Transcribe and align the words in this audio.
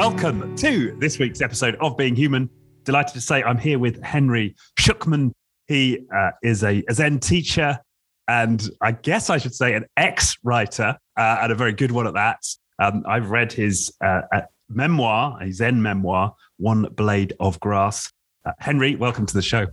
Welcome 0.00 0.56
to 0.56 0.96
this 0.98 1.18
week's 1.18 1.42
episode 1.42 1.76
of 1.82 1.94
Being 1.94 2.16
Human. 2.16 2.48
Delighted 2.84 3.12
to 3.12 3.20
say 3.20 3.42
I'm 3.42 3.58
here 3.58 3.78
with 3.78 4.02
Henry 4.02 4.56
Shukman. 4.78 5.30
He 5.66 6.06
uh, 6.16 6.30
is 6.42 6.64
a, 6.64 6.82
Zen 6.90 7.18
teacher 7.18 7.78
and 8.26 8.66
I 8.80 8.92
guess 8.92 9.28
I 9.28 9.36
should 9.36 9.54
say 9.54 9.74
an 9.74 9.84
ex 9.98 10.38
writer 10.42 10.96
uh, 11.18 11.38
and 11.42 11.52
a 11.52 11.54
very 11.54 11.74
good 11.74 11.90
one 11.90 12.06
at 12.06 12.14
that. 12.14 12.38
Um, 12.78 13.04
I've 13.06 13.30
read 13.30 13.52
his 13.52 13.92
uh, 14.02 14.22
memoir, 14.70 15.38
a 15.38 15.52
Zen 15.52 15.82
memoir, 15.82 16.34
One 16.56 16.84
Blade 16.94 17.34
of 17.38 17.60
Grass. 17.60 18.10
Uh, 18.46 18.52
Henry, 18.58 18.96
welcome 18.96 19.26
to 19.26 19.34
the 19.34 19.42
show. 19.42 19.66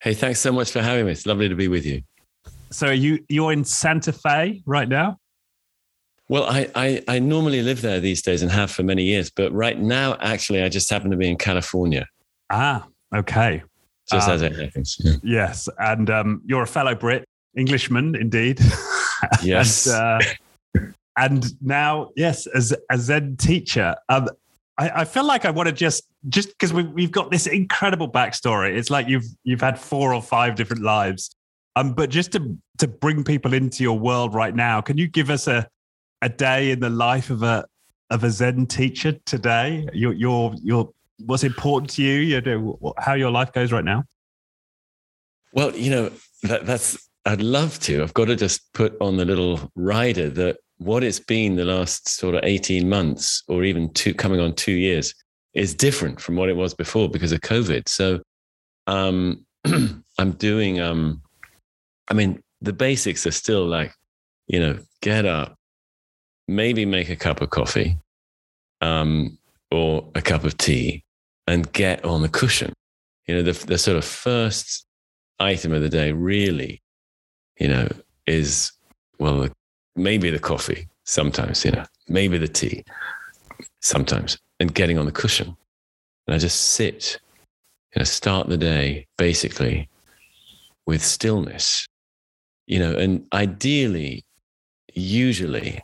Hey, 0.00 0.14
thanks 0.14 0.40
so 0.40 0.50
much 0.50 0.72
for 0.72 0.82
having 0.82 1.06
me. 1.06 1.12
It's 1.12 1.24
lovely 1.24 1.48
to 1.48 1.54
be 1.54 1.68
with 1.68 1.86
you. 1.86 2.02
So, 2.70 2.88
are 2.88 2.92
you 2.92 3.24
you're 3.28 3.52
in 3.52 3.62
Santa 3.64 4.12
Fe 4.12 4.64
right 4.66 4.88
now? 4.88 5.18
Well, 6.28 6.44
I, 6.44 6.68
I, 6.74 7.02
I 7.08 7.18
normally 7.18 7.62
live 7.62 7.82
there 7.82 8.00
these 8.00 8.22
days 8.22 8.42
and 8.42 8.50
have 8.50 8.70
for 8.70 8.82
many 8.82 9.02
years, 9.02 9.30
but 9.30 9.52
right 9.52 9.78
now, 9.78 10.16
actually, 10.20 10.62
I 10.62 10.68
just 10.68 10.88
happen 10.88 11.10
to 11.10 11.16
be 11.16 11.28
in 11.28 11.36
California. 11.36 12.06
Ah, 12.50 12.86
okay. 13.14 13.62
Just 14.10 14.28
um, 14.28 14.34
as 14.34 14.42
it 14.42 14.56
happens. 14.56 14.96
Yeah. 15.00 15.12
Yes, 15.22 15.68
and 15.78 16.08
um, 16.10 16.42
you're 16.46 16.62
a 16.62 16.66
fellow 16.66 16.94
Brit, 16.94 17.24
Englishman, 17.56 18.14
indeed. 18.14 18.60
Yes. 19.40 19.86
and, 19.86 19.94
uh, 19.94 20.80
and, 21.16 21.62
now, 21.62 22.10
yes, 22.16 22.48
as 22.48 22.74
a 22.90 22.98
Zen 22.98 23.36
teacher, 23.36 23.94
um, 24.08 24.28
I, 24.78 25.02
I, 25.02 25.04
feel 25.04 25.24
like 25.24 25.44
I 25.44 25.50
want 25.50 25.68
to 25.68 25.72
just 25.72 26.08
just 26.28 26.48
because 26.48 26.72
we, 26.72 26.82
we've 26.82 27.12
got 27.12 27.30
this 27.30 27.46
incredible 27.46 28.10
backstory. 28.10 28.76
It's 28.76 28.90
like 28.90 29.06
you've 29.06 29.26
you've 29.44 29.60
had 29.60 29.78
four 29.78 30.12
or 30.12 30.20
five 30.20 30.56
different 30.56 30.82
lives. 30.82 31.36
Um, 31.76 31.94
but 31.94 32.10
just 32.10 32.32
to 32.32 32.58
to 32.78 32.88
bring 32.88 33.22
people 33.22 33.54
into 33.54 33.84
your 33.84 33.96
world 33.96 34.34
right 34.34 34.56
now, 34.56 34.80
can 34.80 34.98
you 34.98 35.06
give 35.06 35.30
us 35.30 35.46
a 35.46 35.68
a 36.22 36.28
day 36.28 36.70
in 36.70 36.80
the 36.80 36.90
life 36.90 37.30
of 37.30 37.42
a 37.42 37.64
of 38.10 38.24
a 38.24 38.30
Zen 38.30 38.66
teacher 38.66 39.12
today? 39.26 39.86
Your 39.92 40.12
your 40.12 40.54
your 40.62 40.90
what's 41.18 41.44
important 41.44 41.90
to 41.92 42.02
you? 42.02 42.14
You 42.14 42.40
know 42.40 42.94
how 42.98 43.14
your 43.14 43.30
life 43.30 43.52
goes 43.52 43.72
right 43.72 43.84
now. 43.84 44.04
Well, 45.52 45.76
you 45.76 45.90
know 45.90 46.10
that, 46.44 46.64
that's 46.66 47.08
I'd 47.26 47.42
love 47.42 47.78
to. 47.80 48.02
I've 48.02 48.14
got 48.14 48.26
to 48.26 48.36
just 48.36 48.72
put 48.72 48.96
on 49.00 49.16
the 49.16 49.24
little 49.24 49.70
rider 49.76 50.30
that 50.30 50.58
what 50.78 51.04
it's 51.04 51.20
been 51.20 51.54
the 51.54 51.64
last 51.64 52.08
sort 52.08 52.34
of 52.34 52.40
18 52.42 52.88
months 52.88 53.44
or 53.46 53.62
even 53.62 53.92
two 53.92 54.14
coming 54.14 54.40
on 54.40 54.54
two 54.54 54.72
years 54.72 55.14
is 55.54 55.74
different 55.74 56.20
from 56.20 56.34
what 56.34 56.48
it 56.48 56.56
was 56.56 56.74
before 56.74 57.08
because 57.08 57.30
of 57.30 57.40
COVID. 57.42 57.88
So 57.88 58.20
um, 58.88 59.46
I'm 60.18 60.32
doing 60.32 60.80
um, 60.80 61.22
I 62.12 62.14
mean, 62.14 62.42
the 62.60 62.72
basics 62.72 63.26
are 63.26 63.32
still 63.32 63.66
like, 63.66 63.94
you 64.46 64.60
know, 64.60 64.78
get 65.00 65.24
up, 65.24 65.56
maybe 66.48 66.84
make 66.84 67.08
a 67.08 67.16
cup 67.16 67.40
of 67.40 67.50
coffee 67.50 67.96
um, 68.80 69.38
or 69.70 70.08
a 70.14 70.22
cup 70.22 70.44
of 70.44 70.56
tea 70.58 71.04
and 71.46 71.72
get 71.72 72.04
on 72.04 72.22
the 72.22 72.28
cushion. 72.28 72.72
You 73.26 73.36
know, 73.36 73.42
the, 73.42 73.66
the 73.66 73.78
sort 73.78 73.96
of 73.96 74.04
first 74.04 74.86
item 75.38 75.72
of 75.72 75.82
the 75.82 75.88
day 75.88 76.12
really, 76.12 76.82
you 77.58 77.68
know, 77.68 77.88
is, 78.26 78.72
well, 79.18 79.48
maybe 79.96 80.30
the 80.30 80.38
coffee 80.38 80.88
sometimes, 81.04 81.64
you 81.64 81.70
know, 81.70 81.84
maybe 82.08 82.38
the 82.38 82.48
tea 82.48 82.84
sometimes, 83.80 84.38
and 84.60 84.74
getting 84.74 84.98
on 84.98 85.06
the 85.06 85.12
cushion. 85.12 85.56
And 86.26 86.34
I 86.34 86.38
just 86.38 86.60
sit, 86.60 87.18
you 87.94 88.00
know, 88.00 88.04
start 88.04 88.48
the 88.48 88.56
day 88.56 89.06
basically 89.18 89.88
with 90.86 91.02
stillness, 91.02 91.86
you 92.66 92.78
know, 92.78 92.96
and 92.96 93.26
ideally, 93.32 94.24
usually 94.94 95.82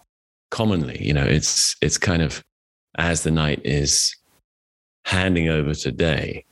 commonly, 0.51 0.99
you 1.01 1.13
know, 1.13 1.25
it's 1.25 1.77
it's 1.83 1.99
kind 1.99 2.23
of 2.23 2.43
as 2.97 3.23
the 3.23 3.31
night 3.31 3.61
is 3.65 4.15
handing 5.05 5.49
over 5.49 5.75
to 5.75 5.93
day. 5.93 6.45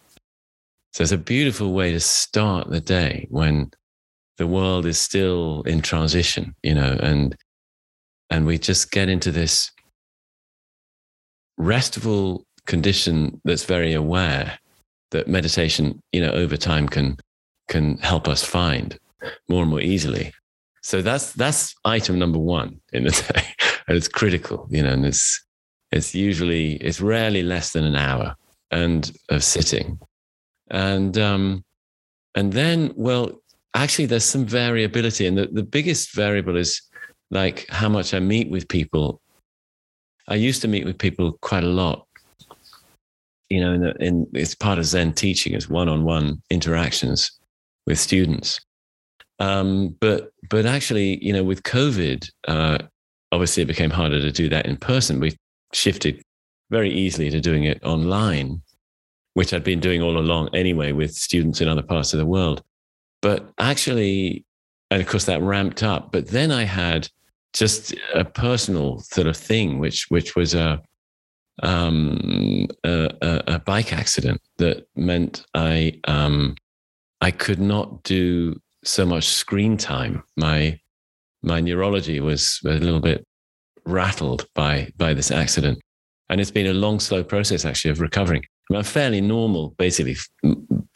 So 0.92 1.02
it's 1.02 1.12
a 1.12 1.18
beautiful 1.18 1.72
way 1.72 1.92
to 1.92 2.00
start 2.00 2.70
the 2.70 2.80
day 2.80 3.26
when 3.30 3.70
the 4.38 4.46
world 4.46 4.86
is 4.86 4.98
still 4.98 5.62
in 5.62 5.82
transition, 5.82 6.54
you 6.62 6.74
know, 6.74 6.98
and 7.02 7.36
and 8.30 8.46
we 8.46 8.58
just 8.58 8.90
get 8.90 9.08
into 9.08 9.30
this 9.30 9.70
restful 11.58 12.46
condition 12.66 13.40
that's 13.44 13.64
very 13.64 13.92
aware 13.92 14.58
that 15.10 15.28
meditation, 15.28 16.02
you 16.12 16.20
know, 16.20 16.32
over 16.32 16.56
time 16.56 16.88
can 16.88 17.16
can 17.68 17.98
help 17.98 18.28
us 18.28 18.42
find 18.42 18.98
more 19.48 19.62
and 19.62 19.70
more 19.70 19.80
easily. 19.80 20.32
So 20.82 21.02
that's 21.02 21.32
that's 21.32 21.74
item 21.84 22.18
number 22.18 22.38
one 22.38 22.80
in 22.92 23.04
the 23.04 23.10
day, 23.34 23.44
and 23.88 23.96
it's 23.96 24.08
critical, 24.08 24.66
you 24.70 24.82
know. 24.82 24.92
And 24.92 25.06
it's 25.06 25.44
it's 25.92 26.14
usually 26.14 26.74
it's 26.76 27.00
rarely 27.00 27.42
less 27.42 27.72
than 27.72 27.84
an 27.84 27.96
hour 27.96 28.36
and 28.70 29.10
of 29.30 29.44
sitting, 29.44 29.98
and 30.70 31.16
um, 31.18 31.64
and 32.34 32.52
then 32.52 32.92
well, 32.96 33.32
actually, 33.74 34.06
there's 34.06 34.24
some 34.24 34.44
variability, 34.44 35.26
and 35.26 35.38
the, 35.38 35.46
the 35.46 35.62
biggest 35.62 36.14
variable 36.14 36.56
is 36.56 36.82
like 37.30 37.66
how 37.68 37.88
much 37.88 38.14
I 38.14 38.20
meet 38.20 38.50
with 38.50 38.68
people. 38.68 39.20
I 40.28 40.34
used 40.34 40.62
to 40.62 40.68
meet 40.68 40.84
with 40.84 40.98
people 40.98 41.38
quite 41.40 41.62
a 41.62 41.68
lot, 41.68 42.06
you 43.48 43.60
know, 43.60 43.72
in, 43.72 43.80
the, 43.80 43.94
in 44.04 44.26
it's 44.32 44.54
part 44.56 44.78
of 44.78 44.84
Zen 44.84 45.12
teaching 45.12 45.54
as 45.54 45.68
one-on-one 45.68 46.42
interactions 46.50 47.30
with 47.86 47.98
students. 47.98 48.60
Um, 49.38 49.96
but 50.00 50.32
but 50.50 50.66
actually, 50.66 51.24
you 51.24 51.32
know, 51.32 51.44
with 51.44 51.62
COVID, 51.62 52.28
uh, 52.48 52.78
obviously 53.36 53.62
it 53.62 53.66
became 53.66 53.90
harder 53.90 54.18
to 54.18 54.32
do 54.32 54.48
that 54.48 54.64
in 54.64 54.78
person. 54.78 55.20
We 55.20 55.36
shifted 55.74 56.22
very 56.70 56.90
easily 56.90 57.28
to 57.30 57.38
doing 57.38 57.64
it 57.64 57.84
online, 57.84 58.62
which 59.34 59.52
I'd 59.52 59.62
been 59.62 59.78
doing 59.78 60.00
all 60.00 60.16
along 60.16 60.48
anyway 60.54 60.92
with 60.92 61.12
students 61.12 61.60
in 61.60 61.68
other 61.68 61.82
parts 61.82 62.14
of 62.14 62.18
the 62.18 62.24
world. 62.24 62.62
But 63.20 63.52
actually, 63.58 64.46
and 64.90 65.02
of 65.02 65.06
course 65.06 65.26
that 65.26 65.42
ramped 65.42 65.82
up. 65.82 66.12
But 66.12 66.28
then 66.28 66.50
I 66.50 66.64
had 66.64 67.10
just 67.52 67.94
a 68.14 68.24
personal 68.24 69.00
sort 69.00 69.26
of 69.26 69.36
thing, 69.36 69.80
which 69.80 70.06
which 70.08 70.34
was 70.34 70.54
a 70.54 70.82
um, 71.62 72.66
a, 72.84 73.42
a, 73.46 73.58
bike 73.58 73.92
accident 73.92 74.40
that 74.58 74.86
meant 74.96 75.44
I 75.54 76.00
um, 76.06 76.56
I 77.20 77.30
could 77.30 77.60
not 77.60 78.02
do 78.02 78.60
so 78.82 79.04
much 79.04 79.24
screen 79.24 79.76
time. 79.76 80.22
My 80.36 80.80
my 81.46 81.60
neurology 81.60 82.20
was 82.20 82.60
a 82.64 82.70
little 82.70 83.00
bit 83.00 83.24
rattled 83.86 84.46
by 84.54 84.90
by 84.96 85.14
this 85.14 85.30
accident, 85.30 85.78
and 86.28 86.40
it's 86.40 86.50
been 86.50 86.66
a 86.66 86.74
long, 86.74 87.00
slow 87.00 87.22
process 87.22 87.64
actually 87.64 87.92
of 87.92 88.00
recovering. 88.00 88.42
I 88.72 88.76
am 88.76 88.84
fairly 88.84 89.20
normal, 89.20 89.70
basically 89.78 90.16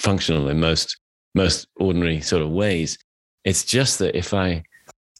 functional 0.00 0.48
in 0.48 0.60
most 0.60 0.98
most 1.34 1.68
ordinary 1.76 2.20
sort 2.20 2.42
of 2.42 2.50
ways. 2.50 2.98
It's 3.44 3.64
just 3.64 4.00
that 4.00 4.16
if 4.16 4.34
I 4.34 4.64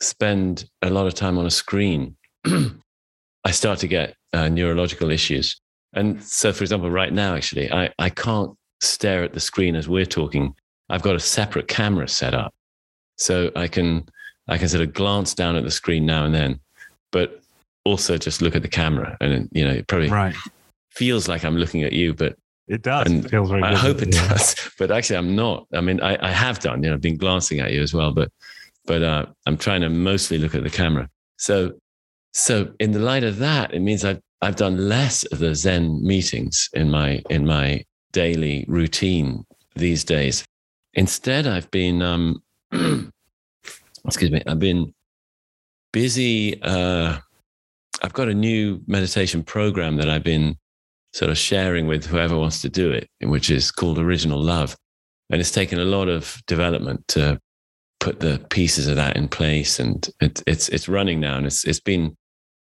spend 0.02 0.68
a 0.82 0.90
lot 0.90 1.06
of 1.06 1.14
time 1.14 1.38
on 1.38 1.46
a 1.46 1.50
screen, 1.50 2.16
I 2.46 3.50
start 3.52 3.78
to 3.80 3.88
get 3.88 4.16
uh, 4.32 4.48
neurological 4.48 5.10
issues. 5.10 5.60
And 5.94 6.22
so, 6.22 6.52
for 6.52 6.64
example, 6.64 6.90
right 6.90 7.12
now, 7.12 7.34
actually, 7.34 7.72
I, 7.72 7.90
I 7.98 8.10
can't 8.10 8.52
stare 8.80 9.24
at 9.24 9.32
the 9.32 9.40
screen 9.40 9.76
as 9.76 9.88
we're 9.88 10.06
talking. 10.06 10.54
I've 10.88 11.02
got 11.02 11.16
a 11.16 11.20
separate 11.20 11.68
camera 11.68 12.08
set 12.08 12.34
up. 12.34 12.52
So 13.16 13.50
I 13.54 13.68
can 13.68 14.06
I 14.50 14.58
can 14.58 14.68
sort 14.68 14.82
of 14.82 14.92
glance 14.92 15.34
down 15.34 15.56
at 15.56 15.64
the 15.64 15.70
screen 15.70 16.04
now 16.04 16.24
and 16.24 16.34
then, 16.34 16.60
but 17.12 17.40
also 17.84 18.18
just 18.18 18.42
look 18.42 18.54
at 18.54 18.62
the 18.62 18.68
camera, 18.68 19.16
and 19.20 19.48
you 19.52 19.64
know, 19.64 19.72
it 19.72 19.86
probably 19.86 20.10
right. 20.10 20.34
feels 20.90 21.28
like 21.28 21.44
I'm 21.44 21.56
looking 21.56 21.82
at 21.82 21.92
you, 21.92 22.12
but 22.12 22.36
it 22.68 22.82
does. 22.82 23.06
And 23.06 23.24
it 23.24 23.30
feels 23.30 23.50
very 23.50 23.62
I 23.62 23.74
hope 23.74 24.02
it 24.02 24.14
yeah. 24.14 24.28
does, 24.28 24.70
but 24.78 24.90
actually, 24.90 25.16
I'm 25.16 25.34
not. 25.34 25.66
I 25.72 25.80
mean, 25.80 26.00
I, 26.02 26.18
I 26.20 26.30
have 26.30 26.58
done. 26.58 26.82
You 26.82 26.90
know, 26.90 26.94
I've 26.94 27.00
been 27.00 27.16
glancing 27.16 27.60
at 27.60 27.72
you 27.72 27.80
as 27.80 27.94
well, 27.94 28.12
but 28.12 28.30
but 28.86 29.02
uh, 29.02 29.26
I'm 29.46 29.56
trying 29.56 29.80
to 29.82 29.88
mostly 29.88 30.38
look 30.38 30.54
at 30.54 30.62
the 30.62 30.70
camera. 30.70 31.08
So 31.36 31.72
so 32.32 32.72
in 32.78 32.92
the 32.92 32.98
light 32.98 33.24
of 33.24 33.38
that, 33.38 33.72
it 33.72 33.80
means 33.80 34.04
I've 34.04 34.20
I've 34.42 34.56
done 34.56 34.88
less 34.88 35.24
of 35.26 35.38
the 35.38 35.54
Zen 35.54 36.04
meetings 36.04 36.68
in 36.72 36.90
my 36.90 37.22
in 37.28 37.46
my 37.46 37.84
daily 38.12 38.64
routine 38.68 39.44
these 39.76 40.04
days. 40.04 40.44
Instead, 40.94 41.46
I've 41.46 41.70
been 41.70 42.02
um, 42.02 42.42
excuse 44.04 44.30
me, 44.30 44.42
I've 44.46 44.58
been 44.58 44.92
busy. 45.92 46.60
Uh, 46.62 47.18
I've 48.02 48.12
got 48.12 48.28
a 48.28 48.34
new 48.34 48.80
meditation 48.86 49.42
program 49.42 49.96
that 49.96 50.08
I've 50.08 50.22
been 50.22 50.56
sort 51.12 51.30
of 51.30 51.38
sharing 51.38 51.86
with 51.86 52.06
whoever 52.06 52.38
wants 52.38 52.62
to 52.62 52.68
do 52.68 52.90
it, 52.92 53.08
which 53.22 53.50
is 53.50 53.70
called 53.70 53.98
Original 53.98 54.40
Love. 54.40 54.76
And 55.28 55.40
it's 55.40 55.50
taken 55.50 55.78
a 55.78 55.84
lot 55.84 56.08
of 56.08 56.40
development 56.46 57.06
to 57.08 57.40
put 57.98 58.20
the 58.20 58.44
pieces 58.50 58.86
of 58.86 58.96
that 58.96 59.16
in 59.16 59.28
place. 59.28 59.78
And 59.78 60.08
it, 60.20 60.42
it's, 60.46 60.68
it's 60.68 60.88
running 60.88 61.20
now. 61.20 61.36
And 61.36 61.46
it's, 61.46 61.64
it's 61.64 61.80
been 61.80 62.16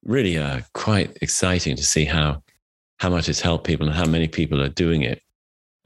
really 0.04 0.38
uh, 0.38 0.60
quite 0.74 1.16
exciting 1.22 1.76
to 1.76 1.84
see 1.84 2.04
how, 2.04 2.42
how 2.98 3.10
much 3.10 3.28
it's 3.28 3.40
helped 3.40 3.66
people 3.66 3.86
and 3.86 3.96
how 3.96 4.06
many 4.06 4.28
people 4.28 4.60
are 4.60 4.68
doing 4.68 5.02
it. 5.02 5.20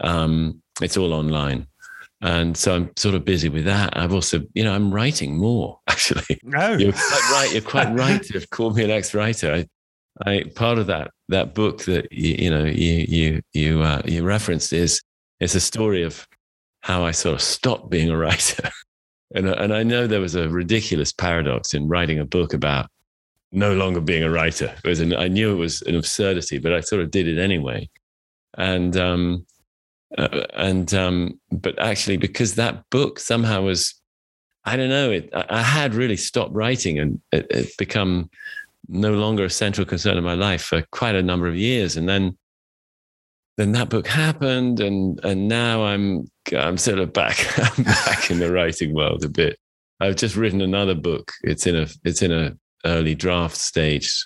Um, 0.00 0.62
it's 0.80 0.96
all 0.96 1.12
online 1.14 1.67
and 2.20 2.56
so 2.56 2.74
I'm 2.74 2.90
sort 2.96 3.14
of 3.14 3.24
busy 3.24 3.48
with 3.48 3.64
that. 3.66 3.96
I've 3.96 4.12
also, 4.12 4.40
you 4.54 4.64
know, 4.64 4.74
I'm 4.74 4.92
writing 4.92 5.36
more 5.36 5.78
actually. 5.86 6.40
No, 6.42 6.72
you're 6.72 6.92
quite 6.92 7.30
right. 7.32 7.52
You're 7.52 7.62
quite 7.62 7.94
right 7.94 8.22
to 8.22 8.32
have 8.34 8.50
called 8.50 8.76
me 8.76 8.84
an 8.84 8.90
ex-writer. 8.90 9.52
I, 9.52 9.66
I 10.28 10.44
part 10.54 10.78
of 10.78 10.88
that 10.88 11.12
that 11.28 11.54
book 11.54 11.84
that 11.84 12.10
you, 12.10 12.34
you 12.38 12.50
know 12.50 12.64
you 12.64 13.04
you 13.08 13.42
you 13.52 13.82
uh, 13.82 14.02
you 14.04 14.24
referenced 14.24 14.72
is 14.72 15.00
it's 15.38 15.54
a 15.54 15.60
story 15.60 16.02
of 16.02 16.26
how 16.80 17.04
I 17.04 17.12
sort 17.12 17.34
of 17.34 17.42
stopped 17.42 17.90
being 17.90 18.10
a 18.10 18.16
writer, 18.16 18.70
and 19.34 19.48
and 19.48 19.72
I 19.72 19.84
know 19.84 20.06
there 20.06 20.20
was 20.20 20.34
a 20.34 20.48
ridiculous 20.48 21.12
paradox 21.12 21.72
in 21.72 21.88
writing 21.88 22.18
a 22.18 22.24
book 22.24 22.52
about 22.52 22.90
no 23.52 23.74
longer 23.74 24.00
being 24.00 24.24
a 24.24 24.30
writer. 24.30 24.74
It 24.84 24.88
was 24.88 25.00
an, 25.00 25.14
I 25.14 25.28
knew 25.28 25.52
it 25.52 25.58
was 25.58 25.82
an 25.82 25.94
absurdity, 25.94 26.58
but 26.58 26.72
I 26.72 26.80
sort 26.80 27.00
of 27.00 27.12
did 27.12 27.28
it 27.28 27.38
anyway, 27.38 27.88
and 28.56 28.96
um, 28.96 29.46
uh, 30.16 30.46
and 30.54 30.94
um, 30.94 31.38
but 31.50 31.78
actually 31.78 32.16
because 32.16 32.54
that 32.54 32.88
book 32.90 33.18
somehow 33.18 33.62
was 33.62 33.94
I 34.64 34.76
don't 34.76 34.90
know. 34.90 35.10
It, 35.10 35.30
I 35.32 35.62
had 35.62 35.94
really 35.94 36.16
stopped 36.16 36.52
writing 36.52 36.98
and 36.98 37.20
it, 37.32 37.46
it 37.50 37.76
become 37.78 38.28
no 38.86 39.12
longer 39.12 39.44
a 39.44 39.50
central 39.50 39.86
concern 39.86 40.18
in 40.18 40.24
my 40.24 40.34
life 40.34 40.62
for 40.62 40.82
quite 40.90 41.14
a 41.14 41.22
number 41.22 41.48
of 41.48 41.56
years. 41.56 41.96
And 41.96 42.06
then, 42.06 42.36
then 43.56 43.72
that 43.72 43.88
book 43.88 44.06
happened, 44.06 44.78
and 44.78 45.18
and 45.24 45.48
now 45.48 45.84
I'm 45.84 46.30
I'm 46.56 46.76
sort 46.76 46.98
of 46.98 47.12
back 47.12 47.38
I'm 47.78 47.84
back 47.84 48.30
in 48.30 48.38
the 48.38 48.52
writing 48.52 48.94
world 48.94 49.24
a 49.24 49.28
bit. 49.28 49.58
I've 50.00 50.16
just 50.16 50.36
written 50.36 50.60
another 50.60 50.94
book. 50.94 51.32
It's 51.42 51.66
in 51.66 51.74
a 51.74 51.88
it's 52.04 52.22
in 52.22 52.30
a 52.30 52.56
early 52.84 53.14
draft 53.14 53.56
stage, 53.56 54.24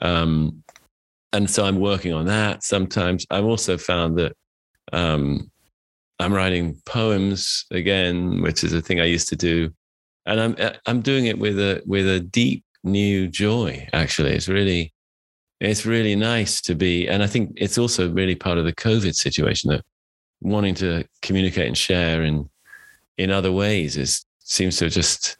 um, 0.00 0.62
and 1.32 1.50
so 1.50 1.66
I'm 1.66 1.78
working 1.78 2.14
on 2.14 2.26
that. 2.26 2.62
Sometimes 2.62 3.26
I've 3.30 3.44
also 3.44 3.76
found 3.76 4.16
that 4.18 4.34
um, 4.94 5.50
I'm 6.20 6.32
writing 6.32 6.80
poems 6.86 7.66
again, 7.70 8.40
which 8.42 8.62
is 8.64 8.72
a 8.72 8.80
thing 8.80 9.00
I 9.00 9.04
used 9.04 9.28
to 9.30 9.36
do, 9.36 9.70
and 10.26 10.40
I'm 10.40 10.56
I'm 10.86 11.00
doing 11.00 11.26
it 11.26 11.38
with 11.38 11.58
a 11.58 11.82
with 11.86 12.08
a 12.08 12.20
deep 12.20 12.64
new 12.84 13.28
joy. 13.28 13.88
Actually, 13.92 14.32
it's 14.32 14.48
really 14.48 14.92
it's 15.60 15.84
really 15.84 16.14
nice 16.14 16.60
to 16.62 16.74
be, 16.74 17.08
and 17.08 17.22
I 17.22 17.26
think 17.26 17.52
it's 17.56 17.78
also 17.78 18.10
really 18.10 18.34
part 18.34 18.58
of 18.58 18.64
the 18.64 18.72
COVID 18.72 19.14
situation 19.14 19.70
that 19.70 19.82
wanting 20.40 20.74
to 20.76 21.04
communicate 21.22 21.66
and 21.66 21.76
share 21.76 22.22
in 22.22 22.48
in 23.18 23.30
other 23.30 23.52
ways 23.52 23.96
is 23.96 24.24
seems 24.40 24.76
to 24.76 24.90
just 24.90 25.36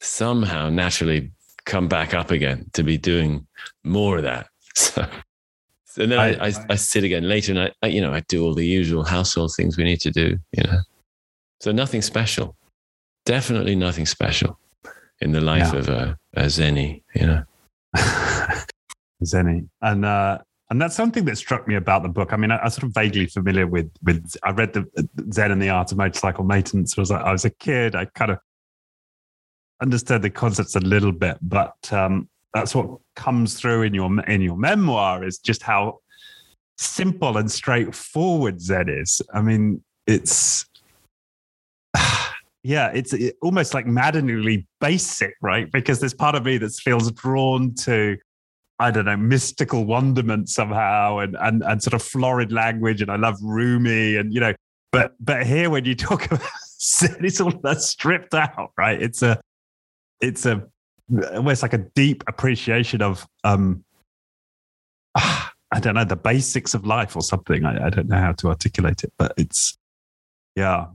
somehow 0.00 0.68
naturally 0.68 1.32
come 1.64 1.88
back 1.88 2.14
up 2.14 2.30
again 2.30 2.70
to 2.74 2.82
be 2.82 2.96
doing 2.96 3.46
more 3.84 4.18
of 4.18 4.22
that. 4.22 4.46
So 4.76 5.08
and 5.98 6.12
then 6.12 6.18
I, 6.18 6.48
I, 6.48 6.52
I, 6.70 6.74
sit 6.76 7.04
again 7.04 7.28
later 7.28 7.52
and 7.52 7.60
I, 7.60 7.72
I, 7.82 7.86
you 7.88 8.00
know, 8.00 8.12
I 8.12 8.20
do 8.28 8.44
all 8.44 8.54
the 8.54 8.66
usual 8.66 9.04
household 9.04 9.52
things 9.56 9.76
we 9.76 9.84
need 9.84 10.00
to 10.00 10.10
do, 10.10 10.38
you 10.52 10.62
know. 10.64 10.80
So 11.60 11.72
nothing 11.72 12.02
special. 12.02 12.56
Definitely 13.24 13.76
nothing 13.76 14.06
special 14.06 14.58
in 15.20 15.32
the 15.32 15.40
life 15.40 15.72
yeah. 15.72 15.78
of 15.78 15.88
a, 15.88 16.18
a 16.34 16.42
Zenny, 16.44 17.02
you 17.14 17.26
know. 17.26 17.42
Zenny. 19.24 19.68
And 19.80 20.04
uh 20.04 20.38
and 20.68 20.82
that's 20.82 20.96
something 20.96 21.24
that 21.26 21.36
struck 21.36 21.68
me 21.68 21.76
about 21.76 22.02
the 22.02 22.08
book. 22.08 22.32
I 22.32 22.36
mean, 22.36 22.50
I, 22.50 22.62
am 22.62 22.70
sort 22.70 22.84
of 22.84 22.90
vaguely 22.92 23.26
familiar 23.26 23.66
with 23.66 23.90
with. 24.02 24.36
I 24.42 24.50
read 24.50 24.72
the 24.72 24.84
Zen 25.32 25.52
and 25.52 25.62
the 25.62 25.68
Art 25.68 25.92
of 25.92 25.98
Motorcycle 25.98 26.44
Maintenance. 26.44 26.96
Was 26.96 27.10
I 27.12 27.30
was 27.30 27.44
a 27.44 27.50
kid. 27.50 27.94
I 27.94 28.06
kind 28.06 28.32
of 28.32 28.38
understood 29.80 30.22
the 30.22 30.30
concepts 30.30 30.74
a 30.74 30.80
little 30.80 31.12
bit, 31.12 31.38
but 31.40 31.76
um, 31.92 32.28
that's 32.56 32.74
what 32.74 32.98
comes 33.14 33.54
through 33.54 33.82
in 33.82 33.94
your 33.94 34.20
in 34.24 34.40
your 34.40 34.56
memoir 34.56 35.24
is 35.24 35.38
just 35.38 35.62
how 35.62 36.00
simple 36.78 37.36
and 37.36 37.50
straightforward 37.50 38.60
Zen 38.60 38.88
is. 38.88 39.22
I 39.32 39.42
mean, 39.42 39.82
it's 40.06 40.64
yeah, 42.62 42.90
it's 42.94 43.14
almost 43.42 43.74
like 43.74 43.86
maddeningly 43.86 44.66
basic, 44.80 45.34
right? 45.42 45.70
Because 45.70 46.00
there's 46.00 46.14
part 46.14 46.34
of 46.34 46.44
me 46.44 46.58
that 46.58 46.72
feels 46.72 47.10
drawn 47.12 47.74
to 47.74 48.16
I 48.78 48.90
don't 48.90 49.06
know, 49.06 49.16
mystical 49.16 49.86
wonderment 49.86 50.48
somehow 50.48 51.18
and 51.18 51.36
and 51.40 51.62
and 51.62 51.82
sort 51.82 51.94
of 51.94 52.02
florid 52.02 52.52
language. 52.52 53.02
And 53.02 53.10
I 53.10 53.16
love 53.16 53.36
Rumi 53.42 54.16
and 54.16 54.32
you 54.32 54.40
know, 54.40 54.54
but 54.92 55.14
but 55.20 55.46
here 55.46 55.70
when 55.70 55.84
you 55.84 55.94
talk 55.94 56.26
about 56.30 56.40
Zen, 56.80 57.24
it's 57.24 57.40
all 57.40 57.52
that 57.62 57.80
stripped 57.80 58.34
out, 58.34 58.72
right? 58.76 59.00
It's 59.00 59.22
a 59.22 59.40
it's 60.20 60.46
a 60.46 60.66
almost 61.34 61.62
like 61.62 61.72
a 61.72 61.78
deep 61.78 62.24
appreciation 62.26 63.02
of 63.02 63.26
um 63.44 63.84
I 65.72 65.80
don't 65.80 65.94
know 65.94 66.04
the 66.04 66.16
basics 66.16 66.74
of 66.74 66.86
life 66.86 67.16
or 67.16 67.22
something. 67.22 67.64
I, 67.64 67.86
I 67.86 67.90
don't 67.90 68.08
know 68.08 68.18
how 68.18 68.32
to 68.32 68.48
articulate 68.48 69.02
it, 69.02 69.12
but 69.18 69.32
it's 69.36 69.76
yeah, 70.54 70.86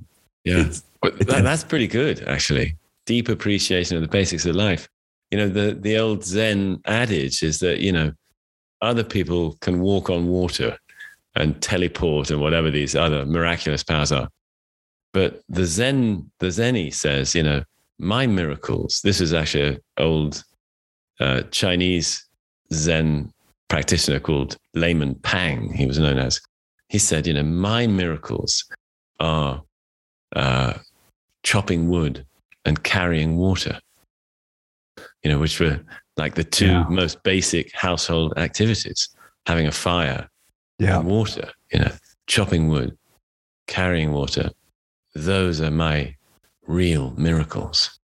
yeah. 0.43 0.65
It's, 0.65 0.83
that, 1.01 1.43
that's 1.43 1.63
pretty 1.63 1.87
good 1.87 2.23
actually. 2.27 2.77
Deep 3.05 3.29
appreciation 3.29 3.97
of 3.97 4.01
the 4.01 4.07
basics 4.07 4.45
of 4.45 4.55
life. 4.55 4.87
You 5.29 5.37
know, 5.39 5.49
the 5.49 5.73
the 5.73 5.97
old 5.97 6.23
Zen 6.23 6.81
adage 6.85 7.43
is 7.43 7.59
that 7.59 7.79
you 7.79 7.91
know 7.91 8.11
other 8.81 9.03
people 9.03 9.57
can 9.61 9.81
walk 9.81 10.09
on 10.09 10.27
water 10.27 10.77
and 11.35 11.61
teleport 11.61 12.29
and 12.31 12.41
whatever 12.41 12.69
these 12.69 12.95
other 12.95 13.25
miraculous 13.25 13.83
powers 13.83 14.11
are, 14.11 14.29
but 15.13 15.41
the 15.49 15.65
Zen 15.65 16.31
the 16.39 16.47
Zenny 16.47 16.93
says 16.93 17.35
you 17.35 17.43
know 17.43 17.63
my 18.01 18.25
miracles. 18.25 18.99
This 19.03 19.21
is 19.21 19.33
actually 19.33 19.67
an 19.67 19.77
old 19.97 20.43
uh, 21.19 21.43
Chinese 21.51 22.25
Zen 22.73 23.31
practitioner 23.69 24.19
called 24.19 24.57
Layman 24.73 25.15
Pang, 25.15 25.71
he 25.71 25.85
was 25.85 25.99
known 25.99 26.17
as. 26.17 26.41
He 26.89 26.97
said, 26.97 27.27
you 27.27 27.33
know, 27.33 27.43
my 27.43 27.87
miracles 27.87 28.65
are 29.19 29.61
uh, 30.35 30.73
chopping 31.43 31.89
wood 31.89 32.25
and 32.65 32.83
carrying 32.83 33.37
water, 33.37 33.79
you 35.23 35.31
know, 35.31 35.39
which 35.39 35.59
were 35.59 35.79
like 36.17 36.35
the 36.35 36.43
two 36.43 36.65
yeah. 36.65 36.85
most 36.89 37.21
basic 37.23 37.73
household 37.73 38.33
activities 38.37 39.09
having 39.45 39.67
a 39.67 39.71
fire 39.71 40.27
yeah. 40.79 40.97
and 40.99 41.07
water, 41.07 41.49
you 41.71 41.79
know, 41.79 41.91
chopping 42.27 42.67
wood, 42.67 42.97
carrying 43.67 44.11
water. 44.11 44.49
Those 45.13 45.61
are 45.61 45.71
my 45.71 46.15
real 46.67 47.13
miracles. 47.17 47.99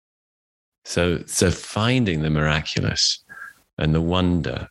So, 0.85 1.23
so 1.25 1.51
finding 1.51 2.21
the 2.21 2.29
miraculous 2.29 3.23
and 3.77 3.93
the 3.93 4.01
wonder 4.01 4.69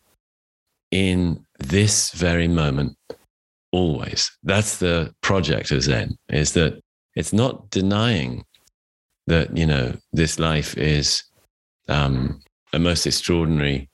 in 0.90 1.44
this 1.58 2.10
very 2.12 2.48
moment, 2.48 2.96
always. 3.72 4.30
That's 4.44 4.78
the 4.78 5.12
project 5.20 5.72
of 5.72 5.82
Zen, 5.82 6.16
is 6.28 6.52
that 6.52 6.80
it's 7.16 7.32
not 7.32 7.68
denying 7.70 8.44
that, 9.26 9.56
you 9.56 9.66
know, 9.66 9.96
this 10.12 10.38
life 10.38 10.76
is 10.78 11.24
um, 11.88 12.40
a 12.72 12.78
most 12.78 13.06
extraordinary 13.06 13.90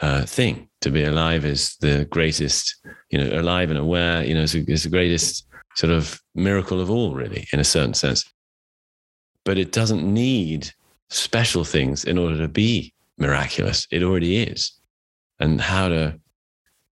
uh, 0.00 0.24
thing. 0.24 0.68
To 0.82 0.90
be 0.90 1.04
alive 1.04 1.44
is 1.44 1.76
the 1.80 2.04
greatest, 2.10 2.76
you 3.10 3.18
know, 3.18 3.40
alive 3.40 3.70
and 3.70 3.78
aware, 3.78 4.24
you 4.24 4.34
know, 4.34 4.42
is, 4.42 4.54
is 4.54 4.84
the 4.84 4.90
greatest 4.90 5.46
sort 5.74 5.92
of 5.92 6.20
miracle 6.34 6.80
of 6.80 6.90
all, 6.90 7.14
really, 7.14 7.48
in 7.52 7.58
a 7.58 7.64
certain 7.64 7.94
sense 7.94 8.24
but 9.44 9.58
it 9.58 9.72
doesn't 9.72 10.02
need 10.02 10.70
special 11.10 11.64
things 11.64 12.04
in 12.04 12.18
order 12.18 12.36
to 12.38 12.48
be 12.48 12.92
miraculous. 13.18 13.86
It 13.90 14.02
already 14.02 14.42
is. 14.42 14.72
And 15.40 15.60
how 15.60 15.88
to 15.88 16.18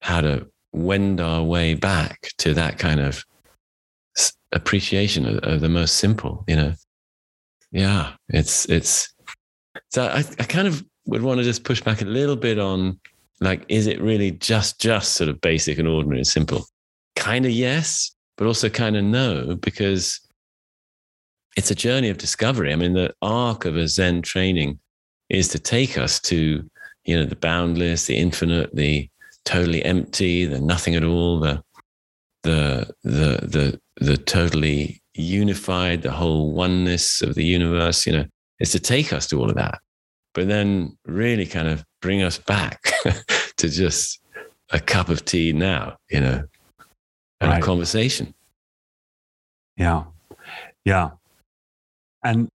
how 0.01 0.21
to 0.21 0.47
wend 0.73 1.21
our 1.21 1.43
way 1.43 1.75
back 1.75 2.29
to 2.39 2.55
that 2.55 2.79
kind 2.79 3.01
of 3.01 3.25
appreciation 4.53 5.27
of, 5.27 5.39
of 5.39 5.61
the 5.61 5.69
most 5.69 5.97
simple, 5.97 6.45
you 6.47 6.57
know. 6.57 6.73
Yeah, 7.73 8.13
it's 8.29 8.65
it's 8.67 9.13
so 9.91 10.05
I, 10.05 10.25
I 10.39 10.45
kind 10.45 10.69
of 10.69 10.85
would 11.07 11.23
want 11.23 11.39
to 11.39 11.45
just 11.45 11.65
push 11.65 11.81
back 11.81 12.01
a 12.01 12.07
little 12.07 12.37
bit 12.37 12.59
on 12.59 12.99
like, 13.41 13.65
is 13.69 13.87
it 13.87 14.01
really 14.01 14.33
just 14.33 14.81
just 14.81 15.15
sort 15.15 15.31
of 15.31 15.41
basic 15.41 15.79
and 15.79 15.89
ordinary 15.89 16.19
and 16.19 16.27
simple? 16.27 16.65
Kind 17.17 17.45
of 17.45 17.53
yes, 17.53 18.15
but 18.37 18.47
also 18.47 18.69
kind 18.69 18.97
of 18.97 19.05
no, 19.05 19.57
because 19.57 20.21
it's 21.59 21.73
a 21.73 21.75
journey 21.75 22.09
of 22.09 22.19
discovery. 22.19 22.73
I 22.73 22.77
mean, 22.77 22.93
the 22.93 23.13
arc 23.21 23.65
of 23.65 23.77
a 23.77 23.89
Zen 23.89 24.23
training 24.23 24.79
is 25.29 25.49
to 25.49 25.59
take 25.59 25.99
us 25.99 26.21
to, 26.21 26.65
you 27.05 27.17
know, 27.17 27.25
the 27.25 27.35
boundless, 27.35 28.07
the 28.07 28.17
infinite, 28.17 28.77
the 28.77 29.11
totally 29.45 29.85
empty, 29.85 30.45
the 30.45 30.61
nothing 30.61 30.95
at 30.95 31.03
all, 31.03 31.41
the 31.41 31.61
the 32.45 32.89
the 33.03 33.41
the 33.43 33.81
the 33.97 34.17
totally 34.17 35.03
unified, 35.15 36.03
the 36.03 36.13
whole 36.13 36.53
oneness 36.53 37.23
of 37.23 37.35
the 37.35 37.45
universe. 37.45 38.07
You 38.07 38.13
know, 38.13 38.25
is 38.61 38.71
to 38.71 38.79
take 38.79 39.13
us 39.13 39.27
to 39.27 39.41
all 39.41 39.51
of 39.51 39.57
that, 39.57 39.81
but 40.35 40.47
then 40.47 40.97
really 41.07 41.45
kind 41.45 41.67
of 41.67 41.85
bring 42.01 42.23
us 42.23 42.39
back 42.39 42.93
to 43.57 43.69
just 43.69 44.21
a 44.71 44.79
cup 44.79 45.09
of 45.09 45.25
tea 45.25 45.53
now. 45.53 45.97
You 46.09 46.21
know, 46.21 46.45
and 47.41 47.51
right. 47.51 47.61
a 47.61 47.67
conversation. 47.67 48.33
Yeah, 49.77 50.05
yeah 50.85 51.11
and 52.29 52.49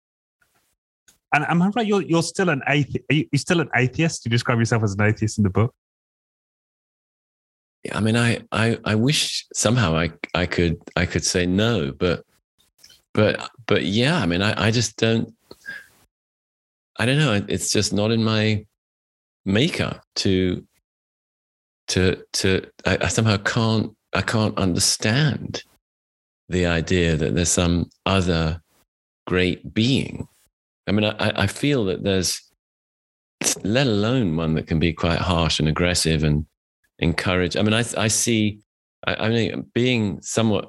and 1.35 1.45
am 1.49 1.63
I 1.63 1.69
right? 1.69 1.87
You're 1.87 2.03
you're 2.03 2.23
still 2.23 2.51
an 2.51 2.63
atheist. 2.69 3.05
You 3.11 3.27
are 3.33 3.39
still 3.39 3.61
an 3.61 3.71
atheist? 3.75 4.25
You 4.25 4.31
describe 4.31 4.59
yourself 4.59 4.83
as 4.83 4.95
an 4.95 5.03
atheist 5.03 5.39
in 5.39 5.45
the 5.45 5.51
book. 5.51 5.75
Yeah, 7.85 7.97
I 7.97 8.01
mean, 8.01 8.17
I, 8.17 8.41
I 8.53 8.79
I 8.85 8.95
wish 8.95 9.47
somehow 9.55 9.97
I 9.97 10.13
I 10.35 10.47
could 10.47 10.77
I 10.95 11.07
could 11.07 11.25
say 11.25 11.47
no, 11.47 11.93
but 11.93 12.25
but 13.15 13.51
but 13.67 13.85
yeah, 13.85 14.19
I 14.19 14.27
mean, 14.27 14.43
I 14.43 14.69
I 14.69 14.71
just 14.71 14.97
don't. 14.97 15.35
I 16.99 17.07
don't 17.07 17.19
know. 17.19 17.43
It's 17.49 17.73
just 17.73 17.93
not 17.93 18.11
in 18.11 18.23
my 18.23 18.67
makeup 19.45 20.05
to 20.17 20.65
to 21.89 22.23
to 22.35 22.67
I, 22.85 22.99
I 23.01 23.09
somehow 23.09 23.39
can't 23.39 23.97
I 24.13 24.21
can't 24.21 24.57
understand 24.59 25.65
the 26.51 26.67
idea 26.67 27.17
that 27.17 27.35
there's 27.35 27.49
some 27.49 27.89
other 28.05 28.62
great 29.33 29.73
being. 29.73 30.29
I 30.87 30.93
mean, 30.93 31.07
I, 31.07 31.45
I 31.45 31.47
feel 31.47 31.87
that 31.87 32.03
there's, 32.03 32.31
let 33.65 33.87
alone 33.87 34.37
one 34.37 34.53
that 34.57 34.67
can 34.67 34.79
be 34.79 34.93
quite 34.93 35.19
harsh 35.19 35.59
and 35.59 35.69
aggressive 35.69 36.23
and 36.23 36.45
encourage. 36.99 37.57
I 37.57 37.63
mean, 37.63 37.73
I, 37.73 37.85
I 38.07 38.09
see, 38.09 38.61
I, 39.07 39.13
I 39.25 39.29
mean, 39.31 39.71
being 39.73 40.21
somewhat, 40.21 40.65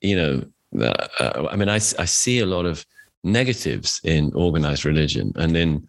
you 0.00 0.16
know, 0.16 0.32
uh, 1.20 1.46
I 1.52 1.54
mean, 1.56 1.68
I, 1.68 1.76
I 1.76 2.06
see 2.06 2.40
a 2.40 2.46
lot 2.46 2.66
of 2.66 2.84
negatives 3.22 4.00
in 4.02 4.32
organized 4.34 4.84
religion 4.84 5.32
and 5.36 5.56
in 5.56 5.88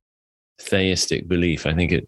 theistic 0.60 1.28
belief. 1.28 1.66
I 1.66 1.74
think 1.74 1.92
it, 1.92 2.06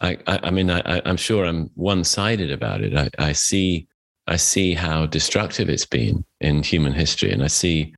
I, 0.00 0.16
I, 0.26 0.36
I 0.44 0.50
mean, 0.50 0.70
I, 0.70 1.02
I'm 1.04 1.18
sure 1.18 1.44
I'm 1.44 1.70
one 1.74 2.04
sided 2.04 2.50
about 2.50 2.80
it. 2.80 2.96
I, 2.96 3.10
I 3.30 3.32
see, 3.32 3.86
I 4.26 4.36
see 4.36 4.72
how 4.72 5.04
destructive 5.06 5.68
it's 5.68 5.90
been 5.98 6.24
in 6.40 6.62
human 6.62 6.94
history, 6.94 7.32
and 7.32 7.42
I 7.42 7.48
see 7.48 7.94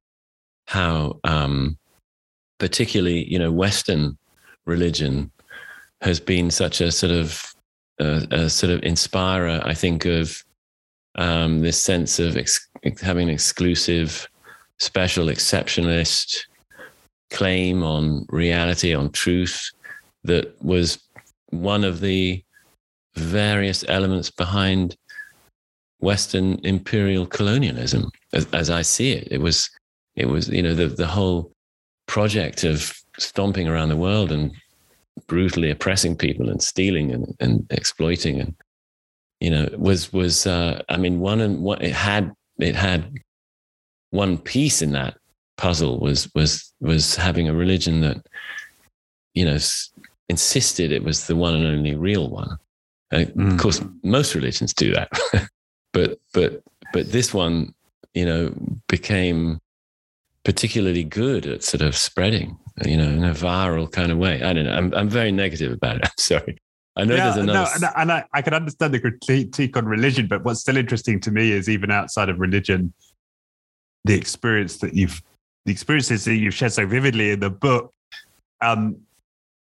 how, 0.66 1.20
um, 1.24 1.78
particularly, 2.58 3.24
you 3.30 3.38
know, 3.38 3.52
Western 3.52 4.16
religion 4.66 5.30
has 6.00 6.20
been 6.20 6.50
such 6.50 6.80
a 6.80 6.90
sort 6.90 7.12
of 7.12 7.54
uh, 8.00 8.26
a 8.30 8.50
sort 8.50 8.72
of 8.72 8.82
inspirer. 8.82 9.60
I 9.64 9.74
think 9.74 10.04
of 10.04 10.42
um, 11.14 11.60
this 11.60 11.80
sense 11.80 12.18
of 12.18 12.36
ex- 12.36 12.68
having 13.00 13.28
an 13.28 13.34
exclusive, 13.34 14.28
special, 14.78 15.26
exceptionalist 15.26 16.40
claim 17.30 17.82
on 17.82 18.26
reality, 18.28 18.94
on 18.94 19.10
truth, 19.10 19.70
that 20.24 20.60
was 20.62 20.98
one 21.50 21.84
of 21.84 22.00
the 22.00 22.42
various 23.14 23.84
elements 23.88 24.30
behind 24.30 24.96
Western 26.00 26.58
imperial 26.64 27.26
colonialism, 27.26 28.10
as, 28.32 28.46
as, 28.52 28.70
I 28.70 28.82
see 28.82 29.12
it. 29.12 29.28
It 29.30 29.40
was, 29.40 29.70
it 30.16 30.26
was, 30.26 30.48
you 30.48 30.62
know, 30.62 30.74
the 30.74 30.88
the 30.88 31.06
whole 31.06 31.52
project 32.06 32.64
of 32.64 32.92
stomping 33.18 33.68
around 33.68 33.88
the 33.88 33.96
world 33.96 34.30
and 34.30 34.52
brutally 35.26 35.70
oppressing 35.70 36.16
people 36.16 36.50
and 36.50 36.62
stealing 36.62 37.12
and, 37.12 37.34
and 37.40 37.66
exploiting 37.70 38.40
and 38.40 38.54
you 39.40 39.48
know 39.48 39.68
was 39.76 40.12
was 40.12 40.46
uh, 40.46 40.82
I 40.88 40.96
mean 40.96 41.20
one 41.20 41.40
and 41.40 41.62
one 41.62 41.80
it 41.80 41.92
had 41.92 42.34
it 42.58 42.74
had 42.74 43.12
one 44.10 44.38
piece 44.38 44.82
in 44.82 44.92
that 44.92 45.16
puzzle 45.56 45.98
was 46.00 46.32
was 46.34 46.72
was 46.80 47.16
having 47.16 47.48
a 47.48 47.54
religion 47.54 48.00
that 48.00 48.26
you 49.34 49.44
know 49.44 49.58
insisted 50.28 50.92
it 50.92 51.04
was 51.04 51.26
the 51.26 51.36
one 51.36 51.54
and 51.54 51.66
only 51.66 51.94
real 51.94 52.28
one. 52.30 52.58
Uh, 53.12 53.18
mm. 53.36 53.52
Of 53.52 53.60
course, 53.60 53.80
most 54.02 54.34
religions 54.34 54.72
do 54.72 54.92
that, 54.94 55.10
but 55.92 56.18
but 56.32 56.62
but 56.92 57.12
this 57.12 57.34
one, 57.34 57.74
you 58.14 58.24
know, 58.24 58.52
became 58.88 59.60
particularly 60.44 61.04
good 61.04 61.46
at 61.46 61.62
sort 61.62 61.80
of 61.80 61.96
spreading, 61.96 62.58
you 62.84 62.96
know, 62.96 63.08
in 63.08 63.24
a 63.24 63.32
viral 63.32 63.90
kind 63.90 64.12
of 64.12 64.18
way. 64.18 64.42
I 64.42 64.52
don't 64.52 64.64
know. 64.64 64.72
I'm 64.72 64.94
I'm 64.94 65.08
very 65.08 65.32
negative 65.32 65.72
about 65.72 65.96
it. 65.96 66.04
I'm 66.04 66.12
sorry. 66.18 66.58
I 66.96 67.04
know 67.04 67.16
yeah, 67.16 67.24
there's 67.24 67.36
another. 67.36 67.70
No, 67.80 67.90
and 67.96 68.12
I, 68.12 68.24
I 68.32 68.42
can 68.42 68.54
understand 68.54 68.94
the 68.94 69.00
critique 69.00 69.76
on 69.76 69.86
religion, 69.86 70.28
but 70.28 70.44
what's 70.44 70.60
still 70.60 70.76
interesting 70.76 71.18
to 71.20 71.32
me 71.32 71.50
is 71.50 71.68
even 71.68 71.90
outside 71.90 72.28
of 72.28 72.38
religion, 72.38 72.92
the 74.04 74.14
experience 74.14 74.76
that 74.78 74.94
you've, 74.94 75.20
the 75.64 75.72
experiences 75.72 76.24
that 76.24 76.36
you've 76.36 76.54
shared 76.54 76.72
so 76.72 76.86
vividly 76.86 77.32
in 77.32 77.40
the 77.40 77.50
book, 77.50 77.92
um, 78.60 78.96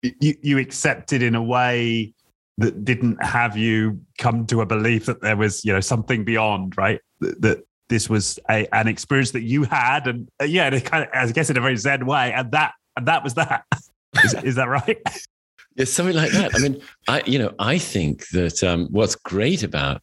you, 0.02 0.36
you 0.42 0.58
accepted 0.60 1.22
in 1.22 1.36
a 1.36 1.44
way 1.44 2.14
that 2.58 2.86
didn't 2.86 3.22
have 3.24 3.58
you 3.58 4.00
come 4.18 4.46
to 4.46 4.62
a 4.62 4.66
belief 4.66 5.06
that 5.06 5.22
there 5.22 5.36
was, 5.36 5.66
you 5.66 5.74
know, 5.74 5.80
something 5.82 6.24
beyond, 6.24 6.78
right? 6.78 7.02
That, 7.20 7.42
that 7.42 7.64
this 7.90 8.10
was 8.10 8.40
a, 8.50 8.68
an 8.74 8.88
experience 8.88 9.32
that 9.32 9.42
you 9.42 9.64
had, 9.64 10.08
and 10.08 10.30
uh, 10.42 10.46
yeah, 10.46 10.70
kind 10.80 11.04
of, 11.04 11.10
I 11.14 11.32
guess 11.32 11.50
in 11.50 11.58
a 11.58 11.62
very 11.62 11.76
Zen 11.76 12.06
way, 12.06 12.32
and 12.32 12.52
that 12.52 12.74
and 12.96 13.08
that 13.08 13.24
was 13.24 13.34
that. 13.36 13.66
is, 14.24 14.34
is 14.44 14.56
that 14.56 14.70
right? 14.70 15.02
Yeah, 15.76 15.86
something 15.86 16.16
like 16.16 16.32
that. 16.32 16.56
I 16.56 16.60
mean, 16.60 16.82
I 17.08 17.24
you 17.26 17.40
know, 17.40 17.54
I 17.58 17.78
think 17.78 18.28
that 18.30 18.64
um, 18.64 18.88
what's 18.92 19.16
great 19.16 19.64
about 19.64 20.02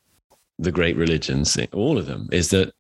the 0.58 0.72
great 0.72 0.96
religions, 0.96 1.58
all 1.72 1.98
of 1.98 2.06
them, 2.06 2.30
is 2.32 2.48
that 2.50 2.72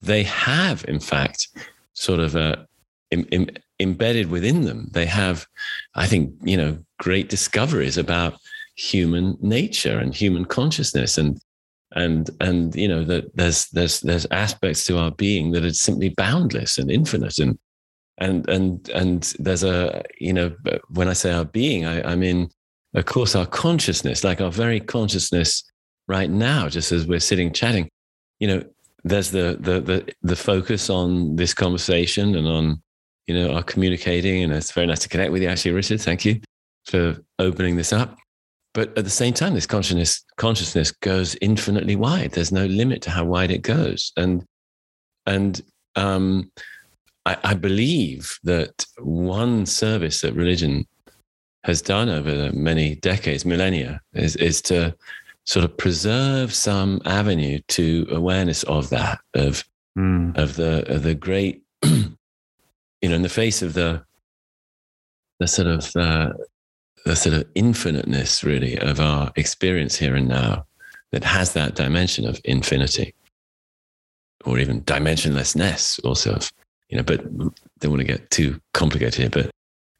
they 0.00 0.22
have, 0.22 0.84
in 0.86 1.00
fact, 1.00 1.48
sort 1.94 2.20
of 2.20 2.36
a 2.36 2.68
in, 3.10 3.24
in, 3.26 3.58
embedded 3.80 4.30
within 4.30 4.62
them. 4.62 4.88
They 4.92 5.06
have, 5.06 5.46
I 5.94 6.06
think, 6.06 6.32
you 6.42 6.56
know, 6.56 6.78
great 6.98 7.28
discoveries 7.28 7.98
about 7.98 8.34
human 8.76 9.36
nature 9.40 9.98
and 9.98 10.14
human 10.14 10.44
consciousness 10.44 11.18
and 11.18 11.40
and 11.94 12.30
and 12.40 12.74
you 12.74 12.88
know 12.88 13.04
that 13.04 13.34
there's 13.36 13.68
there's 13.68 14.00
there's 14.00 14.26
aspects 14.30 14.84
to 14.84 14.98
our 14.98 15.10
being 15.12 15.52
that 15.52 15.64
are 15.64 15.72
simply 15.72 16.10
boundless 16.10 16.78
and 16.78 16.90
infinite 16.90 17.38
and 17.38 17.58
and 18.18 18.48
and 18.48 18.88
and 18.90 19.34
there's 19.38 19.64
a 19.64 20.02
you 20.18 20.32
know 20.32 20.54
when 20.90 21.08
i 21.08 21.12
say 21.12 21.32
our 21.32 21.44
being 21.44 21.84
i, 21.84 22.12
I 22.12 22.16
mean 22.16 22.48
of 22.94 23.04
course 23.06 23.34
our 23.34 23.46
consciousness 23.46 24.24
like 24.24 24.40
our 24.40 24.50
very 24.50 24.80
consciousness 24.80 25.64
right 26.08 26.30
now 26.30 26.68
just 26.68 26.92
as 26.92 27.06
we're 27.06 27.20
sitting 27.20 27.52
chatting 27.52 27.88
you 28.38 28.48
know 28.48 28.62
there's 29.04 29.30
the 29.30 29.56
the 29.60 29.80
the, 29.80 30.14
the 30.22 30.36
focus 30.36 30.90
on 30.90 31.36
this 31.36 31.54
conversation 31.54 32.34
and 32.34 32.46
on 32.46 32.82
you 33.26 33.34
know, 33.34 33.54
our 33.54 33.62
communicating. 33.62 34.42
And 34.42 34.52
it's 34.52 34.72
very 34.72 34.86
nice 34.86 35.00
to 35.00 35.08
connect 35.08 35.32
with 35.32 35.42
you, 35.42 35.48
actually, 35.48 35.72
Richard. 35.72 36.00
Thank 36.00 36.24
you 36.24 36.40
for 36.86 37.16
opening 37.38 37.76
this 37.76 37.92
up. 37.92 38.16
But 38.74 38.98
at 38.98 39.04
the 39.04 39.10
same 39.10 39.32
time, 39.32 39.54
this 39.54 39.66
consciousness 39.66 40.24
consciousness 40.36 40.90
goes 40.90 41.36
infinitely 41.40 41.96
wide. 41.96 42.32
There's 42.32 42.52
no 42.52 42.66
limit 42.66 43.02
to 43.02 43.10
how 43.10 43.24
wide 43.24 43.52
it 43.52 43.62
goes. 43.62 44.12
And 44.16 44.44
and 45.26 45.62
um, 45.96 46.50
I, 47.24 47.36
I 47.44 47.54
believe 47.54 48.38
that 48.42 48.84
one 48.98 49.64
service 49.64 50.20
that 50.20 50.34
religion 50.34 50.86
has 51.62 51.80
done 51.80 52.08
over 52.08 52.34
the 52.34 52.52
many 52.52 52.96
decades, 52.96 53.44
millennia, 53.44 54.00
is 54.12 54.36
is 54.36 54.60
to 54.62 54.94
sort 55.46 55.64
of 55.64 55.76
preserve 55.76 56.52
some 56.52 57.00
avenue 57.04 57.60
to 57.68 58.06
awareness 58.10 58.64
of 58.64 58.90
that, 58.90 59.20
of 59.34 59.64
mm. 59.96 60.36
of 60.36 60.56
the 60.56 60.84
of 60.92 61.04
the 61.04 61.14
great 61.14 61.62
you 61.84 62.16
know, 63.02 63.14
in 63.14 63.22
the 63.22 63.28
face 63.28 63.62
of 63.62 63.74
the 63.74 64.04
the 65.38 65.46
sort 65.46 65.68
of 65.68 65.94
uh, 65.96 66.32
the 67.04 67.16
sort 67.16 67.34
of 67.34 67.46
infiniteness, 67.54 68.42
really, 68.42 68.78
of 68.78 69.00
our 69.00 69.30
experience 69.36 69.96
here 69.96 70.16
and 70.16 70.28
now, 70.28 70.66
that 71.12 71.24
has 71.24 71.52
that 71.52 71.74
dimension 71.74 72.26
of 72.26 72.40
infinity, 72.44 73.14
or 74.44 74.58
even 74.58 74.82
dimensionlessness, 74.82 76.02
also. 76.04 76.32
Of, 76.34 76.50
you 76.88 76.96
know, 76.96 77.02
but 77.02 77.22
don't 77.80 77.90
want 77.90 78.00
to 78.00 78.04
get 78.04 78.30
too 78.30 78.60
complicated 78.72 79.14
here. 79.14 79.30
But 79.30 79.50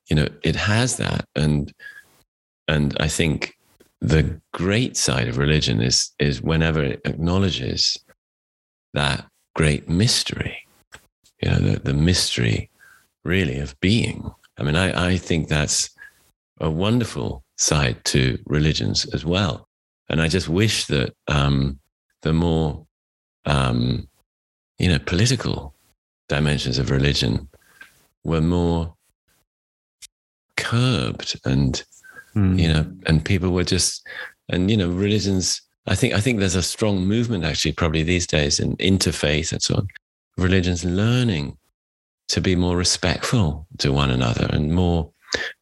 you 0.09 0.17
know, 0.17 0.29
it 0.43 0.57
has 0.57 0.97
that, 0.97 1.25
and 1.35 1.73
and 2.69 2.97
I 3.01 3.09
think 3.09 3.57
the 4.01 4.41
great 4.53 4.97
side 4.97 5.29
of 5.29 5.39
religion 5.39 5.81
is 5.81 6.11
is 6.19 6.43
whenever 6.43 6.83
it 6.83 7.01
acknowledges 7.05 7.99
that 8.93 9.27
great 9.55 9.89
mystery, 9.89 10.67
you 11.41 11.51
know, 11.51 11.59
the, 11.59 11.81
the 11.81 11.95
mystery 11.95 12.71
really 13.25 13.59
of 13.59 13.79
being. 13.81 14.31
I 14.59 14.63
mean, 14.63 14.77
I, 14.77 15.11
I 15.11 15.17
think 15.17 15.49
that's 15.49 15.91
a 16.61 16.71
wonderful 16.71 17.45
side 17.57 18.05
to 18.05 18.39
religions 18.47 19.07
as 19.07 19.25
well. 19.25 19.69
And 20.09 20.21
I 20.21 20.29
just 20.29 20.49
wish 20.49 20.87
that 20.87 21.15
um, 21.29 21.79
the 22.23 22.33
more, 22.33 22.87
um, 23.45 24.09
you 24.79 24.89
know, 24.89 24.99
political 24.99 25.75
dimensions 26.29 26.79
of 26.79 26.91
religion 26.91 27.49
were 28.23 28.41
more 28.41 28.95
curbed 30.57 31.41
and, 31.45 31.83
mm. 32.35 32.59
you 32.59 32.69
know, 32.69 32.87
and 33.07 33.25
people 33.25 33.51
were 33.51 33.65
just, 33.65 34.07
and, 34.49 34.71
you 34.71 34.77
know, 34.77 34.91
religions, 34.91 35.63
I 35.87 35.95
think, 35.95 36.15
I 36.15 36.21
think 36.21 36.39
there's 36.39 36.55
a 36.55 36.63
strong 36.63 37.07
movement 37.07 37.45
actually 37.45 37.73
probably 37.73 38.03
these 38.03 38.27
days 38.27 38.61
in 38.61 38.77
interfaith 38.77 39.53
and 39.53 39.63
so 39.63 39.77
on, 39.77 39.89
religions 40.37 40.85
learning 40.85 41.57
to 42.29 42.41
be 42.41 42.57
more 42.57 42.77
respectful 42.77 43.67
to 43.79 43.93
one 43.93 44.11
another 44.11 44.47
and 44.51 44.73
more 44.73 45.11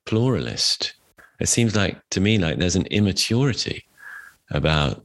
pluralist. 0.07 0.95
It 1.41 1.49
seems 1.49 1.75
like 1.75 1.99
to 2.11 2.21
me 2.21 2.39
like 2.39 2.59
there's 2.59 2.77
an 2.77 2.87
immaturity 2.87 3.85
about 4.51 5.05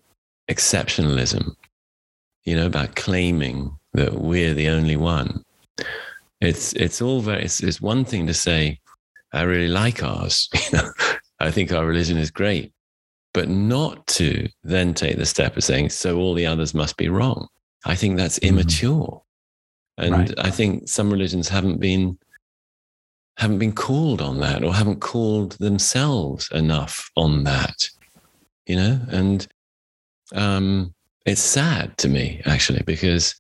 exceptionalism, 0.50 1.55
you 2.43 2.55
know, 2.55 2.65
about 2.65 2.95
claiming 2.95 3.77
that 3.93 4.13
we're 4.15 4.53
the 4.53 4.69
only 4.69 4.95
one. 4.95 5.43
It's 6.39 6.74
it's 6.74 7.01
all 7.01 7.21
very 7.21 7.43
it's, 7.43 7.62
it's 7.62 7.81
one 7.81 8.05
thing 8.05 8.27
to 8.27 8.33
say, 8.33 8.79
I 9.33 9.41
really 9.41 9.67
like 9.67 10.03
ours, 10.03 10.50
you 10.53 10.77
know, 10.77 10.91
I 11.39 11.51
think 11.51 11.71
our 11.71 11.86
religion 11.86 12.17
is 12.17 12.31
great, 12.31 12.71
but 13.33 13.50
not 13.50 14.05
to 14.07 14.47
then 14.63 14.93
take 14.93 15.17
the 15.17 15.25
step 15.25 15.57
of 15.57 15.63
saying, 15.63 15.89
so 15.89 16.17
all 16.17 16.33
the 16.33 16.45
others 16.45 16.74
must 16.74 16.97
be 16.97 17.09
wrong. 17.09 17.47
I 17.86 17.95
think 17.95 18.17
that's 18.17 18.39
mm-hmm. 18.39 18.57
immature. 18.57 19.21
And 19.97 20.13
right. 20.13 20.33
I 20.38 20.51
think 20.51 20.88
some 20.88 21.09
religions 21.09 21.50
haven't 21.50 21.79
been 21.79 22.19
haven't 23.38 23.60
been 23.60 23.74
called 23.74 24.22
on 24.22 24.39
that 24.39 24.63
or 24.63 24.74
haven't 24.74 25.00
called 25.00 25.53
themselves 25.53 26.50
enough 26.51 27.10
on 27.15 27.44
that. 27.44 27.89
You 28.65 28.75
know, 28.75 29.00
and 29.10 29.48
um, 30.34 30.94
it's 31.25 31.41
sad 31.41 31.98
to 32.00 32.10
me 32.10 32.41
actually 32.46 32.84
because 32.84 33.39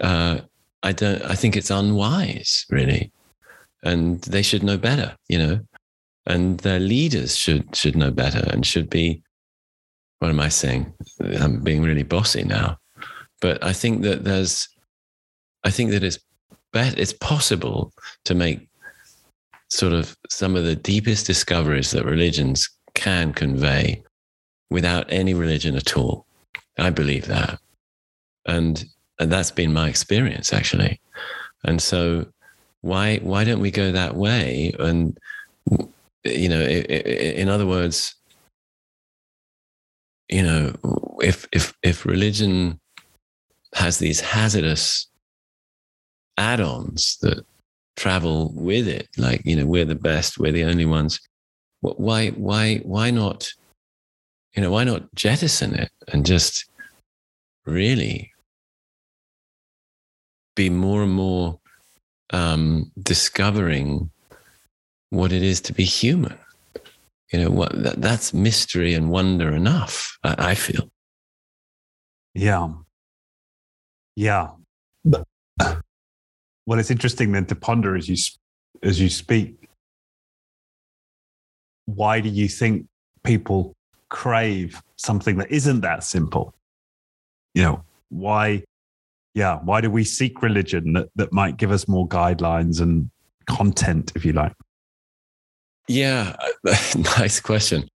uh, 0.00 0.40
I 0.82 0.92
don't. 0.92 1.22
I 1.22 1.34
think 1.34 1.56
it's 1.56 1.70
unwise, 1.70 2.64
really, 2.70 3.12
and 3.82 4.20
they 4.22 4.42
should 4.42 4.62
know 4.62 4.78
better. 4.78 5.16
You 5.28 5.38
know, 5.38 5.60
and 6.26 6.58
their 6.60 6.80
leaders 6.80 7.36
should 7.36 7.74
should 7.74 7.96
know 7.96 8.10
better 8.10 8.48
and 8.50 8.64
should 8.64 8.88
be. 8.88 9.22
What 10.20 10.30
am 10.30 10.40
I 10.40 10.48
saying? 10.48 10.94
I'm 11.20 11.62
being 11.62 11.82
really 11.82 12.02
bossy 12.02 12.44
now, 12.44 12.78
but 13.40 13.62
I 13.62 13.72
think 13.72 14.02
that 14.02 14.24
there's. 14.24 14.68
I 15.64 15.70
think 15.70 15.90
that 15.90 16.04
it's 16.04 16.18
it's 16.72 17.12
possible 17.12 17.92
to 18.24 18.34
make 18.34 18.68
sort 19.68 19.92
of 19.92 20.16
some 20.30 20.56
of 20.56 20.64
the 20.64 20.76
deepest 20.76 21.26
discoveries 21.26 21.90
that 21.90 22.04
religions 22.04 22.68
can 22.94 23.32
convey 23.32 24.02
without 24.70 25.06
any 25.12 25.34
religion 25.34 25.76
at 25.76 25.96
all. 25.96 26.26
I 26.78 26.90
believe 26.90 27.26
that. 27.26 27.58
And 28.46 28.84
and 29.18 29.32
that's 29.32 29.50
been 29.50 29.72
my 29.72 29.88
experience 29.88 30.52
actually. 30.52 31.00
And 31.64 31.80
so 31.80 32.26
why 32.82 33.16
why 33.18 33.44
don't 33.44 33.60
we 33.60 33.70
go 33.70 33.90
that 33.92 34.16
way 34.16 34.74
and 34.78 35.18
you 36.24 36.48
know 36.48 36.60
in 36.60 37.48
other 37.48 37.66
words 37.66 38.14
you 40.28 40.42
know 40.42 40.72
if 41.20 41.48
if 41.52 41.74
if 41.82 42.06
religion 42.06 42.78
has 43.74 43.98
these 43.98 44.20
hazardous 44.20 45.08
add-ons 46.38 47.18
that 47.22 47.44
travel 47.96 48.52
with 48.54 48.86
it. 48.88 49.08
Like 49.16 49.42
you 49.44 49.56
know 49.56 49.66
we're 49.66 49.84
the 49.84 49.94
best 49.94 50.38
we're 50.38 50.52
the 50.52 50.64
only 50.64 50.86
ones. 50.86 51.20
Why 51.80 52.30
why 52.30 52.78
why 52.78 53.10
not 53.10 53.52
you 54.54 54.62
know 54.62 54.70
why 54.70 54.84
not 54.84 55.14
jettison 55.14 55.74
it 55.74 55.90
and 56.12 56.24
just 56.24 56.66
really 57.64 58.32
be 60.54 60.70
more 60.70 61.02
and 61.02 61.12
more 61.12 61.58
um, 62.30 62.90
discovering 63.02 64.10
what 65.10 65.32
it 65.32 65.42
is 65.42 65.60
to 65.62 65.72
be 65.72 65.84
human? 65.84 66.38
You 67.32 67.40
know 67.40 67.50
what 67.50 67.72
that, 67.82 68.00
that's 68.00 68.32
mystery 68.32 68.94
and 68.94 69.10
wonder 69.10 69.52
enough 69.52 70.18
I, 70.22 70.50
I 70.50 70.54
feel. 70.54 70.88
Yeah. 72.34 72.68
Yeah. 74.14 74.50
but 75.04 75.24
well 76.66 76.78
it's 76.78 76.90
interesting 76.90 77.32
then 77.32 77.46
to 77.46 77.54
ponder 77.54 77.96
as 77.96 78.08
you 78.08 78.16
as 78.82 79.00
you 79.00 79.08
speak. 79.08 79.68
Why 81.86 82.20
do 82.20 82.28
you 82.28 82.48
think 82.48 82.86
people 83.24 83.74
crave 84.08 84.82
something 84.96 85.36
that 85.38 85.50
isn't 85.50 85.80
that 85.80 86.04
simple? 86.04 86.54
You 87.54 87.62
know 87.62 87.84
why 88.08 88.64
yeah 89.34 89.58
why 89.62 89.80
do 89.80 89.90
we 89.90 90.04
seek 90.04 90.42
religion 90.42 90.92
that, 90.94 91.08
that 91.16 91.32
might 91.32 91.56
give 91.56 91.70
us 91.70 91.88
more 91.88 92.08
guidelines 92.08 92.80
and 92.80 93.10
content 93.46 94.12
if 94.14 94.24
you 94.24 94.32
like? 94.32 94.52
Yeah 95.88 96.36
nice 97.18 97.40
question. 97.40 97.88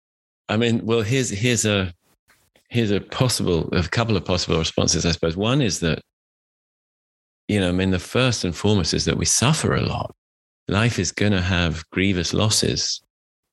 I 0.49 0.57
mean 0.57 0.87
well 0.87 1.03
here's 1.03 1.31
here's 1.31 1.65
a 1.65 1.93
here's 2.69 2.93
a 2.93 3.01
possible 3.01 3.69
a 3.73 3.83
couple 3.83 4.17
of 4.17 4.25
possible 4.25 4.59
responses 4.59 5.05
i 5.05 5.11
suppose. 5.11 5.37
One 5.37 5.61
is 5.61 5.81
that 5.81 6.01
you 7.51 7.61
know 7.61 7.69
i 7.69 7.73
mean 7.73 7.91
the 7.91 7.99
first 8.17 8.45
and 8.45 8.55
foremost 8.55 8.95
is 8.95 9.05
that 9.05 9.17
we 9.17 9.25
suffer 9.25 9.75
a 9.75 9.87
lot 9.95 10.15
life 10.69 10.99
is 10.99 11.13
going 11.13 11.33
to 11.33 11.41
have 11.57 11.89
grievous 11.91 12.33
losses 12.33 13.03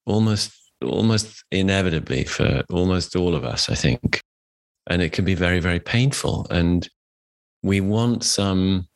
almost 0.06 0.52
almost 0.82 1.44
inevitably 1.52 2.24
for 2.24 2.64
almost 2.72 3.16
all 3.16 3.36
of 3.36 3.44
us, 3.44 3.70
I 3.70 3.76
think. 3.76 4.22
And 4.90 5.02
it 5.02 5.12
can 5.12 5.26
be 5.26 5.34
very, 5.34 5.60
very 5.60 5.80
painful. 5.80 6.48
And 6.50 6.88
we 7.64 7.82
want 7.82 8.24
some, 8.24 8.88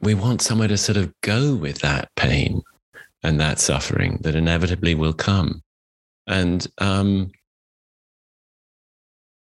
we 0.00 0.14
want 0.14 0.42
somewhere 0.42 0.68
to 0.68 0.76
sort 0.76 0.96
of 0.96 1.12
go 1.22 1.54
with 1.54 1.78
that 1.80 2.10
pain 2.16 2.62
and 3.22 3.40
that 3.40 3.58
suffering 3.58 4.18
that 4.22 4.34
inevitably 4.34 4.94
will 4.94 5.12
come. 5.12 5.62
And 6.26 6.66
um, 6.78 7.32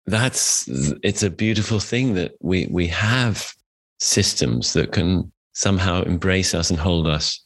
that's, 0.06 0.68
it's 1.04 1.24
a 1.24 1.30
beautiful 1.30 1.80
thing 1.80 2.14
that 2.16 2.34
we, 2.42 2.68
we 2.72 2.88
have 2.88 3.54
systems 4.00 4.74
that 4.74 4.92
can 4.92 5.32
somehow 5.54 6.04
embrace 6.04 6.54
us 6.54 6.70
and 6.70 6.80
hold 6.80 7.08
us 7.08 7.44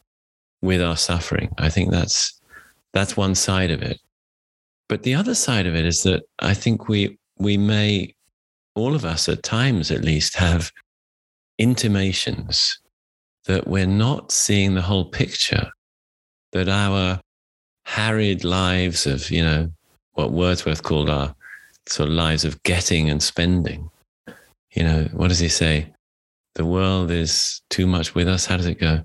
with 0.62 0.82
our 0.82 0.98
suffering. 0.98 1.54
I 1.58 1.70
think 1.70 1.92
that's 1.92 2.42
that's 2.94 3.18
one 3.18 3.36
side 3.36 3.72
of 3.72 3.82
it. 3.82 4.00
But 4.88 5.04
the 5.04 5.16
other 5.16 5.36
side 5.36 5.68
of 5.68 5.76
it 5.76 5.86
is 5.86 6.04
that 6.04 6.24
I 6.40 6.54
think 6.54 6.88
we 6.88 7.18
we 7.38 7.58
may 7.58 8.16
all 8.74 8.96
of 8.96 9.06
us 9.06 9.30
at 9.30 9.44
times 9.44 9.92
at 9.92 10.04
least 10.04 10.36
have 10.36 10.72
intimations 11.58 12.80
that 13.46 13.68
we're 13.68 13.86
not 13.86 14.32
seeing 14.32 14.74
the 14.74 14.82
whole 14.82 15.06
picture, 15.06 15.70
that 16.52 16.68
our 16.68 17.20
harried 17.86 18.44
lives 18.44 19.06
of, 19.06 19.30
you 19.30 19.44
know, 19.44 19.72
what 20.14 20.32
Wordsworth 20.32 20.84
called 20.84 21.10
our 21.10 21.36
sort 21.88 22.10
of 22.10 22.16
lives 22.16 22.46
of 22.46 22.62
getting 22.64 23.10
and 23.10 23.22
spending. 23.22 23.90
You 24.72 24.84
know, 24.84 25.10
what 25.14 25.30
does 25.30 25.40
he 25.40 25.50
say? 25.50 25.94
The 26.56 26.66
world 26.66 27.12
is 27.12 27.62
too 27.70 27.88
much 27.88 28.16
with 28.16 28.28
us. 28.28 28.46
How 28.46 28.58
does 28.58 28.66
it 28.66 28.80
go? 28.80 29.02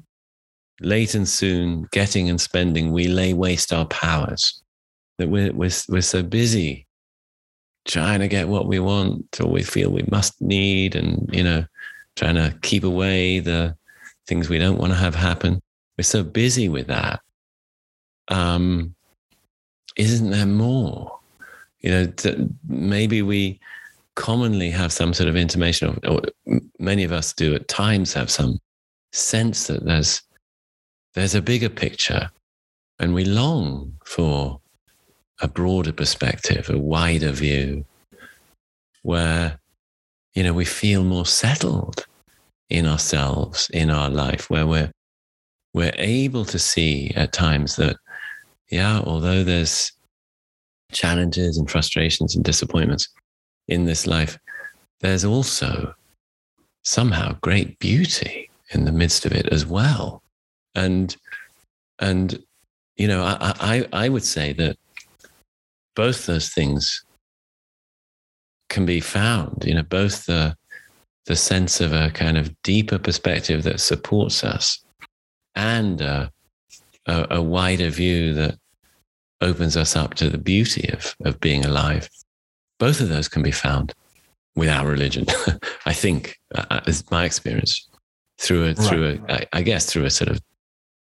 late 0.80 1.14
and 1.14 1.28
soon, 1.28 1.86
getting 1.92 2.28
and 2.28 2.40
spending, 2.40 2.92
we 2.92 3.06
lay 3.06 3.34
waste 3.34 3.72
our 3.72 3.86
powers. 3.86 4.62
That 5.18 5.28
we're, 5.28 5.52
we're, 5.52 5.70
we're 5.88 6.00
so 6.00 6.22
busy 6.22 6.86
trying 7.86 8.20
to 8.20 8.28
get 8.28 8.48
what 8.48 8.66
we 8.66 8.78
want 8.78 9.38
or 9.40 9.48
we 9.48 9.62
feel 9.62 9.90
we 9.90 10.04
must 10.10 10.40
need 10.40 10.96
and, 10.96 11.28
you 11.32 11.44
know, 11.44 11.64
trying 12.16 12.36
to 12.36 12.56
keep 12.62 12.84
away 12.84 13.40
the 13.40 13.76
things 14.26 14.48
we 14.48 14.58
don't 14.58 14.78
want 14.78 14.92
to 14.92 14.98
have 14.98 15.14
happen. 15.14 15.60
We're 15.98 16.04
so 16.04 16.22
busy 16.22 16.68
with 16.68 16.86
that. 16.86 17.20
Um, 18.28 18.94
isn't 19.96 20.30
there 20.30 20.46
more? 20.46 21.19
You 21.80 21.90
know, 21.90 22.12
maybe 22.68 23.22
we 23.22 23.58
commonly 24.16 24.70
have 24.70 24.92
some 24.92 25.14
sort 25.14 25.28
of 25.28 25.36
intimation 25.36 25.88
of, 25.88 25.98
or 26.06 26.20
many 26.78 27.04
of 27.04 27.12
us 27.12 27.32
do 27.32 27.54
at 27.54 27.68
times 27.68 28.12
have 28.12 28.30
some 28.30 28.58
sense 29.12 29.66
that 29.66 29.84
there's 29.84 30.22
there's 31.14 31.34
a 31.34 31.42
bigger 31.42 31.68
picture, 31.68 32.30
and 32.98 33.14
we 33.14 33.24
long 33.24 33.92
for 34.04 34.60
a 35.40 35.48
broader 35.48 35.92
perspective, 35.92 36.68
a 36.68 36.78
wider 36.78 37.32
view, 37.32 37.84
where 39.02 39.58
you 40.34 40.42
know 40.42 40.52
we 40.52 40.64
feel 40.64 41.02
more 41.02 41.26
settled 41.26 42.06
in 42.68 42.86
ourselves, 42.86 43.70
in 43.72 43.90
our 43.90 44.10
life, 44.10 44.50
where 44.50 44.66
we're 44.66 44.92
we're 45.72 45.94
able 45.96 46.44
to 46.44 46.58
see 46.58 47.12
at 47.16 47.32
times 47.32 47.76
that, 47.76 47.96
yeah, 48.70 49.00
although 49.00 49.42
there's 49.44 49.92
challenges 50.92 51.59
and 51.59 51.70
frustrations 51.70 52.35
and 52.35 52.44
disappointments 52.44 53.09
in 53.68 53.85
this 53.85 54.07
life, 54.07 54.38
there's 55.00 55.24
also 55.24 55.94
somehow 56.85 57.37
great 57.40 57.79
beauty 57.79 58.50
in 58.70 58.85
the 58.85 58.92
midst 58.92 59.26
of 59.26 59.33
it 59.33 59.46
as 59.48 59.66
well. 59.66 60.22
And 60.74 61.16
and 62.00 62.42
you 62.96 63.07
know 63.07 63.22
I, 63.22 63.55
I 63.61 64.05
i 64.05 64.09
would 64.09 64.24
say 64.24 64.53
that 64.55 64.76
both 65.94 66.26
those 66.26 66.48
things 66.48 67.05
can 68.68 68.85
be 68.87 69.00
found 69.00 69.64
you 69.64 69.74
know 69.74 69.83
both 69.83 70.26
the 70.26 70.57
the 71.26 71.37
sense 71.37 71.81
of 71.81 71.92
a 71.92 72.11
kind 72.11 72.37
of 72.37 72.50
deeper 72.62 72.98
perspective 72.98 73.62
that 73.62 73.81
supports 73.81 74.42
us 74.42 74.85
and 75.55 76.00
a, 76.00 76.31
a, 77.07 77.26
a 77.31 77.42
wider 77.42 77.90
view 77.90 78.35
that 78.35 78.59
opens 79.40 79.76
us 79.76 79.96
up 79.96 80.14
to 80.14 80.29
the 80.29 80.38
beauty 80.38 80.88
of 80.92 81.14
of 81.24 81.40
being 81.40 81.64
alive 81.64 82.09
both 82.79 83.00
of 83.00 83.09
those 83.09 83.29
can 83.29 83.42
be 83.42 83.50
found 83.50 83.94
without 84.57 84.87
religion 84.87 85.26
i 85.87 85.92
think 85.92 86.38
uh, 86.55 86.81
is 86.87 87.09
my 87.11 87.24
experience 87.24 87.88
through 88.38 88.64
a 88.64 88.66
right. 88.68 88.79
through 88.79 89.07
a 89.07 89.33
I, 89.33 89.46
I 89.53 89.62
guess 89.62 89.87
through 89.87 90.05
a 90.05 90.11
sort 90.11 90.31
of 90.31 90.40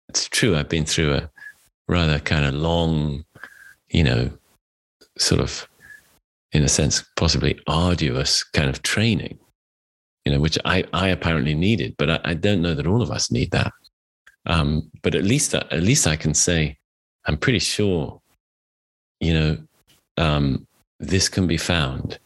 it's 0.08 0.28
true. 0.28 0.56
I've 0.56 0.68
been 0.68 0.84
through 0.84 1.14
a 1.14 1.30
rather 1.88 2.18
kind 2.18 2.44
of 2.44 2.54
long, 2.54 3.24
you 3.88 4.02
know, 4.02 4.30
sort 5.18 5.40
of, 5.40 5.68
in 6.52 6.62
a 6.62 6.68
sense, 6.68 7.04
possibly 7.16 7.58
arduous 7.66 8.42
kind 8.42 8.70
of 8.70 8.82
training, 8.82 9.38
you 10.24 10.32
know, 10.32 10.40
which 10.40 10.58
I, 10.64 10.84
I 10.92 11.08
apparently 11.08 11.54
needed, 11.54 11.96
but 11.98 12.10
I, 12.10 12.20
I 12.24 12.34
don't 12.34 12.62
know 12.62 12.74
that 12.74 12.86
all 12.86 13.02
of 13.02 13.10
us 13.10 13.30
need 13.30 13.50
that. 13.50 13.72
Um, 14.46 14.90
but 15.02 15.14
at 15.14 15.24
least, 15.24 15.54
at 15.54 15.82
least 15.82 16.06
I 16.06 16.16
can 16.16 16.34
say, 16.34 16.78
I'm 17.26 17.36
pretty 17.36 17.58
sure, 17.58 18.20
you 19.20 19.34
know, 19.34 19.58
um, 20.16 20.66
this 21.00 21.28
can 21.28 21.46
be 21.46 21.56
found 21.56 22.18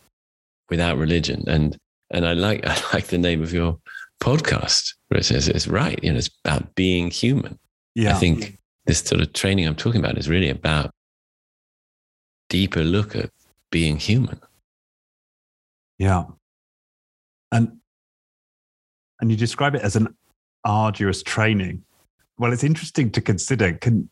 without 0.69 0.99
religion. 0.99 1.45
And, 1.47 1.77
and 2.11 2.27
I 2.27 2.35
like, 2.35 2.67
I 2.67 2.81
like 2.93 3.07
the 3.07 3.19
name 3.19 3.43
of 3.43 3.53
your 3.53 3.79
podcast. 4.23 4.95
It's, 5.11 5.31
it's 5.31 5.69
right. 5.69 5.99
You 6.03 6.13
know, 6.13 6.19
it's 6.19 6.31
about 6.45 6.75
being 6.75 7.11
human. 7.11 7.59
Yeah. 7.95 8.15
I 8.15 8.19
think 8.19 8.59
this 8.87 9.01
sort 9.01 9.21
of 9.21 9.33
training 9.33 9.67
I'm 9.67 9.77
talking 9.77 10.01
about 10.01 10.19
is 10.19 10.29
really 10.29 10.51
about 10.51 10.91
deeper 12.49 12.83
look 12.83 13.17
at 13.17 13.31
being 13.71 13.97
human. 13.97 14.41
Yeah. 15.99 16.25
And 17.53 17.79
and 19.21 19.31
you 19.31 19.37
describe 19.37 19.75
it 19.75 19.83
as 19.83 19.97
an 19.97 20.17
arduous 20.65 21.23
training. 21.23 21.83
Well, 22.39 22.53
it's 22.53 22.65
interesting 22.65 23.11
to 23.13 23.21
consider. 23.21 23.75
Can 23.75 24.09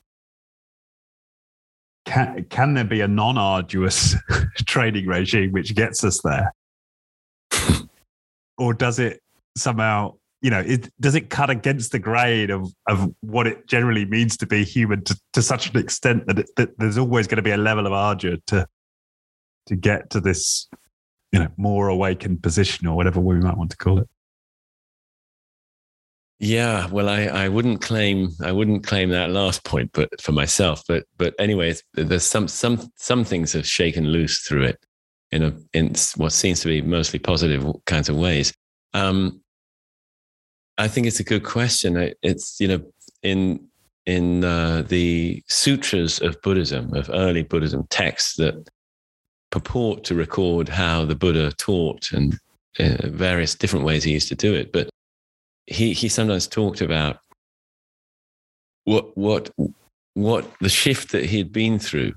can, 2.08 2.44
can 2.44 2.74
there 2.74 2.84
be 2.84 3.02
a 3.02 3.08
non-arduous 3.08 4.16
training 4.66 5.06
regime 5.06 5.52
which 5.52 5.74
gets 5.74 6.02
us 6.04 6.20
there? 6.22 6.54
or 8.58 8.72
does 8.72 8.98
it 8.98 9.20
somehow, 9.56 10.14
you 10.40 10.50
know, 10.50 10.60
it, 10.60 10.90
does 11.00 11.14
it 11.14 11.28
cut 11.28 11.50
against 11.50 11.92
the 11.92 11.98
grain 11.98 12.50
of, 12.50 12.72
of 12.88 13.12
what 13.20 13.46
it 13.46 13.66
generally 13.66 14.06
means 14.06 14.38
to 14.38 14.46
be 14.46 14.64
human 14.64 15.04
to, 15.04 15.20
to 15.34 15.42
such 15.42 15.68
an 15.68 15.76
extent 15.76 16.26
that, 16.26 16.38
it, 16.38 16.50
that 16.56 16.78
there's 16.78 16.96
always 16.96 17.26
going 17.26 17.36
to 17.36 17.42
be 17.42 17.50
a 17.50 17.58
level 17.58 17.86
of 17.86 17.92
ardor 17.92 18.38
to 18.46 18.66
to 19.66 19.76
get 19.76 20.08
to 20.08 20.18
this, 20.18 20.66
you 21.30 21.38
know, 21.38 21.48
more 21.58 21.88
awakened 21.88 22.42
position 22.42 22.86
or 22.86 22.96
whatever 22.96 23.20
we 23.20 23.34
might 23.34 23.58
want 23.58 23.70
to 23.70 23.76
call 23.76 23.98
it? 23.98 24.08
Yeah, 26.40 26.87
well, 26.90 27.09
I, 27.09 27.22
I 27.24 27.48
wouldn't 27.48 27.83
claim 27.83 28.31
I 28.42 28.53
wouldn't 28.53 28.87
claim 28.87 29.11
that 29.11 29.31
last 29.31 29.64
point, 29.64 29.90
but 29.92 30.20
for 30.20 30.33
myself, 30.33 30.83
but 30.87 31.05
but 31.16 31.35
anyways, 31.38 31.83
there's 31.94 32.24
some 32.24 32.46
some 32.46 32.92
some 32.96 33.24
things 33.24 33.53
have 33.55 33.66
shaken 33.66 34.07
loose 34.07 34.40
through 34.40 34.64
it 34.64 34.79
in 35.33 35.42
a 35.42 35.53
in 35.72 35.94
what 36.16 36.33
seems 36.33 36.61
to 36.61 36.68
be 36.68 36.81
mostly 36.81 37.18
positive 37.18 37.66
kinds 37.87 38.09
of 38.09 38.16
ways. 38.16 38.53
Um, 38.94 39.40
I 40.79 40.87
think 40.87 41.09
it's 41.09 41.20
a 41.20 41.24
good 41.24 41.42
question. 41.42 42.12
It's 42.22 42.61
you 42.61 42.68
know 42.68 42.92
in 43.24 43.68
in 44.07 44.44
uh, 44.44 44.83
the 44.87 45.42
sutras 45.48 46.20
of 46.20 46.40
Buddhism, 46.42 46.94
of 46.94 47.11
early 47.12 47.42
Buddhism 47.42 47.85
texts 47.90 48.37
that 48.37 48.68
purport 49.51 50.05
to 50.05 50.14
record 50.14 50.68
how 50.68 51.05
the 51.05 51.16
Buddha 51.16 51.53
taught 51.59 52.12
and 52.12 52.38
uh, 52.79 53.09
various 53.09 53.57
different 53.57 53.85
ways 53.85 54.05
he 54.05 54.12
used 54.12 54.29
to 54.29 54.37
do 54.37 54.55
it, 54.55 54.72
but 54.72 54.88
he 55.68 55.92
he 55.92 56.09
sometimes 56.09 56.46
talked 56.46 56.81
about 56.81 57.18
what 58.85 59.16
what 59.16 59.50
what 60.14 60.50
the 60.61 60.68
shift 60.68 61.12
that 61.12 61.26
he 61.26 61.38
had 61.38 61.52
been 61.52 61.78
through 61.78 62.12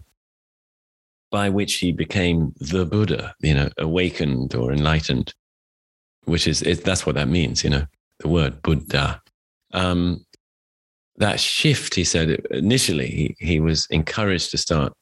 by 1.30 1.50
which 1.50 1.76
he 1.76 1.92
became 1.92 2.54
the 2.60 2.86
buddha 2.86 3.34
you 3.42 3.54
know 3.54 3.70
awakened 3.78 4.56
or 4.56 4.72
enlightened 4.72 5.34
which 6.26 6.48
is 6.48 6.62
it, 6.62 6.84
that's 6.84 7.06
what 7.06 7.16
that 7.16 7.28
means 7.28 7.64
you 7.64 7.70
know 7.70 7.86
the 8.22 8.28
word 8.28 8.62
buddha. 8.62 9.22
Um, 9.74 10.26
that 11.18 11.40
shift 11.40 11.96
he 11.96 12.04
said 12.04 12.42
initially 12.52 13.08
he, 13.08 13.36
he 13.40 13.60
was 13.60 13.86
encouraged 13.90 14.52
to 14.52 14.58
start 14.58 14.94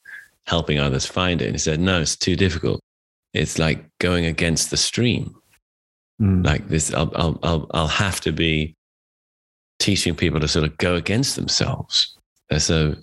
helping 0.46 0.78
others 0.78 1.06
find 1.06 1.40
it. 1.40 1.46
And 1.46 1.54
he 1.54 1.58
said 1.58 1.80
no 1.80 2.00
it's 2.00 2.16
too 2.16 2.36
difficult. 2.36 2.80
It's 3.32 3.58
like 3.58 3.84
going 3.98 4.26
against 4.26 4.70
the 4.70 4.76
stream 4.76 5.34
Mm. 6.20 6.44
Like 6.44 6.68
this, 6.68 6.92
I'll, 6.92 7.10
I'll, 7.14 7.38
I'll, 7.42 7.66
I'll 7.72 7.88
have 7.88 8.20
to 8.22 8.32
be 8.32 8.76
teaching 9.78 10.14
people 10.14 10.40
to 10.40 10.48
sort 10.48 10.66
of 10.66 10.76
go 10.76 10.94
against 10.94 11.36
themselves. 11.36 12.16
They're 12.50 12.60
so 12.60 12.96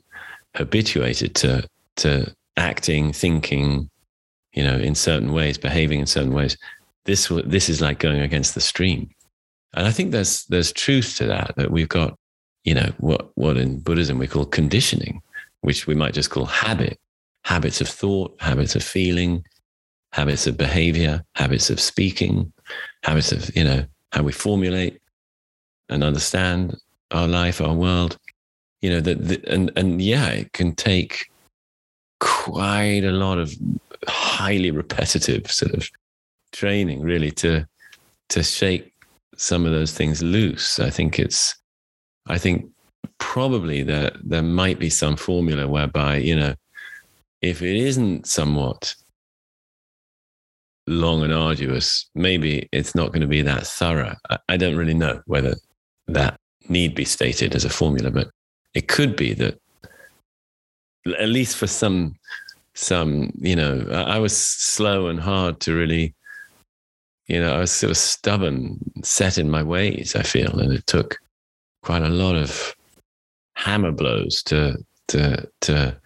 habituated 0.55 1.33
to, 1.35 1.67
to 1.97 2.33
acting, 2.57 3.13
thinking, 3.13 3.89
you 4.53 4.63
know, 4.63 4.77
in 4.77 4.93
certain 4.93 5.33
ways, 5.33 5.57
behaving 5.57 5.99
in 5.99 6.05
certain 6.05 6.33
ways. 6.33 6.57
This, 7.05 7.31
this 7.45 7.69
is 7.69 7.81
like 7.81 7.99
going 7.99 8.19
against 8.19 8.53
the 8.53 8.61
stream. 8.61 9.09
And 9.73 9.87
I 9.87 9.91
think 9.91 10.11
there's, 10.11 10.45
there's 10.45 10.71
truth 10.71 11.15
to 11.17 11.25
that, 11.27 11.53
that 11.57 11.71
we've 11.71 11.89
got, 11.89 12.15
you 12.63 12.73
know, 12.73 12.91
what, 12.97 13.31
what 13.35 13.57
in 13.57 13.79
Buddhism 13.79 14.19
we 14.19 14.27
call 14.27 14.45
conditioning, 14.45 15.21
which 15.61 15.87
we 15.87 15.95
might 15.95 16.13
just 16.13 16.29
call 16.29 16.45
habit, 16.45 16.99
habits 17.45 17.81
of 17.81 17.87
thought, 17.87 18.35
habits 18.41 18.75
of 18.75 18.83
feeling, 18.83 19.43
habits 20.11 20.47
of 20.47 20.57
behavior, 20.57 21.23
habits 21.35 21.69
of 21.69 21.79
speaking, 21.79 22.51
habits 23.03 23.31
of, 23.31 23.55
you 23.55 23.63
know, 23.63 23.85
how 24.11 24.23
we 24.23 24.31
formulate 24.31 24.99
and 25.89 26.03
understand 26.03 26.77
our 27.11 27.27
life, 27.27 27.61
our 27.61 27.73
world. 27.73 28.17
You 28.81 28.91
know, 28.91 29.01
that, 29.01 29.45
and, 29.45 29.71
and 29.75 30.01
yeah, 30.01 30.29
it 30.29 30.53
can 30.53 30.75
take 30.75 31.31
quite 32.19 33.03
a 33.03 33.11
lot 33.11 33.37
of 33.37 33.53
highly 34.07 34.71
repetitive 34.71 35.51
sort 35.51 35.73
of 35.73 35.89
training 36.51 37.01
really 37.01 37.31
to, 37.31 37.67
to 38.29 38.43
shake 38.43 38.93
some 39.35 39.65
of 39.65 39.71
those 39.71 39.93
things 39.93 40.21
loose. 40.21 40.79
I 40.79 40.89
think 40.89 41.19
it's, 41.19 41.55
I 42.27 42.37
think 42.37 42.69
probably 43.17 43.83
there, 43.83 44.11
there 44.23 44.43
might 44.43 44.79
be 44.79 44.89
some 44.89 45.15
formula 45.15 45.67
whereby, 45.67 46.17
you 46.17 46.35
know, 46.35 46.55
if 47.41 47.61
it 47.61 47.75
isn't 47.75 48.27
somewhat 48.27 48.95
long 50.87 51.23
and 51.23 51.33
arduous, 51.33 52.09
maybe 52.15 52.67
it's 52.71 52.95
not 52.95 53.09
going 53.09 53.21
to 53.21 53.27
be 53.27 53.41
that 53.41 53.67
thorough. 53.67 54.15
I, 54.47 54.57
don't 54.57 54.77
really 54.77 54.93
know 54.93 55.21
whether 55.25 55.55
that 56.07 56.39
need 56.69 56.95
be 56.95 57.05
stated 57.05 57.55
as 57.55 57.65
a 57.65 57.69
formula, 57.69 58.09
but 58.09 58.29
it 58.73 58.87
could 58.87 59.15
be 59.15 59.33
that 59.33 59.59
at 61.19 61.29
least 61.29 61.57
for 61.57 61.67
some 61.67 62.15
some 62.73 63.31
you 63.39 63.55
know 63.55 63.87
i 63.91 64.19
was 64.19 64.37
slow 64.37 65.07
and 65.07 65.19
hard 65.19 65.59
to 65.59 65.73
really 65.73 66.13
you 67.27 67.39
know 67.39 67.55
i 67.55 67.59
was 67.59 67.71
sort 67.71 67.89
of 67.89 67.97
stubborn 67.97 68.77
set 69.03 69.37
in 69.37 69.49
my 69.49 69.63
ways 69.63 70.15
i 70.15 70.21
feel 70.21 70.59
and 70.59 70.71
it 70.71 70.85
took 70.85 71.17
quite 71.81 72.03
a 72.03 72.09
lot 72.09 72.35
of 72.35 72.75
hammer 73.55 73.91
blows 73.91 74.43
to 74.43 74.77
to 75.07 75.47
to 75.61 75.97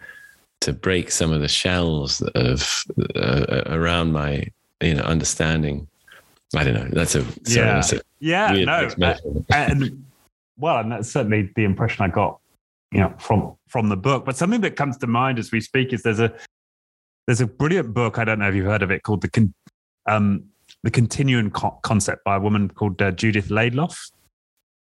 to 0.60 0.72
break 0.72 1.10
some 1.10 1.32
of 1.32 1.40
the 1.40 1.48
shells 1.48 2.22
of 2.34 2.84
uh, 3.16 3.62
around 3.66 4.12
my 4.12 4.46
you 4.82 4.94
know, 4.94 5.02
understanding. 5.02 5.88
I 6.54 6.64
don't 6.64 6.74
know. 6.74 6.88
That's 6.90 7.14
a 7.14 7.22
sorry, 7.22 7.36
yeah, 7.46 7.74
that's 7.74 7.92
a 7.92 8.00
yeah, 8.20 8.52
no, 8.52 8.88
uh, 9.02 9.16
and 9.50 10.04
well, 10.58 10.78
and 10.78 10.92
that's 10.92 11.10
certainly 11.10 11.50
the 11.56 11.64
impression 11.64 12.04
I 12.04 12.08
got, 12.08 12.38
you 12.92 13.00
know, 13.00 13.14
from 13.18 13.56
from 13.68 13.88
the 13.88 13.96
book. 13.96 14.24
But 14.24 14.36
something 14.36 14.60
that 14.60 14.76
comes 14.76 14.98
to 14.98 15.06
mind 15.06 15.38
as 15.38 15.50
we 15.50 15.60
speak 15.60 15.92
is 15.92 16.02
there's 16.02 16.20
a 16.20 16.32
there's 17.26 17.40
a 17.40 17.46
brilliant 17.46 17.94
book. 17.94 18.18
I 18.18 18.24
don't 18.24 18.38
know 18.38 18.48
if 18.48 18.54
you've 18.54 18.66
heard 18.66 18.82
of 18.82 18.90
it 18.90 19.02
called 19.02 19.22
the 19.22 19.30
Con- 19.30 19.54
um, 20.06 20.44
the 20.82 20.90
Continuum 20.90 21.50
Co- 21.50 21.78
Concept 21.82 22.22
by 22.24 22.36
a 22.36 22.40
woman 22.40 22.68
called 22.68 23.00
uh, 23.00 23.12
Judith 23.12 23.48
Liedloff. 23.48 23.96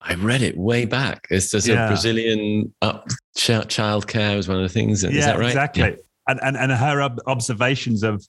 I 0.02 0.14
read 0.14 0.44
it 0.44 0.56
way 0.58 0.86
back. 0.86 1.26
It's 1.32 1.50
just 1.50 1.68
yeah. 1.68 1.86
a 1.86 1.88
Brazilian 1.88 2.74
up 2.82 3.10
ch- 3.36 3.68
child 3.68 4.08
care 4.08 4.38
was 4.38 4.48
one 4.48 4.58
of 4.58 4.64
the 4.64 4.70
things. 4.70 5.04
Is 5.04 5.16
yeah, 5.16 5.26
that 5.28 5.40
right? 5.40 5.48
Exactly. 5.48 5.84
Yeah. 5.84 5.96
And, 6.28 6.40
and 6.44 6.58
and 6.58 6.72
her 6.72 7.02
ob- 7.02 7.22
observations 7.26 8.04
of 8.04 8.26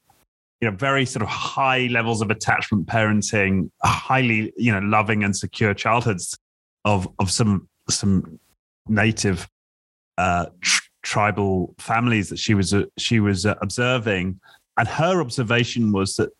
you 0.60 0.70
know 0.70 0.76
very 0.76 1.04
sort 1.04 1.22
of 1.22 1.28
high 1.28 1.86
levels 1.90 2.20
of 2.20 2.30
attachment 2.30 2.86
parenting 2.86 3.70
highly 3.82 4.52
you 4.56 4.72
know 4.72 4.80
loving 4.80 5.22
and 5.22 5.36
secure 5.36 5.72
childhoods 5.74 6.36
of 6.84 7.08
of 7.18 7.30
some 7.30 7.68
some 7.88 8.38
native 8.88 9.48
uh, 10.16 10.46
tr- 10.60 10.82
tribal 11.02 11.74
families 11.78 12.28
that 12.28 12.38
she 12.38 12.54
was 12.54 12.74
uh, 12.74 12.84
she 12.98 13.20
was 13.20 13.46
uh, 13.46 13.54
observing. 13.62 14.40
And 14.76 14.86
her 14.86 15.20
observation 15.20 15.92
was 15.92 16.16
that 16.16 16.30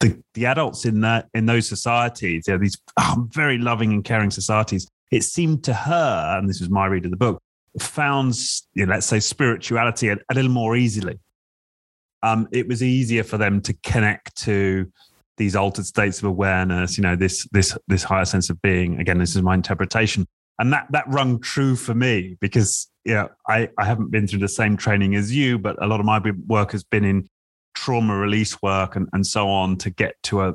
the, 0.00 0.20
the 0.34 0.46
adults 0.46 0.84
in 0.84 1.00
that 1.00 1.28
in 1.34 1.46
those 1.46 1.68
societies 1.68 2.44
you 2.46 2.54
know, 2.54 2.58
these 2.58 2.76
oh, 2.98 3.26
very 3.30 3.58
loving 3.58 3.92
and 3.92 4.04
caring 4.04 4.30
societies 4.30 4.86
it 5.10 5.22
seemed 5.22 5.64
to 5.64 5.72
her 5.72 6.36
and 6.36 6.50
this 6.50 6.60
was 6.60 6.68
my 6.68 6.84
read 6.84 7.06
of 7.06 7.10
the 7.10 7.16
book 7.16 7.40
found 7.80 8.34
you 8.74 8.84
know, 8.84 8.92
let's 8.92 9.06
say 9.06 9.20
spirituality 9.20 10.10
a, 10.10 10.16
a 10.30 10.34
little 10.34 10.50
more 10.50 10.76
easily 10.76 11.18
um, 12.26 12.48
it 12.50 12.66
was 12.66 12.82
easier 12.82 13.22
for 13.22 13.38
them 13.38 13.60
to 13.62 13.72
connect 13.84 14.36
to 14.42 14.90
these 15.36 15.54
altered 15.54 15.86
states 15.86 16.18
of 16.18 16.24
awareness, 16.24 16.98
you 16.98 17.02
know, 17.02 17.14
this 17.14 17.46
this 17.52 17.76
this 17.86 18.02
higher 18.02 18.24
sense 18.24 18.50
of 18.50 18.60
being. 18.62 18.98
Again, 18.98 19.18
this 19.18 19.36
is 19.36 19.42
my 19.42 19.54
interpretation. 19.54 20.26
And 20.58 20.72
that 20.72 20.86
that 20.90 21.04
rung 21.06 21.40
true 21.40 21.76
for 21.76 21.94
me 21.94 22.36
because 22.40 22.90
yeah, 23.04 23.28
I, 23.48 23.68
I 23.78 23.84
haven't 23.84 24.10
been 24.10 24.26
through 24.26 24.40
the 24.40 24.48
same 24.48 24.76
training 24.76 25.14
as 25.14 25.34
you, 25.34 25.58
but 25.58 25.80
a 25.80 25.86
lot 25.86 26.00
of 26.00 26.06
my 26.06 26.20
work 26.48 26.72
has 26.72 26.82
been 26.82 27.04
in 27.04 27.28
trauma 27.74 28.16
release 28.16 28.60
work 28.60 28.96
and, 28.96 29.08
and 29.12 29.24
so 29.24 29.48
on 29.48 29.76
to 29.76 29.90
get 29.90 30.14
to 30.24 30.40
a 30.42 30.54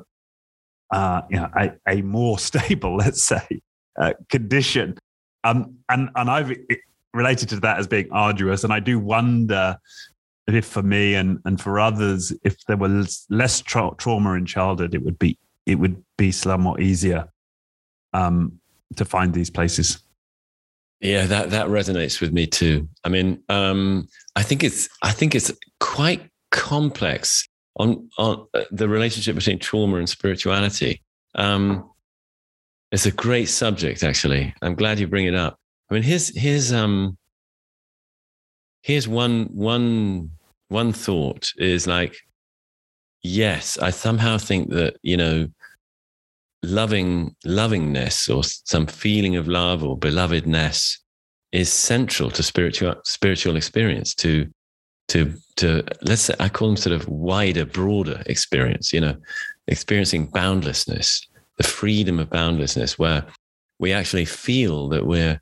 uh, 0.91 1.21
you 1.29 1.37
know, 1.37 1.47
a, 1.55 1.71
a 1.87 2.01
more 2.01 2.37
stable, 2.49 2.97
let's 2.97 3.23
say, 3.23 3.61
uh, 3.97 4.13
condition. 4.29 4.97
Um, 5.45 5.77
and 5.87 6.09
and 6.15 6.29
I've 6.29 6.51
related 7.13 7.49
to 7.49 7.59
that 7.61 7.77
as 7.77 7.87
being 7.87 8.09
arduous, 8.11 8.65
and 8.65 8.73
I 8.73 8.81
do 8.81 8.99
wonder 8.99 9.77
if 10.55 10.65
for 10.65 10.83
me 10.83 11.15
and 11.15 11.39
and 11.45 11.59
for 11.59 11.79
others, 11.79 12.33
if 12.43 12.57
there 12.65 12.77
was 12.77 13.25
less 13.29 13.61
tra- 13.61 13.95
trauma 13.97 14.33
in 14.33 14.45
childhood, 14.45 14.95
it 14.95 15.03
would 15.03 15.19
be 15.19 15.37
it 15.65 15.75
would 15.75 16.03
be 16.17 16.31
somewhat 16.31 16.81
easier 16.81 17.29
um, 18.13 18.59
to 18.95 19.05
find 19.05 19.33
these 19.33 19.49
places. 19.49 20.01
Yeah, 20.99 21.25
that 21.25 21.49
that 21.51 21.67
resonates 21.67 22.21
with 22.21 22.31
me 22.31 22.45
too. 22.47 22.87
I 23.03 23.09
mean, 23.09 23.43
um, 23.49 24.07
I 24.35 24.43
think 24.43 24.63
it's 24.63 24.87
I 25.01 25.11
think 25.11 25.35
it's 25.35 25.51
quite 25.79 26.29
complex 26.51 27.47
on 27.77 28.09
on 28.17 28.47
uh, 28.53 28.63
the 28.71 28.87
relationship 28.87 29.35
between 29.35 29.59
trauma 29.59 29.97
and 29.97 30.07
spirituality. 30.07 31.01
Um, 31.35 31.89
it's 32.91 33.05
a 33.05 33.11
great 33.11 33.47
subject, 33.47 34.03
actually. 34.03 34.53
I'm 34.61 34.75
glad 34.75 34.99
you 34.99 35.07
bring 35.07 35.25
it 35.25 35.35
up. 35.35 35.57
I 35.89 35.93
mean, 35.95 36.03
here's 36.03 36.37
here's 36.37 36.71
um 36.71 37.17
here's 38.81 39.07
one 39.07 39.45
one 39.53 40.31
one 40.71 40.93
thought 40.93 41.51
is 41.57 41.85
like 41.85 42.15
yes, 43.23 43.77
I 43.77 43.91
somehow 43.91 44.37
think 44.37 44.69
that, 44.71 44.97
you 45.03 45.17
know, 45.17 45.47
loving 46.63 47.35
lovingness 47.45 48.29
or 48.29 48.43
some 48.43 48.85
feeling 48.85 49.35
of 49.35 49.47
love 49.47 49.83
or 49.83 49.97
belovedness 49.97 50.97
is 51.51 51.73
central 51.73 52.29
to 52.31 52.43
spiritual 52.43 52.95
spiritual 53.03 53.55
experience 53.55 54.13
to 54.13 54.47
to 55.07 55.33
to 55.55 55.83
let's 56.03 56.21
say 56.21 56.35
I 56.39 56.49
call 56.49 56.69
them 56.69 56.77
sort 56.77 56.95
of 56.95 57.07
wider, 57.09 57.65
broader 57.65 58.21
experience, 58.27 58.93
you 58.93 59.01
know, 59.01 59.15
experiencing 59.67 60.27
boundlessness, 60.27 61.27
the 61.57 61.63
freedom 61.63 62.19
of 62.19 62.29
boundlessness, 62.29 62.97
where 62.97 63.25
we 63.79 63.91
actually 63.91 64.25
feel 64.25 64.87
that 64.89 65.05
we're 65.05 65.41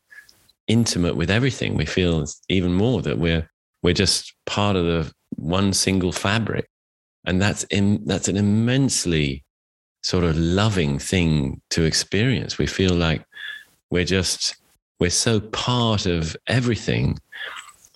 intimate 0.68 1.18
with 1.18 1.30
everything. 1.30 1.76
We 1.76 1.86
feel 1.86 2.26
even 2.48 2.74
more 2.74 3.02
that 3.02 3.20
we're 3.20 3.50
we're 3.84 3.94
just 3.94 4.34
part 4.46 4.76
of 4.76 4.86
the 4.86 5.12
one 5.36 5.74
single 5.74 6.12
fabric. 6.12 6.70
And 7.26 7.42
that's 7.42 7.64
in, 7.66 8.04
that's 8.06 8.28
an 8.28 8.38
immensely 8.38 9.44
sort 10.02 10.24
of 10.24 10.38
loving 10.38 11.00
thing 11.00 11.62
to 11.72 11.84
experience. 11.84 12.58
We 12.58 12.68
feel 12.68 12.94
like 12.94 13.24
we're 13.90 14.06
just 14.06 14.56
we're 15.00 15.10
so 15.10 15.40
part 15.40 16.06
of 16.06 16.36
everything 16.48 17.18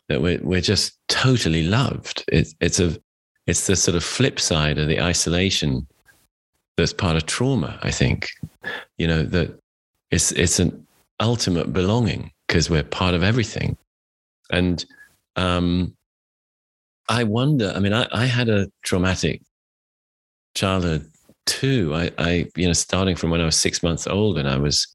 that 0.10 0.22
we're 0.22 0.40
we're 0.42 0.62
just 0.62 0.98
totally 1.08 1.64
loved. 1.64 2.24
It's 2.28 2.54
it's 2.60 2.80
a 2.80 2.98
it's 3.48 3.68
the 3.68 3.76
sort 3.76 3.96
of 3.96 4.04
flip 4.04 4.40
side 4.40 4.78
of 4.78 4.88
the 4.88 5.02
isolation 5.02 5.88
that's 6.78 6.94
part 6.94 7.16
of 7.16 7.26
trauma. 7.26 7.80
I 7.84 7.92
think, 7.92 8.30
you 8.98 9.08
know, 9.08 9.24
that 9.24 9.60
it's 10.12 10.32
it's 10.32 10.60
an 10.60 10.86
ultimate 11.20 11.74
belonging 11.74 12.32
because 12.48 12.70
we're 12.70 12.84
part 12.84 13.16
of 13.16 13.24
everything, 13.24 13.78
and 14.52 14.84
um, 15.36 15.96
I 17.10 17.24
wonder. 17.24 17.74
I 17.76 17.80
mean, 17.80 17.94
I, 17.94 18.08
I 18.12 18.26
had 18.26 18.50
a 18.50 18.68
traumatic 18.84 19.42
childhood 20.56 21.10
too. 21.46 21.94
I, 21.94 22.12
I, 22.18 22.46
you 22.56 22.68
know, 22.68 22.74
starting 22.74 23.16
from 23.16 23.30
when 23.30 23.42
I 23.42 23.46
was 23.46 23.56
six 23.58 23.84
months 23.84 24.08
old, 24.08 24.38
and 24.38 24.48
I 24.48 24.58
was 24.58 24.88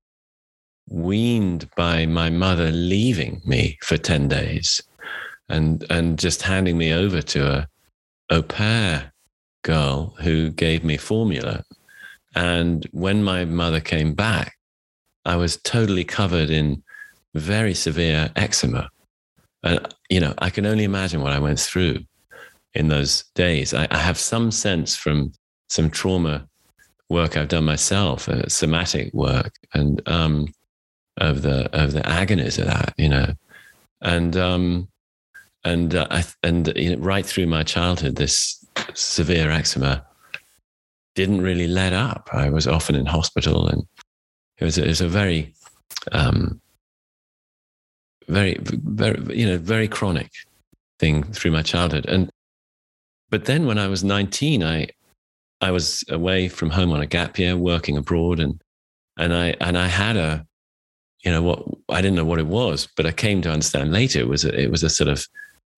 weaned 0.89 1.69
by 1.77 2.07
my 2.07 2.31
mother 2.31 2.71
leaving 2.71 3.43
me 3.45 3.79
for 3.83 3.97
ten 3.97 4.29
days, 4.29 4.83
and 5.49 5.85
and 5.91 6.19
just 6.19 6.43
handing 6.43 6.79
me 6.79 6.93
over 6.93 7.21
to 7.23 7.53
a 7.53 7.69
au 8.31 8.43
pair 8.43 9.13
girl 9.63 10.15
who 10.21 10.51
gave 10.51 10.85
me 10.85 10.97
formula. 10.97 11.65
And 12.35 12.87
when 12.93 13.25
my 13.25 13.45
mother 13.45 13.81
came 13.81 14.15
back, 14.15 14.57
I 15.25 15.37
was 15.37 15.57
totally 15.57 16.05
covered 16.05 16.51
in 16.51 16.83
very 17.35 17.75
severe 17.75 18.31
eczema. 18.37 18.91
And, 19.63 19.95
you 20.09 20.21
know, 20.21 20.35
I 20.39 20.51
can 20.51 20.67
only 20.67 20.85
imagine 20.85 21.21
what 21.21 21.33
I 21.33 21.39
went 21.39 21.59
through 21.59 22.01
in 22.75 22.89
those 22.89 23.25
days. 23.35 23.75
I, 23.75 23.89
I 23.91 23.99
have 23.99 24.19
some 24.19 24.51
sense 24.51 24.97
from 24.97 25.33
some 25.69 25.91
trauma 25.91 26.49
work 27.09 27.37
I've 27.37 27.49
done 27.49 27.65
myself, 27.65 28.29
uh, 28.29 28.49
somatic 28.49 29.13
work, 29.15 29.53
and 29.75 30.07
um, 30.09 30.49
of 31.17 31.43
the 31.43 31.69
of 31.77 31.93
the 31.93 32.07
agonies 32.07 32.59
of 32.59 32.67
that, 32.67 32.95
you 32.97 33.09
know, 33.09 33.35
and 34.03 34.37
um, 34.37 34.89
and 35.65 35.95
uh, 35.95 36.07
I, 36.11 36.25
and 36.43 36.73
you 36.77 36.97
know, 36.97 37.03
right 37.03 37.27
through 37.27 37.47
my 37.47 37.63
childhood, 37.63 38.17
this 38.17 38.65
severe 38.95 39.51
eczema 39.51 40.07
didn't 41.15 41.41
really 41.41 41.67
let 41.67 41.93
up. 41.93 42.31
I 42.33 42.49
was 42.51 42.67
often 42.67 42.95
in 42.95 43.07
hospital, 43.07 43.69
and 43.69 43.83
it 44.59 44.65
was, 44.65 44.79
it 44.79 44.87
was 44.87 45.01
a 45.01 45.09
very, 45.09 45.53
um, 46.13 46.61
very, 48.29 48.57
very, 48.61 49.37
you 49.37 49.47
know, 49.47 49.59
very 49.59 49.89
chronic 49.89 50.31
thing 50.99 51.23
through 51.25 51.51
my 51.51 51.63
childhood. 51.63 52.07
And 52.07 52.31
but 53.31 53.45
then 53.45 53.67
when 53.67 53.79
I 53.79 53.89
was 53.89 54.05
nineteen, 54.05 54.63
I 54.63 54.89
I 55.61 55.71
was 55.71 56.05
away 56.09 56.49
from 56.49 56.71
home 56.71 56.93
on 56.93 57.01
a 57.01 57.07
gap 57.07 57.39
year, 57.39 57.57
working 57.57 57.97
abroad, 57.97 58.41
and 58.41 58.61
and 59.17 59.35
I 59.35 59.55
and 59.61 59.77
I 59.77 59.87
had 59.89 60.17
a, 60.17 60.47
you 61.25 61.31
know, 61.31 61.43
what 61.43 61.63
I 61.89 62.01
didn't 62.01 62.17
know 62.17 62.25
what 62.25 62.39
it 62.39 62.47
was, 62.47 62.89
but 62.97 63.07
I 63.07 63.13
came 63.13 63.43
to 63.43 63.51
understand 63.51 63.93
later 63.93 64.21
it 64.21 64.29
was 64.29 64.45
a, 64.45 64.59
it 64.59 64.71
was 64.71 64.83
a 64.83 64.91
sort 64.91 65.09
of 65.09 65.27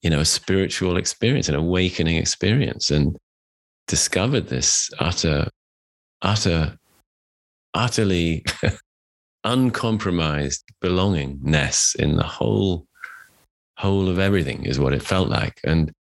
you 0.02 0.10
know, 0.10 0.20
a 0.20 0.24
spiritual 0.24 0.96
experience, 0.96 1.48
an 1.48 1.54
awakening 1.54 2.16
experience, 2.16 2.90
and 2.90 3.16
discovered 3.86 4.48
this 4.48 4.90
utter, 4.98 5.48
utter, 6.22 6.78
utterly 7.74 8.44
uncompromised 9.44 10.64
belongingness 10.82 11.96
in 11.96 12.16
the 12.16 12.24
whole 12.24 12.86
whole 13.76 14.08
of 14.08 14.18
everything 14.18 14.64
is 14.66 14.78
what 14.78 14.92
it 14.92 15.02
felt 15.02 15.28
like. 15.28 15.60
And 15.64 15.92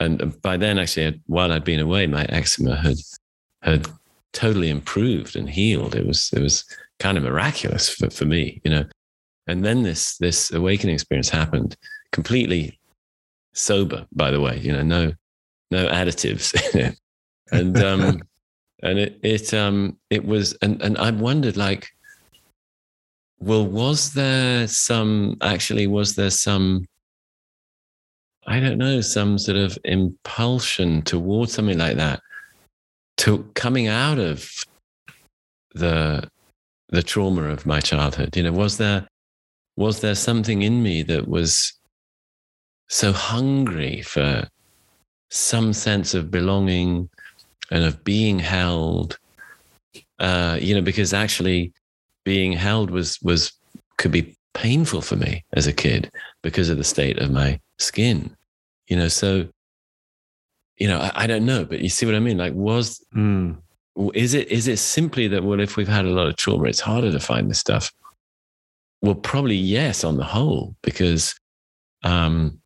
and 0.00 0.40
by 0.42 0.56
then, 0.56 0.78
actually, 0.78 1.20
while 1.26 1.52
I'd 1.52 1.64
been 1.64 1.80
away, 1.80 2.06
my 2.06 2.24
eczema 2.28 2.76
had 2.76 2.96
had 3.62 3.86
totally 4.32 4.70
improved 4.70 5.36
and 5.36 5.48
healed. 5.48 5.94
It 5.94 6.06
was 6.06 6.30
it 6.32 6.40
was 6.40 6.64
kind 7.00 7.16
of 7.16 7.24
miraculous 7.24 7.88
for, 7.88 8.10
for 8.10 8.24
me, 8.24 8.60
you 8.64 8.70
know. 8.70 8.84
And 9.46 9.64
then 9.64 9.82
this 9.82 10.16
this 10.18 10.52
awakening 10.52 10.94
experience 10.94 11.28
happened 11.28 11.76
completely 12.12 12.78
sober, 13.54 14.06
by 14.12 14.30
the 14.30 14.40
way, 14.40 14.58
you 14.58 14.72
know, 14.72 14.82
no, 14.82 15.12
no 15.70 15.88
additives. 15.88 16.54
and, 17.52 17.82
um, 17.82 18.22
and 18.82 18.98
it, 18.98 19.18
it, 19.22 19.54
um, 19.54 19.96
it 20.10 20.24
was, 20.24 20.52
and, 20.62 20.80
and 20.82 20.98
I 20.98 21.10
wondered 21.10 21.56
like, 21.56 21.88
well, 23.40 23.66
was 23.66 24.12
there 24.12 24.66
some, 24.68 25.36
actually, 25.42 25.86
was 25.86 26.14
there 26.14 26.30
some, 26.30 26.84
I 28.46 28.60
don't 28.60 28.78
know, 28.78 29.00
some 29.00 29.38
sort 29.38 29.56
of 29.56 29.78
impulsion 29.84 31.02
towards 31.02 31.52
something 31.52 31.78
like 31.78 31.96
that 31.96 32.20
to 33.18 33.50
coming 33.54 33.86
out 33.86 34.18
of 34.18 34.48
the, 35.74 36.28
the 36.88 37.02
trauma 37.02 37.44
of 37.44 37.66
my 37.66 37.80
childhood? 37.80 38.36
You 38.36 38.44
know, 38.44 38.52
was 38.52 38.78
there, 38.78 39.06
was 39.76 40.00
there 40.00 40.14
something 40.14 40.62
in 40.62 40.82
me 40.82 41.02
that 41.02 41.26
was 41.28 41.72
so 42.88 43.12
hungry 43.12 44.02
for 44.02 44.48
some 45.30 45.72
sense 45.72 46.14
of 46.14 46.30
belonging 46.30 47.08
and 47.70 47.84
of 47.84 48.04
being 48.04 48.38
held. 48.38 49.18
Uh, 50.18 50.58
you 50.60 50.74
know, 50.74 50.80
because 50.80 51.12
actually 51.12 51.72
being 52.24 52.52
held 52.52 52.90
was 52.90 53.20
was 53.22 53.52
could 53.98 54.10
be 54.10 54.36
painful 54.54 55.00
for 55.00 55.16
me 55.16 55.44
as 55.52 55.66
a 55.66 55.72
kid 55.72 56.10
because 56.42 56.68
of 56.68 56.78
the 56.78 56.84
state 56.84 57.18
of 57.18 57.30
my 57.30 57.60
skin. 57.78 58.34
You 58.86 58.96
know, 58.96 59.08
so 59.08 59.48
you 60.76 60.88
know, 60.88 60.98
I, 60.98 61.12
I 61.14 61.26
don't 61.26 61.46
know, 61.46 61.64
but 61.64 61.80
you 61.80 61.88
see 61.88 62.06
what 62.06 62.14
I 62.14 62.20
mean? 62.20 62.38
Like, 62.38 62.54
was 62.54 63.04
mm. 63.14 63.56
is 64.14 64.34
it 64.34 64.48
is 64.48 64.68
it 64.68 64.78
simply 64.78 65.28
that 65.28 65.44
well, 65.44 65.60
if 65.60 65.76
we've 65.76 65.88
had 65.88 66.04
a 66.04 66.10
lot 66.10 66.26
of 66.26 66.36
trauma, 66.36 66.64
it's 66.64 66.80
harder 66.80 67.12
to 67.12 67.20
find 67.20 67.50
this 67.50 67.58
stuff? 67.58 67.92
Well, 69.00 69.14
probably 69.14 69.56
yes, 69.56 70.02
on 70.02 70.16
the 70.16 70.24
whole, 70.24 70.74
because 70.82 71.34
um, 72.02 72.60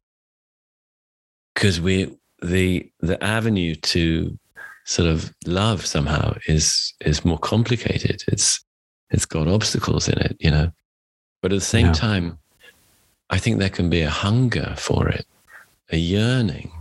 because 1.55 1.81
we 1.81 2.17
the 2.41 2.91
the 3.01 3.23
avenue 3.23 3.75
to 3.75 4.39
sort 4.85 5.09
of 5.09 5.33
love 5.47 5.85
somehow 5.85 6.35
is 6.47 6.95
is 7.01 7.25
more 7.25 7.39
complicated. 7.39 8.23
It's 8.29 8.65
it's 9.11 9.27
got 9.27 9.49
obstacles 9.49 10.09
in 10.09 10.19
it, 10.19 10.37
you 10.41 10.51
know. 10.51 10.71
But 11.43 11.53
at 11.53 11.57
the 11.57 11.65
same 11.65 11.87
yeah. 11.87 11.93
time, 11.93 12.39
I 13.31 13.39
think 13.39 13.59
there 13.59 13.69
can 13.69 13.91
be 13.91 14.03
a 14.03 14.11
hunger 14.11 14.75
for 14.77 15.09
it, 15.09 15.27
a 15.91 15.97
yearning 15.97 16.73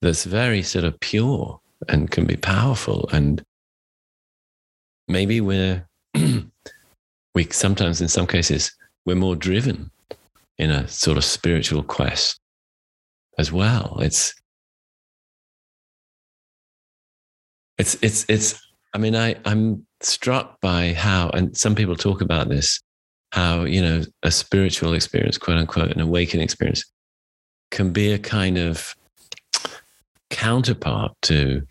that's 0.00 0.24
very 0.24 0.62
sort 0.62 0.84
of 0.84 0.98
pure 1.00 1.60
and 1.88 2.10
can 2.10 2.26
be 2.26 2.36
powerful. 2.36 3.08
And 3.12 3.44
maybe 5.06 5.40
we're 5.40 5.86
we 7.34 7.44
sometimes 7.50 8.00
in 8.00 8.08
some 8.08 8.26
cases 8.26 8.72
we're 9.04 9.16
more 9.16 9.36
driven 9.36 9.90
in 10.58 10.70
a 10.70 10.88
sort 10.88 11.16
of 11.16 11.24
spiritual 11.24 11.82
quest 11.82 12.40
as 13.38 13.52
well. 13.52 13.98
It's 14.00 14.34
it's 17.78 17.96
it's 18.02 18.24
it's 18.28 18.67
I 18.98 19.00
mean 19.00 19.14
I 19.14 19.36
I'm 19.44 19.86
struck 20.00 20.60
by 20.60 20.92
how 20.92 21.30
and 21.30 21.56
some 21.56 21.76
people 21.76 21.94
talk 21.94 22.20
about 22.20 22.48
this 22.48 22.80
how 23.30 23.62
you 23.62 23.80
know 23.80 24.02
a 24.24 24.32
spiritual 24.32 24.92
experience 24.92 25.38
quote 25.38 25.56
unquote 25.56 25.92
an 25.92 26.00
awakening 26.00 26.42
experience 26.42 26.84
can 27.70 27.92
be 27.92 28.10
a 28.10 28.18
kind 28.18 28.58
of 28.58 28.96
counterpart 30.30 31.12
to 31.22 31.62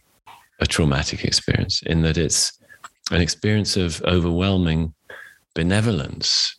a 0.62 0.66
traumatic 0.66 1.26
experience 1.26 1.82
in 1.82 2.02
that 2.04 2.18
it's 2.18 2.58
an 3.12 3.20
experience 3.20 3.76
of 3.76 4.02
overwhelming 4.04 4.94
benevolence 5.54 6.56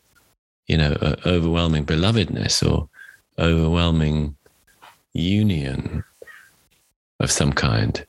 you 0.67 0.77
know 0.77 0.93
uh, 1.01 1.17
overwhelming 1.25 1.87
belovedness 1.87 2.63
or 2.63 2.91
overwhelming 3.39 4.37
union 5.15 6.05
of 7.21 7.31
some 7.31 7.55
kind, 7.55 8.05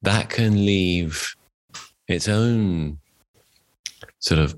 that 0.00 0.30
can 0.30 0.64
leave 0.64 1.36
its 2.10 2.28
own 2.28 2.98
sort 4.18 4.40
of 4.40 4.54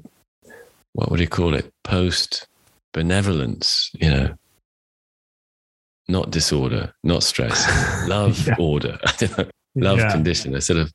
what 0.93 1.11
would 1.11 1.21
you 1.21 1.29
call 1.29 1.55
it 1.55 1.73
post 1.85 2.47
benevolence 2.93 3.91
you 3.95 4.11
know 4.11 4.35
not 6.09 6.31
disorder 6.31 6.93
not 7.05 7.23
stress 7.23 7.67
love 8.09 8.47
yeah. 8.47 8.55
order 8.59 8.99
love 9.75 9.99
Yeah. 9.99 10.11
condition, 10.13 10.55
a 10.55 10.61
sort 10.61 10.79
of 10.79 10.93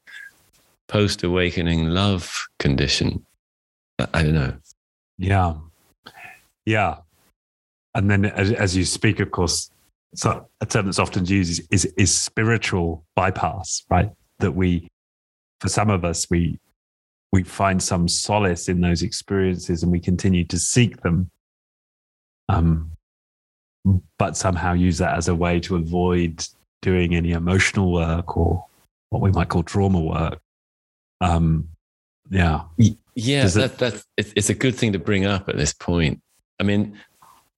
post 0.88 1.24
awakening 1.24 1.89
love 1.89 2.48
condition. 2.60 3.26
I, 4.00 4.08
I 4.13 4.24
don't 4.24 4.36
know. 4.36 4.54
Yeah. 5.17 5.56
Yeah. 6.65 6.98
And 7.96 8.10
then 8.10 8.26
as, 8.26 8.52
as 8.52 8.78
you 8.78 8.86
speak, 8.86 9.20
of 9.20 9.32
course, 9.32 9.72
so 10.15 10.48
a 10.62 10.65
term 10.65 10.86
that's 10.86 11.00
often 11.00 11.26
used 11.26 11.50
is, 11.52 11.67
is, 11.72 11.93
is 11.98 12.15
spiritual 12.15 13.04
bypass, 13.15 13.84
right? 13.89 14.12
That 14.39 14.52
we, 14.52 14.88
for 15.60 15.70
some 15.70 15.89
of 15.89 16.06
us, 16.06 16.28
we, 16.30 16.60
we 17.32 17.43
find 17.43 17.82
some 17.82 18.08
solace 18.08 18.70
in 18.70 18.82
those 18.82 19.02
experiences 19.02 19.84
and 19.84 19.91
we 19.91 20.00
continue 20.00 20.46
to 20.46 20.58
seek 20.60 21.02
them. 21.02 21.30
Um, 22.50 22.91
but 24.17 24.36
somehow 24.38 24.74
use 24.74 24.98
that 24.98 25.17
as 25.17 25.28
a 25.28 25.36
way 25.36 25.60
to 25.62 25.76
avoid 25.76 26.46
doing 26.82 27.15
any 27.15 27.32
emotional 27.32 27.91
work 27.91 28.38
or 28.38 28.65
what 29.10 29.22
we 29.22 29.32
might 29.32 29.50
call 29.50 29.63
trauma 29.63 30.00
work. 30.00 30.39
Um, 31.22 31.70
yeah. 32.30 32.63
Yeah, 33.15 33.43
Does 33.43 33.58
it- 33.58 33.60
that, 33.62 33.78
that's 33.78 34.06
it's, 34.17 34.34
it's 34.36 34.50
a 34.50 34.54
good 34.54 34.76
thing 34.76 34.93
to 34.93 35.00
bring 35.00 35.26
up 35.26 35.50
at 35.50 35.58
this 35.58 35.74
point. 35.74 36.22
I 36.60 36.63
mean, 36.63 36.98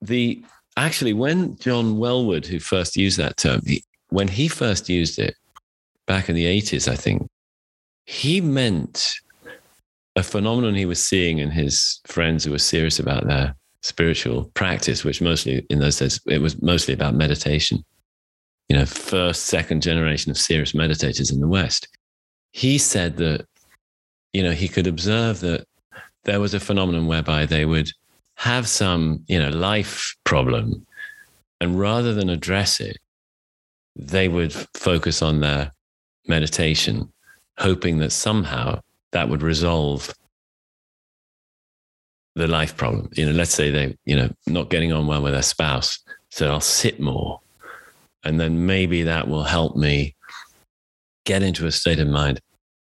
the 0.01 0.43
actually 0.77 1.13
when 1.13 1.57
John 1.57 1.95
Welwood, 1.95 2.45
who 2.45 2.59
first 2.59 2.95
used 2.95 3.17
that 3.17 3.38
term, 3.38 3.62
he, 3.65 3.83
when 4.09 4.27
he 4.27 4.47
first 4.47 4.88
used 4.89 5.19
it 5.19 5.35
back 6.07 6.29
in 6.29 6.35
the 6.35 6.45
eighties, 6.45 6.88
I 6.88 6.95
think 6.95 7.27
he 8.10 8.41
meant 8.41 9.13
a 10.15 10.24
phenomenon 10.24 10.74
he 10.74 10.88
was 10.88 11.04
seeing 11.04 11.38
in 11.38 11.52
his 11.52 12.02
friends 12.08 12.43
who 12.43 12.50
were 12.50 12.58
serious 12.58 12.98
about 12.98 13.28
their 13.28 13.56
spiritual 13.84 14.45
practice, 14.56 15.04
which 15.04 15.22
mostly 15.22 15.63
in 15.69 15.78
those 15.78 16.00
days 16.00 16.19
it 16.26 16.41
was 16.41 16.60
mostly 16.60 16.91
about 16.91 17.13
meditation. 17.13 17.86
You 18.67 18.78
know, 18.78 18.86
first, 18.88 19.45
second 19.45 19.84
generation 19.84 20.32
of 20.32 20.39
serious 20.39 20.72
meditators 20.72 21.32
in 21.32 21.39
the 21.39 21.48
West. 21.48 21.88
He 22.52 22.80
said 22.80 23.17
that 23.17 23.45
you 24.34 24.41
know, 24.41 24.54
he 24.54 24.67
could 24.67 24.88
observe 24.88 25.39
that 25.41 25.67
there 26.24 26.39
was 26.39 26.56
a 26.56 26.60
phenomenon 26.60 27.06
whereby 27.06 27.45
they 27.45 27.65
would 27.65 27.91
have 28.38 28.67
some, 28.67 29.24
you 29.28 29.38
know, 29.38 29.50
life 29.50 30.15
problem. 30.24 30.84
And 31.62 31.80
rather 31.80 32.13
than 32.15 32.30
address 32.30 32.80
it, 32.80 32.98
they 33.95 34.28
would 34.28 34.52
focus 34.76 35.22
on 35.22 35.41
their 35.41 35.72
meditation, 36.28 37.12
hoping 37.60 38.00
that 38.00 38.12
somehow 38.12 38.80
that 39.12 39.30
would 39.30 39.41
resolve 39.41 40.13
the 42.36 42.48
life 42.48 42.78
problem. 42.78 43.10
You 43.13 43.26
know, 43.26 43.32
let's 43.32 43.54
say 43.54 43.69
they, 43.69 43.98
you 44.06 44.15
know, 44.15 44.30
not 44.48 44.69
getting 44.69 44.93
on 44.93 45.08
well 45.08 45.22
with 45.22 45.34
their 45.34 45.41
spouse. 45.41 46.00
So 46.30 46.50
I'll 46.50 46.62
sit 46.62 47.00
more. 47.00 47.41
And 48.24 48.39
then 48.39 48.65
maybe 48.65 49.04
that 49.04 49.28
will 49.28 49.43
help 49.43 49.76
me 49.76 50.15
get 51.26 51.43
into 51.43 51.65
a 51.65 51.72
state 51.72 52.00
of 52.00 52.08
mind 52.08 52.39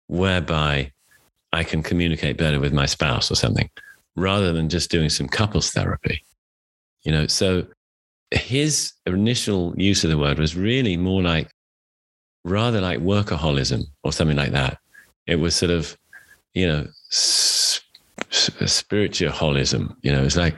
whereby 0.08 0.92
I 1.52 1.64
can 1.64 1.82
communicate 1.82 2.36
better 2.36 2.60
with 2.60 2.72
my 2.72 2.86
spouse 2.86 3.30
or 3.30 3.34
something, 3.34 3.70
rather 4.14 4.52
than 4.52 4.68
just 4.68 4.90
doing 4.90 5.08
some 5.08 5.28
couples 5.28 5.70
therapy. 5.70 6.22
You 7.02 7.12
know, 7.12 7.26
so 7.26 7.66
his 8.30 8.92
initial 9.06 9.74
use 9.76 10.04
of 10.04 10.10
the 10.10 10.18
word 10.18 10.38
was 10.38 10.56
really 10.56 10.96
more 10.96 11.22
like, 11.22 11.48
rather 12.46 12.80
like 12.80 13.00
workaholism 13.00 13.82
or 14.04 14.12
something 14.12 14.36
like 14.36 14.52
that. 14.52 14.78
It 15.26 15.36
was 15.36 15.56
sort 15.56 15.72
of, 15.72 15.96
you 16.54 16.66
know, 16.66 16.86
s- 17.10 17.80
s- 18.30 18.50
spiritualism. 18.66 19.86
You 20.02 20.12
know, 20.12 20.22
it's 20.22 20.36
like 20.36 20.56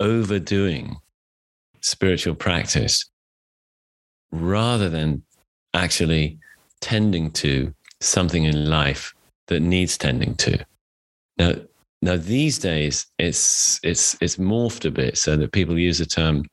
overdoing 0.00 0.96
spiritual 1.80 2.34
practice 2.34 3.10
rather 4.32 4.90
than 4.90 5.22
actually 5.72 6.38
tending 6.80 7.30
to 7.30 7.72
something 8.00 8.44
in 8.44 8.68
life 8.68 9.14
that 9.46 9.60
needs 9.60 9.96
tending 9.96 10.34
to. 10.34 10.58
Now, 11.38 11.54
now 12.02 12.16
these 12.16 12.58
days 12.58 13.06
it's 13.18 13.80
it's 13.82 14.16
it's 14.20 14.36
morphed 14.36 14.84
a 14.84 14.90
bit 14.90 15.16
so 15.16 15.36
that 15.36 15.52
people 15.52 15.78
use 15.78 15.98
the 15.98 16.06
term 16.06 16.44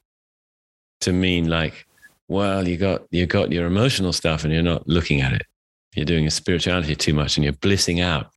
to 1.02 1.12
mean 1.12 1.50
like, 1.50 1.87
well, 2.28 2.68
you 2.68 2.78
got 2.78 3.04
you 3.12 3.26
got 3.26 3.52
your 3.52 3.66
emotional 3.66 4.14
stuff 4.14 4.44
and 4.44 4.54
you're 4.54 4.64
not 4.64 4.88
looking 4.88 5.22
at 5.22 5.34
it. 5.34 5.44
You're 5.96 6.06
doing 6.06 6.24
your 6.24 6.32
spirituality 6.32 6.96
too 6.96 7.14
much 7.14 7.38
and 7.38 7.44
you're 7.44 7.54
blissing 7.54 8.02
out. 8.02 8.28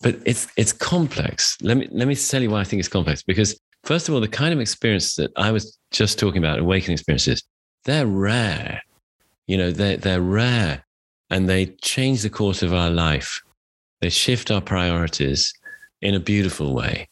But 0.00 0.18
it's 0.24 0.46
it's 0.56 0.72
complex. 0.72 1.56
Let 1.60 1.76
me 1.76 1.88
let 1.90 2.08
me 2.08 2.14
tell 2.14 2.42
you 2.42 2.50
why 2.50 2.60
I 2.60 2.64
think 2.64 2.80
it's 2.80 2.88
complex. 2.88 3.22
Because 3.22 3.58
first 3.84 4.08
of 4.08 4.14
all, 4.14 4.20
the 4.20 4.28
kind 4.28 4.54
of 4.54 4.60
experience 4.60 5.16
that 5.16 5.30
I 5.36 5.50
was 5.50 5.78
just 5.90 6.18
talking 6.18 6.38
about, 6.38 6.58
awakening 6.58 6.94
experiences, 6.94 7.42
they're 7.84 8.06
rare. 8.06 8.82
You 9.46 9.58
know, 9.58 9.70
they're 9.72 9.96
they're 9.96 10.22
rare 10.22 10.84
and 11.30 11.48
they 11.48 11.66
change 11.82 12.22
the 12.22 12.30
course 12.30 12.62
of 12.62 12.72
our 12.72 12.90
life 12.90 13.42
they 14.00 14.10
shift 14.10 14.50
our 14.50 14.60
priorities 14.60 15.52
in 16.00 16.14
a 16.14 16.20
beautiful 16.20 16.74
way, 16.74 17.08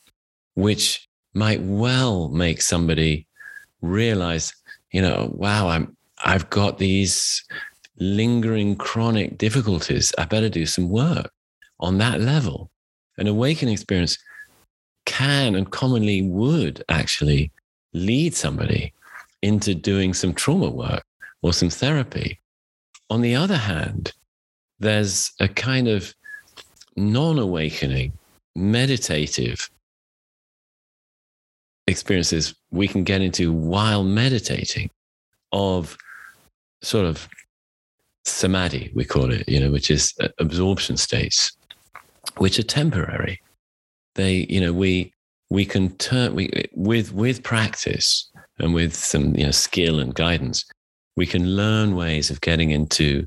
which 0.54 1.08
might 1.34 1.60
well 1.62 2.28
make 2.28 2.62
somebody 2.62 3.26
realize, 3.82 4.52
you 4.92 5.02
know, 5.02 5.30
wow, 5.34 5.68
I'm, 5.68 5.95
I've 6.24 6.48
got 6.50 6.78
these 6.78 7.44
lingering 7.98 8.76
chronic 8.76 9.38
difficulties. 9.38 10.12
I 10.18 10.24
better 10.24 10.48
do 10.48 10.66
some 10.66 10.88
work 10.88 11.30
on 11.80 11.98
that 11.98 12.20
level. 12.20 12.70
An 13.18 13.26
awakening 13.26 13.74
experience 13.74 14.18
can 15.04 15.54
and 15.54 15.70
commonly 15.70 16.22
would 16.22 16.84
actually 16.88 17.50
lead 17.92 18.34
somebody 18.34 18.92
into 19.42 19.74
doing 19.74 20.12
some 20.12 20.34
trauma 20.34 20.70
work 20.70 21.04
or 21.42 21.52
some 21.52 21.70
therapy. 21.70 22.40
On 23.08 23.20
the 23.20 23.34
other 23.34 23.56
hand, 23.56 24.12
there's 24.78 25.32
a 25.40 25.48
kind 25.48 25.88
of 25.88 26.14
non 26.96 27.38
awakening, 27.38 28.12
meditative 28.54 29.70
experiences 31.86 32.54
we 32.70 32.88
can 32.88 33.04
get 33.04 33.20
into 33.20 33.52
while 33.52 34.02
meditating 34.02 34.90
of 35.52 35.96
sort 36.82 37.06
of 37.06 37.28
samadhi, 38.24 38.92
we 38.94 39.04
call 39.04 39.32
it, 39.32 39.48
you 39.48 39.60
know, 39.60 39.70
which 39.70 39.90
is 39.90 40.12
uh, 40.20 40.28
absorption 40.38 40.96
states, 40.96 41.52
which 42.38 42.58
are 42.58 42.64
temporary. 42.64 43.40
They, 44.14 44.46
you 44.48 44.60
know, 44.60 44.72
we, 44.72 45.12
we 45.50 45.64
can 45.64 45.90
turn, 45.96 46.34
we, 46.34 46.50
with, 46.74 47.12
with 47.12 47.42
practice 47.42 48.30
and 48.58 48.74
with 48.74 48.94
some, 48.94 49.34
you 49.36 49.44
know, 49.44 49.50
skill 49.50 50.00
and 50.00 50.14
guidance, 50.14 50.64
we 51.16 51.26
can 51.26 51.56
learn 51.56 51.96
ways 51.96 52.30
of 52.30 52.40
getting 52.40 52.70
into 52.70 53.26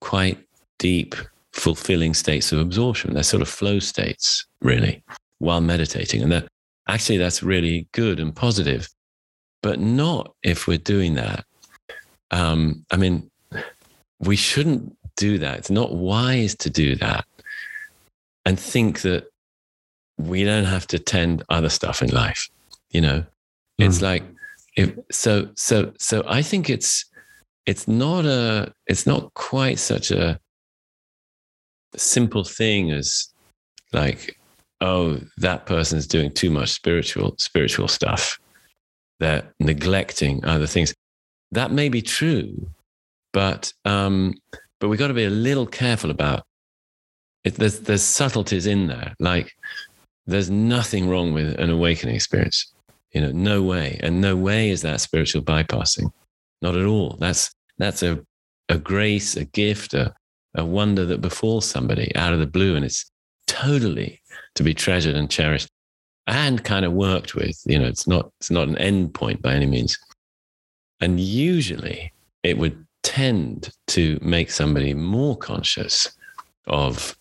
quite 0.00 0.38
deep 0.78 1.14
fulfilling 1.52 2.14
states 2.14 2.52
of 2.52 2.58
absorption. 2.58 3.12
They're 3.12 3.22
sort 3.22 3.42
of 3.42 3.48
flow 3.48 3.78
states, 3.78 4.46
really, 4.62 5.02
while 5.38 5.60
meditating. 5.60 6.22
And 6.22 6.32
that 6.32 6.48
actually 6.88 7.18
that's 7.18 7.42
really 7.42 7.88
good 7.92 8.20
and 8.20 8.34
positive, 8.34 8.88
but 9.62 9.80
not 9.80 10.34
if 10.42 10.66
we're 10.66 10.78
doing 10.78 11.14
that. 11.14 11.44
Um, 12.30 12.84
I 12.90 12.96
mean, 12.96 13.30
we 14.20 14.36
shouldn't 14.36 14.96
do 15.16 15.38
that. 15.38 15.58
It's 15.58 15.70
not 15.70 15.94
wise 15.94 16.54
to 16.56 16.70
do 16.70 16.94
that 16.96 17.24
and 18.44 18.58
think 18.58 19.02
that 19.02 19.26
we 20.18 20.44
don't 20.44 20.64
have 20.64 20.86
to 20.88 20.98
tend 20.98 21.42
other 21.48 21.68
stuff 21.68 22.02
in 22.02 22.10
life. 22.10 22.48
You 22.90 23.00
know, 23.00 23.24
it's 23.78 23.98
Mm. 23.98 24.02
like 24.02 24.22
if 24.76 24.98
so 25.10 25.50
so 25.56 25.92
so 25.98 26.22
I 26.26 26.42
think 26.42 26.70
it's 26.70 27.04
it's 27.66 27.88
not 27.88 28.24
a 28.26 28.72
it's 28.86 29.06
not 29.06 29.32
quite 29.34 29.78
such 29.78 30.10
a 30.10 30.38
simple 31.96 32.44
thing 32.44 32.90
as 32.92 33.28
like 33.92 34.38
oh 34.80 35.20
that 35.38 35.66
person's 35.66 36.06
doing 36.06 36.30
too 36.30 36.50
much 36.50 36.70
spiritual 36.70 37.34
spiritual 37.38 37.88
stuff 37.88 38.38
they're 39.18 39.42
neglecting 39.58 40.44
other 40.44 40.66
things 40.66 40.94
that 41.52 41.72
may 41.72 41.88
be 41.88 42.02
true 42.02 42.68
but 43.32 43.72
um 43.84 44.34
but 44.80 44.88
we 44.88 44.96
got 44.96 45.08
to 45.08 45.14
be 45.14 45.24
a 45.24 45.30
little 45.30 45.66
careful 45.66 46.10
about 46.10 46.44
it. 47.44 47.54
There's 47.54 47.80
there's 47.80 48.02
subtleties 48.02 48.66
in 48.66 48.86
there 48.86 49.14
like 49.18 49.52
there's 50.26 50.50
nothing 50.50 51.08
wrong 51.08 51.32
with 51.32 51.58
an 51.58 51.70
awakening 51.70 52.14
experience 52.14 52.72
you 53.12 53.20
know 53.20 53.32
no 53.32 53.62
way 53.62 53.98
and 54.02 54.20
no 54.20 54.36
way 54.36 54.70
is 54.70 54.82
that 54.82 55.00
spiritual 55.00 55.42
bypassing. 55.42 56.10
Not 56.62 56.76
at 56.76 56.84
all. 56.84 57.16
That's 57.18 57.54
that's 57.78 58.02
a 58.02 58.20
a 58.68 58.78
grace 58.78 59.36
a 59.36 59.44
gift 59.44 59.94
a 59.94 60.14
a 60.54 60.64
wonder 60.64 61.04
that 61.06 61.20
befalls 61.20 61.66
somebody 61.66 62.14
out 62.16 62.32
of 62.32 62.40
the 62.40 62.46
blue 62.46 62.74
and 62.76 62.84
it's 62.84 63.10
totally 63.46 64.20
to 64.54 64.62
be 64.62 64.74
treasured 64.74 65.14
and 65.14 65.30
cherished 65.30 65.68
and 66.26 66.64
kind 66.64 66.84
of 66.84 66.92
worked 66.92 67.34
with 67.34 67.60
you 67.66 67.78
know 67.78 67.86
it's 67.86 68.06
not 68.06 68.30
it's 68.40 68.50
not 68.50 68.68
an 68.68 68.78
end 68.78 69.14
point 69.14 69.40
by 69.42 69.54
any 69.54 69.66
means 69.66 69.98
and 71.00 71.20
usually 71.20 72.12
it 72.42 72.58
would 72.58 72.86
tend 73.02 73.70
to 73.86 74.18
make 74.22 74.50
somebody 74.50 74.94
more 74.94 75.36
conscious 75.36 76.12
of 76.66 77.16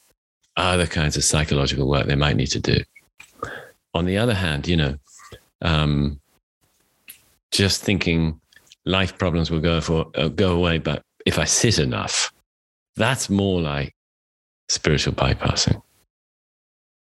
other 0.57 0.85
kinds 0.85 1.15
of 1.15 1.23
psychological 1.23 1.87
work 1.87 2.05
they 2.05 2.15
might 2.15 2.35
need 2.35 2.47
to 2.47 2.59
do 2.59 2.77
on 3.93 4.05
the 4.05 4.17
other 4.17 4.33
hand 4.33 4.67
you 4.67 4.75
know 4.75 4.95
um, 5.61 6.19
just 7.51 7.81
thinking 7.81 8.39
life 8.85 9.17
problems 9.17 9.49
will 9.49 9.59
go 9.59 9.79
for 9.79 10.07
uh, 10.15 10.27
go 10.27 10.55
away 10.55 10.77
but 10.77 11.01
if 11.25 11.39
i 11.39 11.45
sit 11.45 11.79
enough 11.79 12.31
that's 12.95 13.29
more 13.29 13.61
like 13.61 13.95
spiritual 14.69 15.13
bypassing. 15.13 15.81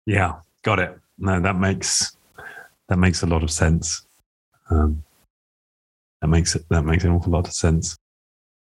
Yeah, 0.07 0.37
got 0.63 0.79
it. 0.79 0.99
No, 1.19 1.41
that 1.41 1.57
makes 1.57 2.17
that 2.89 2.99
makes 2.99 3.23
a 3.23 3.27
lot 3.27 3.43
of 3.43 3.51
sense. 3.51 4.07
Um, 4.71 5.03
that 6.21 6.29
makes 6.29 6.55
it 6.55 6.65
that 6.71 6.85
makes 6.85 7.05
an 7.05 7.13
awful 7.13 7.33
lot 7.33 7.47
of 7.47 7.55
sense. 7.55 7.97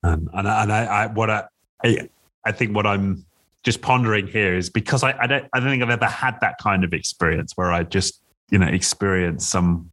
Um, 0.02 0.28
and 0.32 0.48
I, 0.48 0.62
and 0.62 0.72
I, 0.72 0.84
I 0.84 1.06
what 1.06 1.30
I, 1.30 1.44
I, 1.84 2.08
I 2.44 2.52
think 2.52 2.74
what 2.74 2.86
I'm 2.86 3.24
just 3.62 3.80
pondering 3.82 4.26
here 4.26 4.56
is 4.56 4.70
because 4.70 5.02
I, 5.02 5.16
I 5.18 5.26
don't 5.26 5.46
I 5.52 5.60
don't 5.60 5.68
think 5.68 5.82
I've 5.82 5.90
ever 5.90 6.06
had 6.06 6.38
that 6.40 6.58
kind 6.58 6.84
of 6.84 6.92
experience 6.92 7.52
where 7.56 7.72
I 7.72 7.84
just 7.84 8.20
you 8.50 8.58
know 8.58 8.66
experience 8.66 9.46
some 9.46 9.90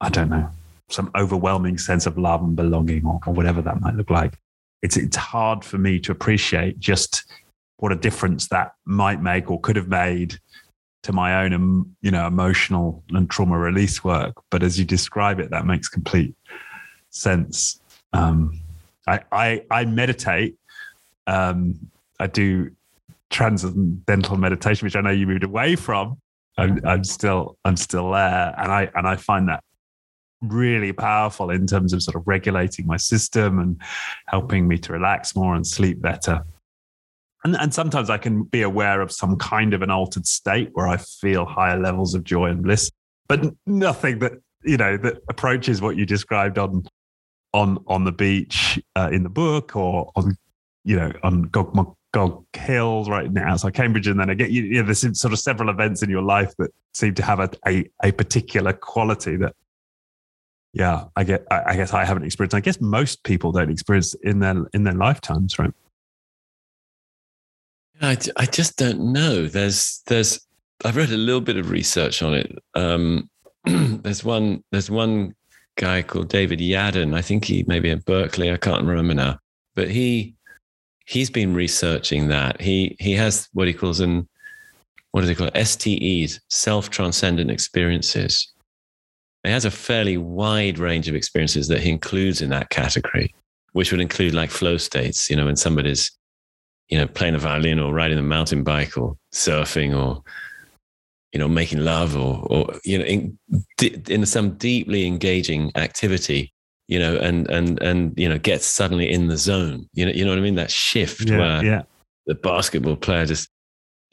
I 0.00 0.08
don't 0.08 0.30
know 0.30 0.50
some 0.90 1.10
overwhelming 1.16 1.78
sense 1.78 2.06
of 2.06 2.18
love 2.18 2.42
and 2.42 2.54
belonging 2.54 3.06
or, 3.06 3.18
or 3.26 3.32
whatever 3.32 3.62
that 3.62 3.80
might 3.80 3.94
look 3.94 4.10
like. 4.10 4.38
It's 4.82 4.96
it's 4.96 5.16
hard 5.16 5.64
for 5.64 5.78
me 5.78 5.98
to 6.00 6.12
appreciate 6.12 6.78
just 6.78 7.24
what 7.78 7.92
a 7.92 7.96
difference 7.96 8.48
that 8.48 8.72
might 8.84 9.22
make 9.22 9.50
or 9.50 9.60
could 9.60 9.76
have 9.76 9.88
made 9.88 10.38
to 11.02 11.12
my 11.12 11.44
own 11.44 11.96
you 12.02 12.10
know 12.10 12.26
emotional 12.26 13.02
and 13.10 13.30
trauma 13.30 13.56
release 13.56 14.04
work. 14.04 14.34
But 14.50 14.62
as 14.62 14.78
you 14.78 14.84
describe 14.84 15.40
it, 15.40 15.50
that 15.50 15.66
makes 15.66 15.88
complete 15.88 16.34
sense. 17.14 17.80
Um, 18.12 18.60
I, 19.06 19.20
I 19.32 19.64
I 19.70 19.84
meditate. 19.84 20.56
Um, 21.26 21.90
I 22.20 22.26
do 22.26 22.70
transcendental 23.30 24.36
meditation, 24.36 24.86
which 24.86 24.96
I 24.96 25.00
know 25.00 25.10
you 25.10 25.26
moved 25.26 25.44
away 25.44 25.76
from. 25.76 26.18
I'm, 26.56 26.80
I'm 26.84 27.04
still 27.04 27.56
I'm 27.64 27.76
still 27.76 28.12
there, 28.12 28.54
and 28.58 28.70
I 28.70 28.90
and 28.94 29.06
I 29.06 29.16
find 29.16 29.48
that 29.48 29.62
really 30.42 30.92
powerful 30.92 31.50
in 31.50 31.66
terms 31.66 31.92
of 31.92 32.02
sort 32.02 32.16
of 32.16 32.22
regulating 32.26 32.86
my 32.86 32.96
system 32.96 33.58
and 33.58 33.80
helping 34.26 34.68
me 34.68 34.76
to 34.78 34.92
relax 34.92 35.34
more 35.34 35.54
and 35.54 35.66
sleep 35.66 36.02
better. 36.02 36.44
And, 37.44 37.56
and 37.56 37.72
sometimes 37.72 38.10
I 38.10 38.18
can 38.18 38.42
be 38.44 38.62
aware 38.62 39.00
of 39.00 39.10
some 39.10 39.36
kind 39.36 39.74
of 39.74 39.82
an 39.82 39.90
altered 39.90 40.26
state 40.26 40.70
where 40.72 40.86
I 40.86 40.96
feel 40.96 41.44
higher 41.44 41.78
levels 41.78 42.14
of 42.14 42.24
joy 42.24 42.46
and 42.46 42.62
bliss, 42.62 42.90
but 43.28 43.52
nothing 43.66 44.18
that 44.20 44.32
you 44.64 44.76
know 44.76 44.96
that 44.96 45.18
approaches 45.28 45.82
what 45.82 45.96
you 45.96 46.06
described 46.06 46.58
on 46.58 46.84
on 47.54 47.82
on 47.86 48.04
the 48.04 48.12
beach 48.12 48.78
uh, 48.96 49.08
in 49.10 49.22
the 49.22 49.30
book 49.30 49.74
or 49.76 50.10
on 50.16 50.36
you 50.84 50.96
know 50.96 51.10
on 51.22 51.42
Gog, 51.44 51.94
Gog 52.12 52.44
Hills 52.54 53.08
right 53.08 53.32
now 53.32 53.52
outside 53.52 53.72
Cambridge, 53.72 54.08
and 54.08 54.20
then 54.20 54.28
I 54.28 54.34
get 54.34 54.50
you, 54.50 54.64
you 54.64 54.80
know, 54.80 54.82
there's 54.82 55.00
sort 55.18 55.32
of 55.32 55.38
several 55.38 55.70
events 55.70 56.02
in 56.02 56.10
your 56.10 56.22
life 56.22 56.52
that 56.58 56.70
seem 56.92 57.14
to 57.14 57.22
have 57.24 57.40
a, 57.40 57.50
a, 57.66 57.88
a 58.02 58.12
particular 58.12 58.72
quality 58.72 59.36
that 59.36 59.54
yeah, 60.74 61.04
I 61.14 61.22
get. 61.22 61.46
I 61.50 61.76
guess 61.76 61.92
I 61.92 62.04
haven't 62.04 62.24
experienced. 62.24 62.56
I 62.56 62.60
guess 62.60 62.80
most 62.80 63.22
people 63.22 63.52
don't 63.52 63.70
experience 63.70 64.14
in 64.24 64.40
their 64.40 64.66
in 64.74 64.82
their 64.82 64.94
lifetimes, 64.94 65.56
right? 65.56 65.72
I, 68.02 68.18
I 68.36 68.46
just 68.46 68.76
don't 68.76 69.12
know. 69.12 69.46
There's 69.46 70.02
there's 70.08 70.44
I've 70.84 70.96
read 70.96 71.10
a 71.10 71.16
little 71.16 71.40
bit 71.40 71.56
of 71.56 71.70
research 71.70 72.22
on 72.22 72.34
it. 72.34 72.58
Um, 72.74 73.30
there's 73.64 74.24
one 74.24 74.64
there's 74.72 74.90
one 74.90 75.36
guy 75.76 76.02
called 76.02 76.28
David 76.28 76.60
Yaden. 76.60 77.14
I 77.14 77.22
think 77.22 77.44
he 77.44 77.64
maybe 77.66 77.90
at 77.90 78.04
Berkeley. 78.04 78.50
I 78.50 78.56
can't 78.56 78.84
remember 78.84 79.14
now, 79.14 79.38
but 79.74 79.90
he 79.90 80.34
he's 81.06 81.30
been 81.30 81.54
researching 81.54 82.28
that. 82.28 82.60
He 82.60 82.96
he 82.98 83.12
has 83.12 83.48
what 83.52 83.68
he 83.68 83.74
calls 83.74 84.00
an 84.00 84.28
what 85.14 85.20
do 85.20 85.28
they 85.28 85.34
call 85.36 85.50
it? 85.54 85.64
STEs, 85.64 86.40
self 86.48 86.90
transcendent 86.90 87.48
experiences. 87.48 88.52
He 89.44 89.50
has 89.50 89.64
a 89.64 89.70
fairly 89.70 90.16
wide 90.16 90.78
range 90.78 91.08
of 91.08 91.14
experiences 91.14 91.68
that 91.68 91.82
he 91.82 91.90
includes 91.90 92.42
in 92.42 92.50
that 92.50 92.70
category, 92.70 93.32
which 93.74 93.92
would 93.92 94.00
include 94.00 94.34
like 94.34 94.50
flow 94.50 94.76
states, 94.76 95.30
you 95.30 95.36
know, 95.36 95.44
when 95.44 95.54
somebody's, 95.54 96.10
you 96.88 96.98
know, 96.98 97.06
playing 97.06 97.36
a 97.36 97.38
violin 97.38 97.78
or 97.78 97.92
riding 97.92 98.18
a 98.18 98.22
mountain 98.22 98.64
bike 98.64 98.98
or 98.98 99.16
surfing 99.32 99.96
or, 99.96 100.24
you 101.34 101.40
know, 101.40 101.48
making 101.48 101.84
love 101.84 102.16
or, 102.16 102.46
or 102.48 102.80
you 102.84 102.98
know, 102.98 103.04
in, 103.04 103.38
in 104.08 104.24
some 104.24 104.52
deeply 104.52 105.06
engaging 105.06 105.70
activity, 105.74 106.54
you 106.88 106.98
know, 106.98 107.16
and, 107.16 107.50
and, 107.50 107.82
and, 107.82 108.14
you 108.16 108.28
know, 108.28 108.38
gets 108.38 108.64
suddenly 108.64 109.10
in 109.10 109.26
the 109.26 109.36
zone, 109.36 109.86
you 109.92 110.06
know, 110.06 110.12
you 110.12 110.24
know 110.24 110.30
what 110.30 110.38
I 110.38 110.42
mean? 110.42 110.54
That 110.54 110.70
shift 110.70 111.28
yeah, 111.28 111.38
where 111.38 111.64
yeah. 111.64 111.82
the 112.26 112.36
basketball 112.36 112.96
player 112.96 113.26
just 113.26 113.50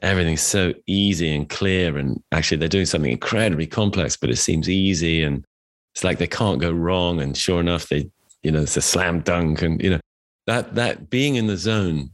everything's 0.01 0.41
so 0.41 0.73
easy 0.87 1.33
and 1.33 1.49
clear 1.49 1.97
and 1.97 2.21
actually 2.31 2.57
they're 2.57 2.67
doing 2.67 2.85
something 2.85 3.11
incredibly 3.11 3.67
complex 3.67 4.17
but 4.17 4.29
it 4.29 4.37
seems 4.37 4.69
easy 4.69 5.23
and 5.23 5.45
it's 5.93 6.03
like 6.03 6.17
they 6.17 6.27
can't 6.27 6.59
go 6.59 6.71
wrong 6.71 7.21
and 7.21 7.37
sure 7.37 7.59
enough 7.59 7.87
they 7.89 8.09
you 8.41 8.51
know 8.51 8.61
it's 8.61 8.77
a 8.77 8.81
slam 8.81 9.21
dunk 9.21 9.61
and 9.61 9.81
you 9.81 9.89
know 9.91 9.99
that 10.47 10.73
that 10.75 11.09
being 11.09 11.35
in 11.35 11.47
the 11.47 11.57
zone 11.57 12.09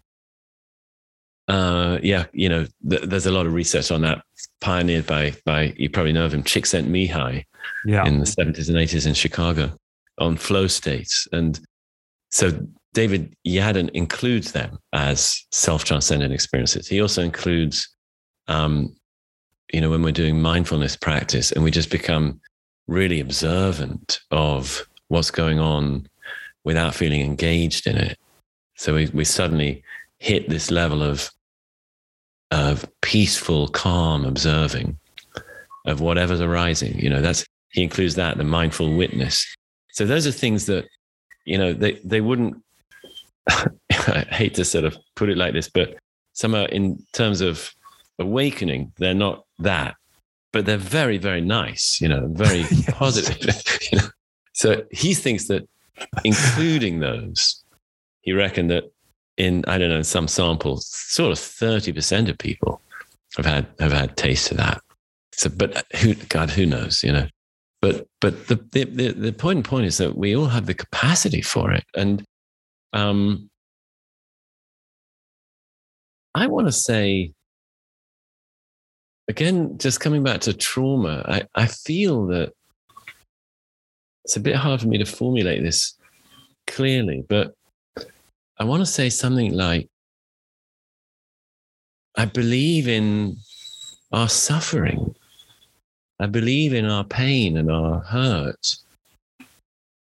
uh 1.47 1.97
yeah 2.03 2.25
you 2.33 2.49
know 2.49 2.65
th- 2.89 3.03
there's 3.03 3.25
a 3.25 3.31
lot 3.31 3.45
of 3.45 3.53
research 3.53 3.89
on 3.89 4.01
that 4.01 4.21
pioneered 4.61 5.05
by 5.05 5.33
by 5.45 5.73
you 5.77 5.89
probably 5.89 6.13
know 6.13 6.25
of 6.25 6.33
him 6.33 6.43
Csikszentmihalyi 6.43 7.43
yeah. 7.85 8.05
in 8.05 8.19
the 8.19 8.25
70s 8.25 8.69
and 8.69 8.77
80s 8.77 9.07
in 9.07 9.13
Chicago 9.13 9.71
on 10.17 10.35
flow 10.35 10.67
states 10.67 11.27
and 11.31 11.59
so 12.29 12.51
David 12.97 13.35
Yaden 13.47 13.89
includes 13.93 14.53
them 14.53 14.79
as 14.91 15.45
self-transcendent 15.51 16.33
experiences. 16.33 16.87
He 16.87 16.99
also 16.99 17.21
includes, 17.21 17.87
um, 18.47 18.95
you 19.71 19.81
know, 19.81 19.91
when 19.91 20.01
we're 20.01 20.11
doing 20.11 20.41
mindfulness 20.41 20.95
practice 20.95 21.51
and 21.51 21.63
we 21.63 21.69
just 21.69 21.91
become 21.91 22.41
really 22.87 23.19
observant 23.19 24.19
of 24.31 24.87
what's 25.09 25.29
going 25.29 25.59
on 25.59 26.07
without 26.63 26.95
feeling 26.95 27.21
engaged 27.21 27.85
in 27.85 27.97
it. 27.97 28.17
So 28.77 28.95
we, 28.95 29.05
we 29.13 29.25
suddenly 29.25 29.83
hit 30.17 30.49
this 30.49 30.71
level 30.71 31.03
of, 31.03 31.29
of 32.51 32.87
peaceful, 33.01 33.67
calm 33.67 34.25
observing 34.25 34.97
of 35.85 36.01
whatever's 36.01 36.41
arising. 36.41 36.97
You 36.99 37.09
know, 37.09 37.21
that's, 37.21 37.45
he 37.71 37.83
includes 37.83 38.15
that, 38.15 38.37
the 38.37 38.43
mindful 38.43 38.95
witness. 38.95 39.45
So 39.91 40.05
those 40.05 40.27
are 40.27 40.31
things 40.31 40.65
that, 40.67 40.85
you 41.45 41.57
know, 41.57 41.73
they, 41.73 41.99
they 42.03 42.21
wouldn't 42.21 42.61
I 43.91 44.25
hate 44.29 44.55
to 44.55 44.65
sort 44.65 44.85
of 44.85 44.97
put 45.15 45.29
it 45.29 45.37
like 45.37 45.53
this, 45.53 45.69
but 45.69 45.97
somehow 46.33 46.65
in 46.65 47.03
terms 47.13 47.41
of 47.41 47.73
awakening, 48.19 48.91
they're 48.97 49.13
not 49.13 49.45
that, 49.59 49.95
but 50.51 50.65
they're 50.65 50.77
very, 50.77 51.17
very 51.17 51.41
nice, 51.41 51.99
you 52.01 52.07
know, 52.07 52.27
very 52.33 52.59
yes. 52.71 52.91
positive. 52.91 53.63
you 53.91 53.99
know? 53.99 54.07
So 54.53 54.83
he 54.91 55.13
thinks 55.13 55.47
that 55.47 55.67
including 56.23 56.99
those, 56.99 57.63
he 58.21 58.33
reckoned 58.33 58.71
that 58.71 58.85
in, 59.37 59.63
I 59.67 59.77
don't 59.77 59.89
know, 59.89 60.01
some 60.01 60.27
samples, 60.27 60.87
sort 60.87 61.31
of 61.31 61.37
30% 61.37 62.29
of 62.29 62.37
people 62.37 62.81
have 63.35 63.45
had, 63.45 63.67
have 63.79 63.91
had 63.91 64.17
taste 64.17 64.51
of 64.51 64.57
that. 64.57 64.81
So, 65.33 65.49
but 65.49 65.85
who, 65.97 66.15
God, 66.15 66.49
who 66.49 66.65
knows, 66.65 67.03
you 67.03 67.11
know? 67.11 67.27
But, 67.81 68.07
but 68.19 68.47
the, 68.47 68.55
the, 68.71 68.85
the, 68.85 69.11
the 69.11 69.33
point, 69.33 69.65
point 69.65 69.85
is 69.85 69.97
that 69.99 70.17
we 70.17 70.35
all 70.35 70.47
have 70.47 70.65
the 70.65 70.73
capacity 70.73 71.43
for 71.43 71.71
it. 71.71 71.83
And 71.95 72.23
um, 72.93 73.49
I 76.33 76.47
want 76.47 76.67
to 76.67 76.71
say, 76.71 77.33
again, 79.27 79.77
just 79.77 79.99
coming 79.99 80.23
back 80.23 80.41
to 80.41 80.53
trauma, 80.53 81.23
I, 81.27 81.43
I 81.53 81.67
feel 81.67 82.25
that 82.27 82.53
it's 84.25 84.37
a 84.37 84.41
bit 84.41 84.55
hard 84.55 84.81
for 84.81 84.87
me 84.87 84.97
to 84.97 85.05
formulate 85.05 85.61
this 85.61 85.93
clearly, 86.65 87.23
but 87.29 87.53
I 88.59 88.63
want 88.63 88.81
to 88.81 88.85
say 88.85 89.09
something 89.09 89.53
like, 89.53 89.87
I 92.15 92.25
believe 92.25 92.87
in 92.87 93.37
our 94.11 94.27
suffering. 94.27 95.15
I 96.19 96.25
believe 96.25 96.73
in 96.73 96.85
our 96.85 97.03
pain 97.03 97.57
and 97.57 97.71
our 97.71 97.99
hurt 97.99 98.77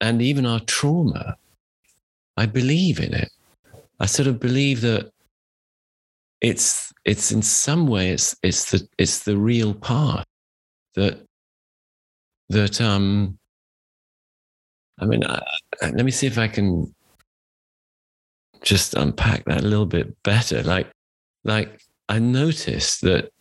and 0.00 0.22
even 0.22 0.46
our 0.46 0.60
trauma. 0.60 1.36
I 2.38 2.46
believe 2.46 3.00
in 3.00 3.12
it. 3.12 3.30
I 3.98 4.06
sort 4.06 4.28
of 4.28 4.40
believe 4.40 4.80
that 4.80 5.12
it's 6.40 6.90
it's 7.04 7.32
in 7.32 7.42
some 7.42 7.86
way 7.86 8.10
it's 8.10 8.34
it's 8.42 8.70
the 8.70 8.88
it's 8.96 9.24
the 9.24 9.36
real 9.36 9.74
path 9.74 10.24
that 10.94 11.20
that 12.48 12.80
um 12.80 13.38
I 14.98 15.04
mean 15.04 15.22
I, 15.24 15.42
let 15.82 16.04
me 16.04 16.10
see 16.10 16.26
if 16.26 16.38
I 16.38 16.48
can 16.48 16.94
just 18.62 18.94
unpack 18.94 19.44
that 19.46 19.60
a 19.60 19.66
little 19.66 19.86
bit 19.86 20.22
better 20.22 20.62
like 20.62 20.90
like 21.44 21.80
I 22.08 22.18
noticed 22.18 23.00
that 23.02 23.32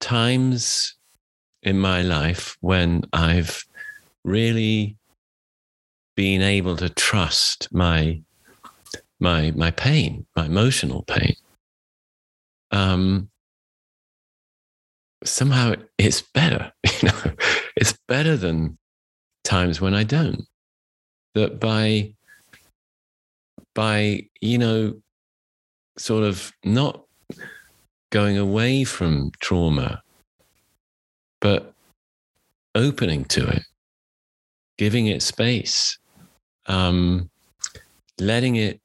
times 0.00 0.96
in 1.62 1.78
my 1.78 2.02
life 2.02 2.56
when 2.60 3.02
I've 3.12 3.64
really 4.24 4.96
being 6.16 6.42
able 6.42 6.76
to 6.76 6.88
trust 6.88 7.72
my 7.72 8.20
my 9.20 9.52
my 9.52 9.70
pain, 9.70 10.26
my 10.36 10.46
emotional 10.46 11.02
pain. 11.02 11.36
Um, 12.72 13.30
somehow 15.24 15.74
it's 15.98 16.22
better. 16.22 16.72
You 17.02 17.08
know, 17.08 17.32
it's 17.76 17.98
better 18.06 18.36
than 18.36 18.78
times 19.42 19.80
when 19.80 19.92
I 19.92 20.04
don't. 20.04 20.44
That 21.34 21.58
by 21.58 22.14
by 23.74 24.28
you 24.40 24.58
know 24.58 24.94
sort 25.98 26.24
of 26.24 26.52
not 26.64 27.04
going 28.10 28.36
away 28.38 28.84
from 28.84 29.30
trauma, 29.40 30.02
but 31.40 31.72
opening 32.74 33.24
to 33.24 33.46
it, 33.48 33.62
giving 34.78 35.06
it 35.06 35.22
space, 35.22 35.98
um, 36.66 37.30
letting 38.18 38.56
it 38.56 38.80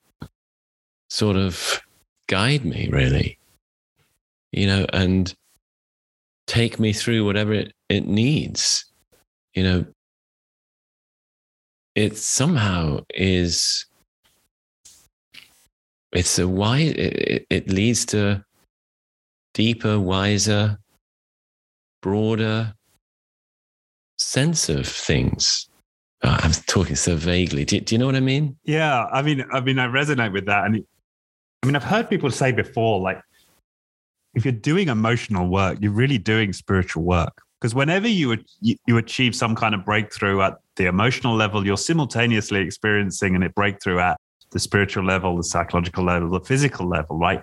sort 1.10 1.36
of 1.38 1.82
guide 2.28 2.66
me, 2.66 2.90
really, 2.92 3.38
you 4.52 4.68
know, 4.68 4.86
and 4.94 5.34
take 6.48 6.80
me 6.80 6.94
through 6.94 7.26
whatever 7.26 7.54
it, 7.54 7.74
it 7.90 8.06
needs, 8.08 8.86
you 9.54 9.64
know. 9.64 9.86
It 11.96 12.16
somehow 12.16 13.00
is 13.16 13.87
it's 16.12 16.39
a 16.39 16.47
why 16.47 16.80
it, 16.80 17.45
it 17.49 17.70
leads 17.70 18.05
to 18.08 18.43
deeper 19.53 19.99
wiser 19.99 20.78
broader 22.01 22.74
sense 24.18 24.70
of 24.70 24.88
things. 24.88 25.70
Oh, 26.24 26.38
i'm 26.41 26.51
talking 26.51 26.95
so 26.95 27.16
vaguely. 27.16 27.66
Do, 27.66 27.80
do, 27.80 27.95
you 27.95 27.99
know 27.99 28.05
what 28.05 28.16
i 28.16 28.20
mean? 28.20 28.58
Yeah 28.64 29.05
i 29.12 29.22
mean 29.22 29.43
i 29.51 29.60
mean 29.60 29.80
i 29.80 29.88
resonate 29.88 30.32
with 30.32 30.45
that. 30.45 30.66
And 30.66 30.84
i 31.64 31.66
mean 31.66 31.76
i've 31.76 31.84
heard 31.84 32.10
people 32.10 32.32
say 32.32 32.51
before 32.51 32.99
like 32.99 33.22
if 34.34 34.45
you're 34.45 34.51
doing 34.51 34.88
emotional 34.88 35.47
work 35.47 35.78
you're 35.82 35.91
really 35.91 36.18
doing 36.18 36.53
spiritual 36.53 37.03
work. 37.03 37.34
Because 37.60 37.74
whenever 37.74 38.08
you, 38.08 38.38
you 38.62 38.97
achieve 38.97 39.34
some 39.34 39.55
kind 39.55 39.74
of 39.74 39.84
breakthrough 39.84 40.41
at 40.41 40.60
the 40.76 40.86
emotional 40.86 41.36
level 41.36 41.66
you're 41.66 41.76
simultaneously 41.76 42.60
experiencing 42.60 43.41
a 43.41 43.49
breakthrough 43.49 43.97
at 43.99 44.20
the 44.52 44.60
spiritual 44.60 45.04
level, 45.04 45.38
the 45.38 45.43
psychological 45.43 46.04
level, 46.04 46.30
the 46.30 46.39
physical 46.39 46.88
level, 46.88 47.18
right? 47.18 47.41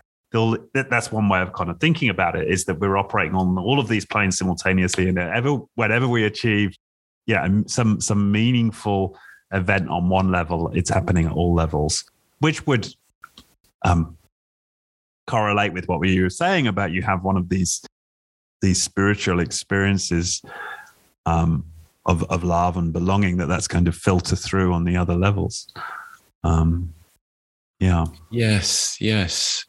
That's 0.73 1.13
one 1.13 1.29
way 1.29 1.41
of 1.41 1.53
kind 1.53 1.71
of 1.71 1.79
thinking 1.79 2.09
about 2.09 2.35
it 2.35 2.51
is 2.51 2.65
that 2.65 2.81
we're 2.81 2.97
operating 2.97 3.37
on 3.37 3.57
all 3.57 3.79
of 3.79 3.87
these 3.87 4.05
planes 4.05 4.39
simultaneously, 4.39 5.09
and 5.09 5.19
ever 5.19 5.59
whenever 5.77 6.09
we 6.09 6.25
achieve, 6.25 6.77
yeah, 7.27 7.47
some 7.67 8.01
some 8.01 8.33
meaningful 8.33 9.17
event 9.53 9.89
on 9.89 10.09
one 10.09 10.33
level, 10.33 10.73
it's 10.75 10.91
happening 10.91 11.27
at 11.27 11.33
all 11.33 11.55
levels, 11.55 12.05
which 12.41 12.67
would 12.67 12.93
um, 13.85 14.17
correlate 15.29 15.73
with 15.73 15.87
what 15.87 16.01
we 16.01 16.21
were 16.21 16.31
saying 16.31 16.67
about 16.67 16.91
you 16.91 17.03
have 17.03 17.23
one 17.23 17.37
of 17.37 17.49
these 17.49 17.83
these 18.61 18.83
spiritual 18.83 19.39
experiences 19.39 20.43
um, 21.27 21.65
of 22.07 22.25
of 22.25 22.43
love 22.43 22.77
and 22.77 22.93
belonging 22.93 23.37
that 23.37 23.47
that's 23.47 23.69
going 23.69 23.85
to 23.85 23.93
filter 23.93 24.35
through 24.37 24.73
on 24.73 24.85
the 24.85 24.97
other 24.97 25.15
levels. 25.15 25.73
Um, 26.45 26.95
yeah. 27.81 28.07
Yes. 28.31 28.97
Yes. 29.01 29.65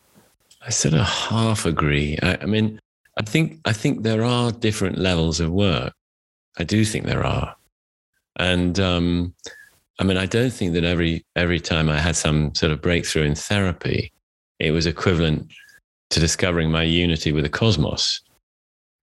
I 0.66 0.70
sort 0.70 0.94
of 0.94 1.02
half 1.02 1.66
agree. 1.66 2.18
I, 2.22 2.38
I 2.42 2.46
mean, 2.46 2.80
I 3.18 3.24
think 3.24 3.60
I 3.66 3.74
think 3.74 4.04
there 4.04 4.24
are 4.24 4.52
different 4.52 4.98
levels 4.98 5.40
of 5.40 5.52
work. 5.52 5.94
I 6.58 6.64
do 6.64 6.84
think 6.86 7.06
there 7.06 7.26
are, 7.26 7.56
and 8.38 8.80
um, 8.80 9.34
I 10.00 10.04
mean, 10.04 10.18
I 10.18 10.26
don't 10.26 10.52
think 10.52 10.74
that 10.74 10.84
every 10.84 11.26
every 11.36 11.60
time 11.60 11.90
I 11.90 12.00
had 12.00 12.16
some 12.16 12.54
sort 12.56 12.72
of 12.72 12.82
breakthrough 12.82 13.24
in 13.24 13.36
therapy, 13.36 14.12
it 14.60 14.72
was 14.72 14.86
equivalent 14.86 15.52
to 16.10 16.20
discovering 16.20 16.72
my 16.72 16.84
unity 16.84 17.32
with 17.32 17.44
the 17.44 17.50
cosmos. 17.50 18.22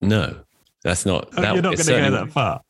No, 0.00 0.38
that's 0.84 1.06
not. 1.06 1.28
Oh, 1.36 1.42
that, 1.42 1.54
you're 1.54 1.62
not 1.62 1.76
going 1.76 1.86
to 1.86 2.10
go 2.10 2.10
that 2.10 2.32
far. 2.32 2.60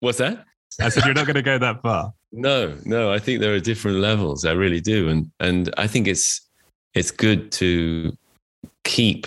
What's 0.00 0.18
that? 0.18 0.44
I 0.80 0.88
said 0.88 1.04
you're 1.04 1.14
not 1.14 1.26
going 1.26 1.36
to 1.36 1.42
go 1.42 1.58
that 1.58 1.82
far. 1.82 2.12
No, 2.32 2.76
no, 2.84 3.12
I 3.12 3.18
think 3.18 3.40
there 3.40 3.54
are 3.54 3.60
different 3.60 3.98
levels. 3.98 4.44
I 4.44 4.52
really 4.52 4.80
do, 4.80 5.08
and 5.08 5.30
and 5.40 5.72
I 5.76 5.86
think 5.86 6.08
it's 6.08 6.40
it's 6.94 7.10
good 7.10 7.52
to 7.52 8.16
keep 8.84 9.26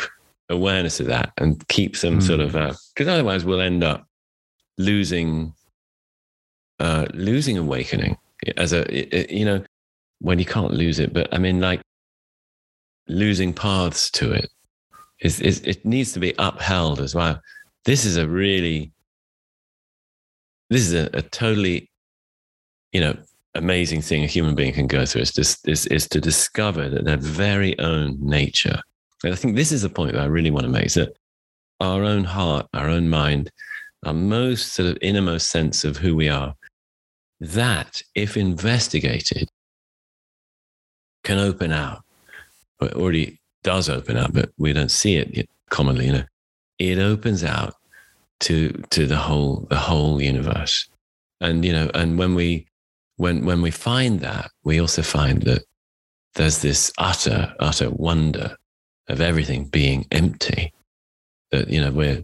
awareness 0.50 1.00
of 1.00 1.08
that 1.08 1.32
and 1.38 1.68
keep 1.68 1.96
some 1.96 2.20
mm. 2.20 2.24
sort 2.24 2.40
of 2.40 2.52
because 2.52 3.08
uh, 3.08 3.12
otherwise 3.12 3.46
we'll 3.46 3.62
end 3.62 3.84
up 3.84 4.08
losing 4.78 5.54
uh, 6.80 7.06
losing 7.14 7.58
awakening 7.58 8.18
as 8.58 8.74
a 8.74 8.86
it, 8.96 9.32
you 9.32 9.46
know 9.46 9.64
when 10.20 10.40
you 10.40 10.46
can't 10.46 10.74
lose 10.74 11.00
it, 11.00 11.14
but 11.14 11.32
I 11.34 11.38
mean 11.38 11.60
like 11.60 11.82
losing 13.08 13.54
paths 13.54 14.10
to 14.12 14.32
it 14.32 14.50
is, 15.20 15.40
is 15.42 15.62
it 15.62 15.86
needs 15.86 16.14
to 16.14 16.20
be 16.20 16.34
upheld 16.40 17.00
as 17.00 17.14
well. 17.14 17.40
This 17.84 18.06
is 18.06 18.18
a 18.18 18.28
really 18.28 18.92
this 20.70 20.82
is 20.82 20.94
a, 20.94 21.10
a 21.14 21.22
totally 21.22 21.90
you 22.96 23.02
know, 23.02 23.14
amazing 23.56 24.02
thing 24.02 24.24
a 24.24 24.28
human 24.28 24.56
being 24.56 24.72
can 24.72 24.88
go 24.88 25.06
through 25.06 25.24
is, 25.24 25.34
just, 25.34 25.68
is, 25.68 25.86
is 25.88 26.08
to 26.08 26.22
discover 26.22 26.88
that 26.88 27.04
their 27.04 27.18
very 27.18 27.78
own 27.78 28.18
nature. 28.22 28.80
And 29.22 29.34
I 29.34 29.36
think 29.36 29.58
this 29.58 29.74
is 29.74 29.82
the 29.82 29.90
point 29.90 30.14
that 30.14 30.22
I 30.22 30.28
really 30.28 30.50
want 30.50 30.64
to 30.64 30.72
make 30.72 30.86
is 30.86 30.94
that 30.94 31.18
our 31.82 32.04
own 32.04 32.24
heart, 32.24 32.68
our 32.74 32.88
own 32.88 33.10
mind, 33.10 33.52
our 34.06 34.14
most 34.14 34.76
sort 34.76 34.88
of 34.88 34.98
innermost 35.02 35.52
sense 35.52 35.84
of 35.84 35.98
who 35.98 36.16
we 36.16 36.30
are, 36.30 36.56
that, 37.42 38.02
if 38.16 38.38
investigated, 38.38 39.50
can 41.26 41.38
open 41.38 41.74
out. 41.74 42.02
It 42.80 42.94
already 42.94 43.42
does 43.62 43.90
open 43.90 44.16
out, 44.16 44.32
but 44.32 44.52
we 44.58 44.72
don't 44.72 44.90
see 44.90 45.18
it 45.18 45.50
commonly. 45.70 46.06
You 46.06 46.14
know, 46.14 46.26
it 46.80 46.98
opens 46.98 47.44
out 47.44 47.74
to 48.42 48.70
to 48.92 49.06
the 49.06 49.18
whole 49.18 49.68
the 49.70 49.78
whole 49.78 50.22
universe, 50.22 50.88
and 51.42 51.64
you 51.66 51.74
know, 51.74 51.90
and 51.94 52.18
when 52.18 52.36
we 52.36 52.68
when 53.18 53.46
when 53.46 53.62
we 53.62 53.72
find 53.72 54.20
that, 54.22 54.52
we 54.64 54.80
also 54.80 55.02
find 55.02 55.44
that 55.44 55.64
there's 56.36 56.62
this 56.62 56.92
utter 56.98 57.54
utter 57.60 57.90
wonder 57.90 58.56
of 59.08 59.22
everything 59.22 59.66
being 59.66 60.06
empty. 60.12 60.74
That 61.52 61.70
you 61.70 61.82
know 61.82 61.92
we're 61.92 62.24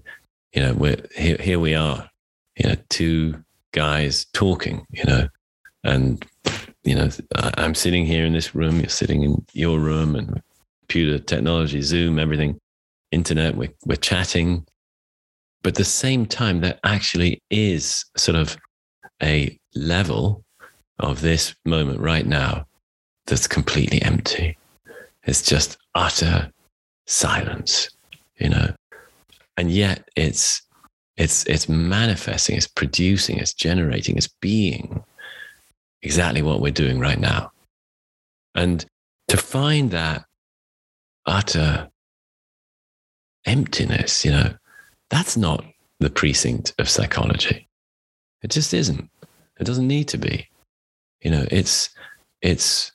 you 0.53 0.61
know 0.61 0.73
we're 0.73 1.03
here, 1.15 1.37
here 1.39 1.59
we 1.59 1.75
are, 1.75 2.09
you 2.57 2.69
know, 2.69 2.75
two 2.89 3.43
guys 3.71 4.25
talking, 4.33 4.85
you 4.91 5.05
know, 5.05 5.27
and 5.83 6.25
you 6.83 6.95
know 6.95 7.09
I'm 7.55 7.75
sitting 7.75 8.05
here 8.05 8.25
in 8.25 8.33
this 8.33 8.53
room, 8.53 8.79
you're 8.79 8.89
sitting 8.89 9.23
in 9.23 9.45
your 9.53 9.79
room, 9.79 10.15
and 10.15 10.41
computer 10.81 11.19
technology, 11.19 11.81
Zoom, 11.81 12.19
everything, 12.19 12.59
internet, 13.11 13.55
we're 13.55 13.73
we're 13.85 13.95
chatting. 13.95 14.65
But 15.63 15.73
at 15.73 15.75
the 15.75 15.83
same 15.85 16.25
time, 16.25 16.61
there 16.61 16.79
actually 16.83 17.41
is 17.49 18.05
sort 18.17 18.35
of 18.35 18.57
a 19.21 19.57
level 19.75 20.43
of 20.99 21.21
this 21.21 21.55
moment 21.65 21.99
right 21.99 22.25
now 22.25 22.65
that's 23.27 23.47
completely 23.47 24.01
empty. 24.01 24.57
It's 25.23 25.43
just 25.43 25.77
utter 25.95 26.51
silence, 27.05 27.89
you 28.37 28.49
know. 28.49 28.73
And 29.57 29.71
yet 29.71 30.09
it's 30.15 30.61
it's 31.17 31.45
it's 31.45 31.69
manifesting, 31.69 32.57
it's 32.57 32.67
producing, 32.67 33.37
it's 33.37 33.53
generating, 33.53 34.17
it's 34.17 34.33
being 34.41 35.03
exactly 36.01 36.41
what 36.41 36.61
we're 36.61 36.71
doing 36.71 36.99
right 36.99 37.19
now. 37.19 37.51
And 38.55 38.85
to 39.27 39.37
find 39.37 39.91
that 39.91 40.25
utter 41.25 41.89
emptiness, 43.45 44.25
you 44.25 44.31
know, 44.31 44.53
that's 45.11 45.37
not 45.37 45.63
the 45.99 46.09
precinct 46.09 46.73
of 46.79 46.89
psychology. 46.89 47.67
It 48.41 48.49
just 48.49 48.73
isn't. 48.73 49.09
It 49.59 49.65
doesn't 49.65 49.87
need 49.87 50.07
to 50.07 50.17
be. 50.17 50.47
You 51.21 51.29
know, 51.31 51.45
it's 51.51 51.89
it's 52.41 52.91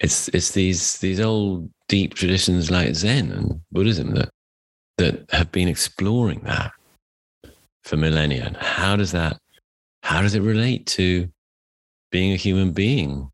it's 0.00 0.28
it's 0.28 0.50
these 0.50 0.98
these 0.98 1.20
old 1.20 1.70
deep 1.88 2.14
traditions 2.14 2.70
like 2.70 2.94
Zen 2.94 3.32
and 3.32 3.60
Buddhism 3.72 4.14
that 4.14 4.28
that 4.98 5.24
have 5.30 5.50
been 5.50 5.68
exploring 5.68 6.40
that 6.40 6.72
for 7.84 7.96
millennia. 7.96 8.44
And 8.44 8.56
how 8.58 8.96
does 8.96 9.12
that 9.12 9.38
how 10.02 10.20
does 10.20 10.34
it 10.34 10.42
relate 10.42 10.86
to 10.86 11.28
being 12.10 12.32
a 12.32 12.36
human 12.36 12.72
being, 12.72 13.30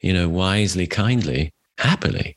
you 0.00 0.12
know, 0.12 0.28
wisely, 0.28 0.86
kindly, 0.86 1.52
happily 1.78 2.36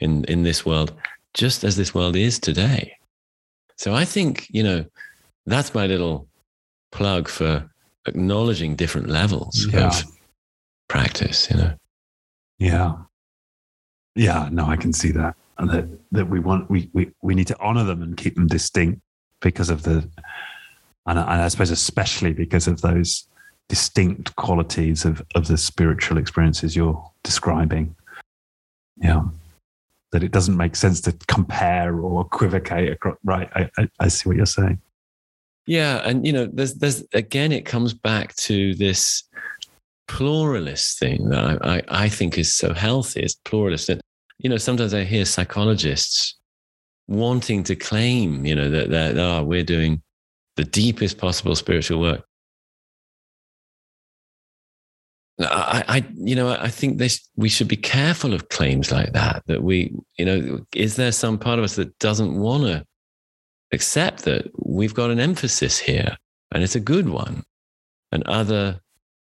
in, 0.00 0.24
in 0.24 0.42
this 0.42 0.64
world, 0.64 0.92
just 1.34 1.64
as 1.64 1.76
this 1.76 1.94
world 1.94 2.16
is 2.16 2.38
today. 2.38 2.97
So 3.78 3.94
I 3.94 4.04
think, 4.04 4.48
you 4.50 4.62
know, 4.62 4.84
that's 5.46 5.72
my 5.72 5.86
little 5.86 6.28
plug 6.90 7.28
for 7.28 7.70
acknowledging 8.06 8.74
different 8.74 9.08
levels 9.08 9.66
yeah. 9.72 9.86
of 9.86 10.02
practice, 10.88 11.48
you 11.50 11.56
know? 11.56 11.74
Yeah. 12.58 12.96
Yeah, 14.16 14.48
no, 14.50 14.66
I 14.66 14.76
can 14.76 14.92
see 14.92 15.12
that. 15.12 15.36
And 15.58 15.70
that, 15.70 15.86
that 16.12 16.28
we 16.28 16.40
want, 16.40 16.68
we, 16.68 16.90
we, 16.92 17.10
we 17.22 17.34
need 17.34 17.46
to 17.48 17.60
honor 17.60 17.84
them 17.84 18.02
and 18.02 18.16
keep 18.16 18.34
them 18.34 18.48
distinct 18.48 19.00
because 19.40 19.70
of 19.70 19.84
the, 19.84 20.08
and, 21.06 21.18
and 21.18 21.20
I 21.20 21.48
suppose 21.48 21.70
especially 21.70 22.32
because 22.32 22.66
of 22.66 22.80
those 22.80 23.28
distinct 23.68 24.34
qualities 24.36 25.04
of, 25.04 25.22
of 25.34 25.46
the 25.46 25.56
spiritual 25.56 26.18
experiences 26.18 26.74
you're 26.74 27.10
describing. 27.22 27.94
Yeah. 28.96 29.24
That 30.12 30.22
it 30.22 30.32
doesn't 30.32 30.56
make 30.56 30.74
sense 30.74 31.02
to 31.02 31.12
compare 31.26 32.00
or 32.00 32.22
equivocate. 32.22 32.92
Across, 32.92 33.16
right. 33.24 33.50
I, 33.54 33.68
I, 33.76 33.88
I 34.00 34.08
see 34.08 34.28
what 34.28 34.36
you're 34.36 34.46
saying. 34.46 34.80
Yeah. 35.66 36.00
And, 36.02 36.26
you 36.26 36.32
know, 36.32 36.46
there's, 36.50 36.74
there's, 36.74 37.04
again, 37.12 37.52
it 37.52 37.66
comes 37.66 37.92
back 37.92 38.34
to 38.36 38.74
this 38.74 39.22
pluralist 40.06 40.98
thing 40.98 41.28
that 41.28 41.62
I, 41.62 41.76
I, 41.76 41.82
I 42.04 42.08
think 42.08 42.38
is 42.38 42.56
so 42.56 42.72
healthy. 42.72 43.20
It's 43.20 43.34
pluralist. 43.44 43.90
And, 43.90 44.00
you 44.38 44.48
know, 44.48 44.56
sometimes 44.56 44.94
I 44.94 45.04
hear 45.04 45.26
psychologists 45.26 46.36
wanting 47.06 47.64
to 47.64 47.76
claim, 47.76 48.46
you 48.46 48.54
know, 48.54 48.70
that, 48.70 48.88
that 48.88 49.18
oh, 49.18 49.44
we're 49.44 49.62
doing 49.62 50.00
the 50.56 50.64
deepest 50.64 51.18
possible 51.18 51.54
spiritual 51.54 52.00
work. 52.00 52.24
I, 55.40 55.84
I, 55.88 56.06
you 56.14 56.34
know, 56.34 56.50
I 56.50 56.68
think 56.68 56.98
this, 56.98 57.28
we 57.36 57.48
should 57.48 57.68
be 57.68 57.76
careful 57.76 58.34
of 58.34 58.48
claims 58.48 58.90
like 58.90 59.12
that. 59.12 59.42
That 59.46 59.62
we, 59.62 59.94
you 60.18 60.24
know, 60.24 60.60
is 60.74 60.96
there 60.96 61.12
some 61.12 61.38
part 61.38 61.58
of 61.58 61.64
us 61.64 61.76
that 61.76 61.96
doesn't 61.98 62.34
want 62.38 62.64
to 62.64 62.84
accept 63.72 64.24
that 64.24 64.50
we've 64.66 64.94
got 64.94 65.10
an 65.10 65.20
emphasis 65.20 65.78
here 65.78 66.16
and 66.52 66.62
it's 66.62 66.74
a 66.74 66.80
good 66.80 67.08
one, 67.08 67.44
and 68.10 68.22
other 68.24 68.80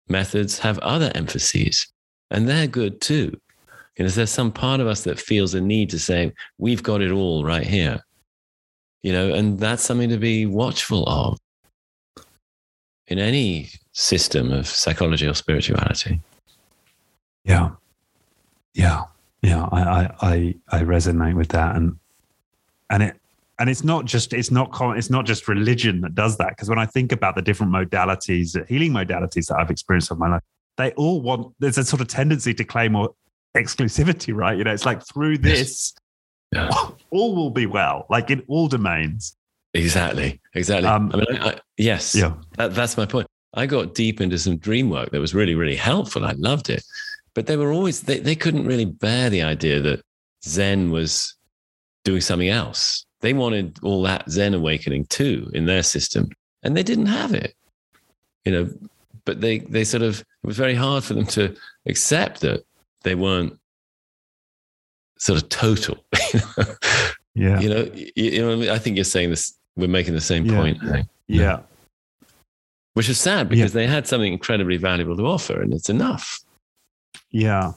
methods 0.08 0.58
have 0.60 0.78
other 0.78 1.10
emphases 1.14 1.86
and 2.30 2.48
they're 2.48 2.66
good 2.66 3.00
too. 3.00 3.38
Know, 3.98 4.04
is 4.04 4.14
there 4.14 4.26
some 4.26 4.52
part 4.52 4.80
of 4.80 4.86
us 4.86 5.02
that 5.04 5.18
feels 5.18 5.54
a 5.54 5.60
need 5.60 5.90
to 5.90 5.98
say 5.98 6.32
we've 6.58 6.82
got 6.82 7.00
it 7.00 7.10
all 7.10 7.44
right 7.44 7.66
here? 7.66 8.00
You 9.02 9.12
know, 9.12 9.32
and 9.32 9.58
that's 9.58 9.82
something 9.82 10.10
to 10.10 10.18
be 10.18 10.46
watchful 10.46 11.04
of 11.08 11.38
in 13.06 13.18
any 13.18 13.70
system 13.96 14.52
of 14.52 14.66
psychology 14.68 15.26
or 15.26 15.32
spirituality. 15.32 16.20
Yeah. 17.44 17.70
Yeah. 18.74 19.04
Yeah. 19.40 19.66
I, 19.72 19.80
I, 19.80 20.14
I, 20.20 20.54
I 20.68 20.82
resonate 20.82 21.34
with 21.34 21.48
that. 21.48 21.76
And, 21.76 21.98
and 22.90 23.02
it, 23.02 23.16
and 23.58 23.70
it's 23.70 23.82
not 23.82 24.04
just 24.04 24.34
it's 24.34 24.50
not 24.50 24.68
it's 24.98 25.08
not 25.08 25.24
just 25.24 25.48
religion 25.48 26.02
that 26.02 26.14
does 26.14 26.36
that 26.36 26.50
because 26.50 26.68
when 26.68 26.78
i 26.78 26.84
think 26.84 27.10
about 27.10 27.34
the 27.34 27.40
different 27.40 27.72
modalities 27.72 28.54
healing 28.68 28.92
modalities 28.92 29.46
that 29.46 29.56
i've 29.58 29.70
experienced 29.70 30.10
in 30.10 30.18
my 30.18 30.28
life 30.28 30.42
they 30.76 30.90
all 30.92 31.22
want 31.22 31.54
there's 31.58 31.78
a 31.78 31.84
sort 31.84 32.02
of 32.02 32.06
tendency 32.06 32.52
to 32.52 32.64
claim 32.64 32.92
more 32.92 33.14
exclusivity 33.56 34.34
right 34.34 34.58
you 34.58 34.64
know 34.64 34.74
it's 34.74 34.84
like 34.84 35.02
through 35.06 35.38
this 35.38 35.94
yeah. 36.52 36.68
all 37.10 37.34
will 37.34 37.48
be 37.48 37.64
well 37.64 38.04
like 38.10 38.30
in 38.30 38.42
all 38.46 38.68
domains 38.68 39.38
exactly 39.72 40.38
exactly 40.52 40.86
um, 40.86 41.10
i 41.14 41.16
mean 41.16 41.26
I, 41.40 41.48
I, 41.48 41.60
yes 41.78 42.14
yeah 42.14 42.34
that, 42.58 42.74
that's 42.74 42.98
my 42.98 43.06
point 43.06 43.26
I 43.56 43.64
got 43.64 43.94
deep 43.94 44.20
into 44.20 44.38
some 44.38 44.58
dream 44.58 44.90
work 44.90 45.10
that 45.10 45.20
was 45.20 45.34
really, 45.34 45.54
really 45.54 45.76
helpful. 45.76 46.24
I 46.24 46.32
loved 46.32 46.68
it. 46.68 46.84
But 47.34 47.46
they 47.46 47.56
were 47.56 47.72
always, 47.72 48.02
they, 48.02 48.20
they 48.20 48.36
couldn't 48.36 48.66
really 48.66 48.84
bear 48.84 49.30
the 49.30 49.42
idea 49.42 49.80
that 49.80 50.02
Zen 50.44 50.90
was 50.90 51.34
doing 52.04 52.20
something 52.20 52.50
else. 52.50 53.04
They 53.20 53.32
wanted 53.32 53.78
all 53.82 54.02
that 54.02 54.30
Zen 54.30 54.54
awakening 54.54 55.06
too 55.06 55.50
in 55.54 55.64
their 55.64 55.82
system, 55.82 56.28
and 56.62 56.76
they 56.76 56.82
didn't 56.82 57.06
have 57.06 57.32
it. 57.32 57.54
You 58.44 58.52
know, 58.52 58.70
but 59.24 59.40
they, 59.40 59.58
they 59.60 59.84
sort 59.84 60.02
of, 60.02 60.20
it 60.20 60.46
was 60.46 60.56
very 60.56 60.74
hard 60.74 61.02
for 61.02 61.14
them 61.14 61.26
to 61.26 61.56
accept 61.86 62.42
that 62.42 62.64
they 63.02 63.14
weren't 63.14 63.58
sort 65.18 65.42
of 65.42 65.48
total. 65.48 66.04
yeah. 67.34 67.58
You 67.58 67.68
know, 67.70 67.90
you, 67.94 68.10
you 68.14 68.42
know, 68.42 68.72
I 68.72 68.78
think 68.78 68.96
you're 68.96 69.04
saying 69.04 69.30
this, 69.30 69.56
we're 69.76 69.88
making 69.88 70.14
the 70.14 70.20
same 70.20 70.44
yeah. 70.44 70.56
point. 70.56 70.78
Yeah 71.26 71.60
which 72.96 73.10
is 73.10 73.20
sad 73.20 73.50
because 73.50 73.74
yeah. 73.74 73.80
they 73.82 73.86
had 73.86 74.06
something 74.06 74.32
incredibly 74.32 74.78
valuable 74.78 75.14
to 75.14 75.26
offer 75.26 75.60
and 75.60 75.74
it's 75.74 75.90
enough. 75.90 76.40
Yeah. 77.30 77.72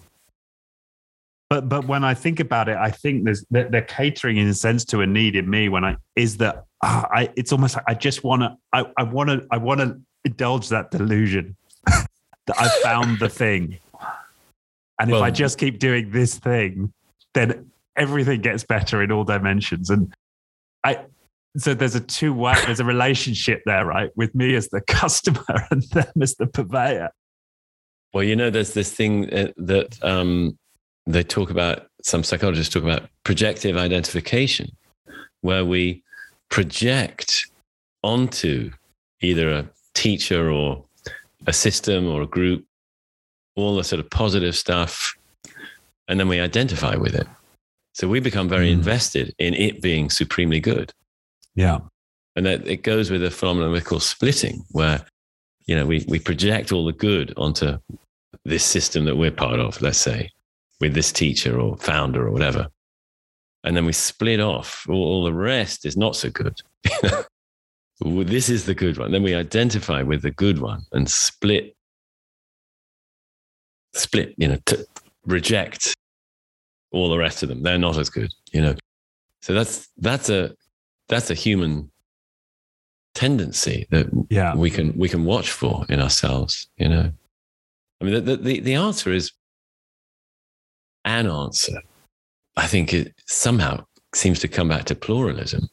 But 1.50 1.68
but 1.68 1.88
when 1.88 2.06
I 2.06 2.14
think 2.14 2.40
about 2.40 2.70
it, 2.70 2.78
I 2.78 2.90
think 2.90 3.26
there's 3.26 3.44
they're, 3.52 3.68
they're 3.68 3.82
catering 3.82 4.38
in 4.38 4.48
a 4.48 4.54
sense 4.54 4.86
to 4.86 5.02
a 5.02 5.06
need 5.06 5.36
in 5.36 5.50
me 5.50 5.68
when 5.68 5.84
I 5.84 5.98
is 6.16 6.38
that 6.38 6.64
uh, 6.82 7.04
I 7.12 7.34
it's 7.36 7.52
almost 7.52 7.76
like 7.76 7.84
I 7.86 7.96
just 7.96 8.24
want 8.24 8.44
to 8.44 8.56
I 8.72 8.86
I 8.96 9.04
want 9.04 9.30
to 9.30 9.46
I 9.52 9.58
want 9.58 9.82
to 9.82 10.00
indulge 10.24 10.70
that 10.70 10.90
delusion 10.90 11.58
that 11.86 12.56
I 12.58 12.70
found 12.82 13.20
the 13.20 13.28
thing, 13.28 13.78
and 15.02 15.12
well, 15.12 15.20
if 15.20 15.26
I 15.26 15.32
just 15.32 15.58
keep 15.58 15.80
doing 15.80 16.12
this 16.12 16.38
thing, 16.38 16.94
then 17.34 17.70
everything 17.98 18.40
gets 18.40 18.64
better 18.64 19.04
in 19.04 19.12
all 19.12 19.26
dimensions. 19.26 19.90
And 19.90 20.14
I 20.86 21.04
so 21.58 21.74
there's 21.74 21.96
a 21.96 22.00
two 22.00 22.34
way 22.34 22.56
there's 22.66 22.80
a 22.80 22.86
relationship 22.86 23.62
there 23.66 23.86
right? 23.86 24.12
With 24.16 24.34
me 24.36 24.56
as 24.56 24.70
the 24.70 24.82
customer 24.88 25.68
and 25.72 25.84
them 25.84 26.12
as 26.22 26.36
the 26.36 26.48
purveyor. 26.48 27.10
Well 28.14 28.24
you 28.24 28.36
know 28.36 28.50
there's 28.50 28.74
this 28.74 28.92
thing 28.94 29.34
uh, 29.34 29.52
that 29.58 30.04
um, 30.04 30.58
they 31.06 31.24
talk 31.24 31.50
about 31.50 31.88
some 32.04 32.24
psychologists 32.24 32.74
talk 32.74 32.84
about 32.84 33.10
projective 33.24 33.78
identification 33.78 34.72
where 35.42 35.66
we 35.66 36.04
project 36.50 37.46
onto 38.04 38.72
either 39.22 39.52
a 39.52 39.70
teacher 39.94 40.50
or 40.50 40.86
a 41.48 41.54
system 41.54 42.08
or 42.08 42.22
a 42.22 42.28
group 42.28 42.66
all 43.56 43.76
the 43.76 43.84
sort 43.84 44.00
of 44.00 44.10
positive 44.10 44.56
stuff 44.56 45.16
and 46.08 46.20
then 46.20 46.28
we 46.28 46.40
identify 46.40 46.96
with 46.96 47.14
it. 47.14 47.28
So 47.94 48.08
we 48.08 48.20
become 48.20 48.50
very 48.50 48.70
mm. 48.70 48.74
invested 48.74 49.36
in 49.38 49.54
it 49.54 49.82
being 49.82 50.10
supremely 50.10 50.60
good 50.60 50.94
yeah. 51.60 51.80
And 52.38 52.46
that 52.46 52.66
it 52.66 52.84
goes 52.84 53.12
with 53.12 53.22
a 53.22 53.30
phenomenon 53.30 53.74
we 53.74 53.82
call 53.82 54.00
splitting, 54.00 54.64
where, 54.72 55.06
you 55.66 55.76
know, 55.76 55.86
we, 55.86 56.06
we 56.08 56.18
project 56.18 56.72
all 56.72 56.86
the 56.86 56.94
good 56.94 57.34
onto 57.36 57.78
this 58.46 58.64
system 58.64 59.04
that 59.04 59.18
we're 59.18 59.30
part 59.30 59.60
of, 59.60 59.82
let's 59.82 59.98
say, 59.98 60.30
with 60.80 60.94
this 60.94 61.12
teacher 61.12 61.60
or 61.60 61.76
founder 61.76 62.26
or 62.26 62.32
whatever. 62.32 62.68
And 63.66 63.76
then 63.76 63.86
we 63.86 63.92
split 63.92 64.40
off. 64.40 64.86
All, 64.88 65.04
all 65.04 65.24
the 65.26 65.34
rest 65.34 65.86
is 65.86 65.98
not 65.98 66.16
so 66.16 66.30
good. 66.30 66.62
this 68.00 68.48
is 68.48 68.66
the 68.66 68.74
good 68.74 68.98
one. 68.98 69.12
Then 69.12 69.24
we 69.24 69.36
identify 69.36 70.02
with 70.02 70.22
the 70.22 70.32
good 70.32 70.60
one 70.60 70.84
and 70.94 71.10
split, 71.10 71.76
split, 73.94 74.34
you 74.38 74.48
know, 74.48 74.60
to 74.68 74.88
reject 75.26 75.94
all 76.92 77.10
the 77.10 77.18
rest 77.18 77.44
of 77.44 77.50
them. 77.50 77.64
They're 77.64 77.78
not 77.78 77.98
as 77.98 78.10
good, 78.10 78.34
you 78.54 78.62
know. 78.62 78.76
So 79.42 79.54
that's 79.54 79.90
that's 79.98 80.30
a 80.30 80.56
that's 81.10 81.30
a 81.30 81.36
human 81.36 81.92
tendency 83.16 83.88
that 83.90 84.08
yeah. 84.30 84.56
we 84.56 84.70
can 84.70 84.98
we 84.98 85.10
can 85.10 85.26
watch 85.26 85.52
for 85.52 85.86
in 85.90 86.00
ourselves 86.00 86.70
you 86.78 86.88
know? 86.88 87.12
I 88.00 88.06
mean 88.06 88.24
the, 88.24 88.38
the, 88.38 88.60
the 88.62 88.76
answer 88.76 89.12
is 89.12 89.34
an 91.04 91.28
answer. 91.28 91.82
I 92.56 92.68
think 92.68 92.94
it 92.94 93.14
somehow 93.26 93.86
seems 94.14 94.40
to 94.40 94.48
come 94.48 94.70
back 94.70 94.86
to 94.86 94.96
pluralism 94.96 95.68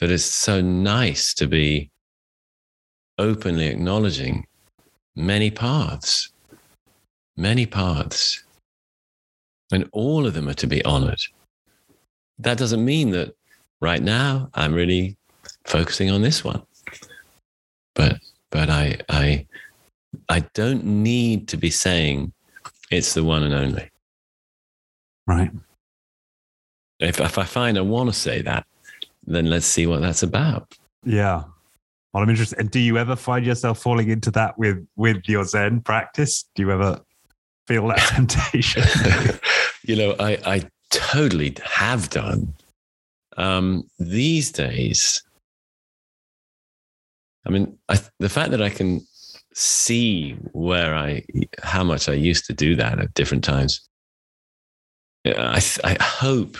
that 0.00 0.10
it's 0.10 0.24
so 0.24 0.60
nice 0.60 1.32
to 1.34 1.46
be 1.46 1.90
openly 3.18 3.68
acknowledging 3.68 4.46
many 5.14 5.50
paths 5.50 6.32
many 7.36 7.66
paths. 7.66 8.44
And 9.70 9.88
all 9.92 10.26
of 10.26 10.34
them 10.34 10.48
are 10.50 10.54
to 10.54 10.66
be 10.66 10.84
honored 10.84 11.20
that 12.38 12.58
doesn't 12.58 12.84
mean 12.84 13.10
that 13.10 13.34
right 13.82 14.00
now 14.00 14.48
I'm 14.54 14.72
really 14.72 15.16
focusing 15.64 16.10
on 16.10 16.22
this 16.22 16.42
one. 16.42 16.62
But 17.94 18.18
but 18.50 18.70
I 18.70 18.98
I 19.10 19.46
I 20.28 20.40
don't 20.54 20.84
need 20.84 21.48
to 21.48 21.58
be 21.58 21.68
saying 21.68 22.32
it's 22.90 23.12
the 23.12 23.24
one 23.24 23.42
and 23.42 23.52
only. 23.52 23.90
Right. 25.26 25.50
If 27.00 27.20
if 27.20 27.36
I 27.36 27.44
find 27.44 27.76
I 27.76 27.82
want 27.82 28.08
to 28.08 28.14
say 28.14 28.40
that, 28.42 28.64
then 29.26 29.46
let's 29.50 29.66
see 29.66 29.86
what 29.86 30.00
that's 30.00 30.22
about. 30.22 30.74
Yeah. 31.04 31.44
Well, 32.12 32.22
I'm 32.22 32.30
interested. 32.30 32.58
And 32.58 32.70
do 32.70 32.78
you 32.78 32.98
ever 32.98 33.16
find 33.16 33.44
yourself 33.44 33.80
falling 33.80 34.10
into 34.10 34.30
that 34.32 34.56
with 34.58 34.86
with 34.96 35.22
your 35.26 35.44
Zen 35.44 35.80
practice? 35.80 36.48
Do 36.54 36.62
you 36.62 36.70
ever 36.70 37.00
feel 37.66 37.88
that 37.88 37.98
temptation? 38.14 38.84
you 39.82 39.96
know, 39.96 40.14
I 40.20 40.38
I 40.46 40.70
totally 40.90 41.56
have 41.64 42.10
done 42.10 42.54
um, 43.36 43.84
these 43.98 44.52
days, 44.52 45.22
I 47.46 47.50
mean, 47.50 47.78
I, 47.88 47.98
the 48.18 48.28
fact 48.28 48.50
that 48.52 48.62
I 48.62 48.70
can 48.70 49.06
see 49.54 50.32
where 50.52 50.94
I, 50.94 51.24
how 51.62 51.84
much 51.84 52.08
I 52.08 52.14
used 52.14 52.46
to 52.46 52.52
do 52.52 52.76
that 52.76 52.98
at 52.98 53.14
different 53.14 53.44
times, 53.44 53.88
I, 55.26 55.62
I 55.84 55.96
hope 56.00 56.56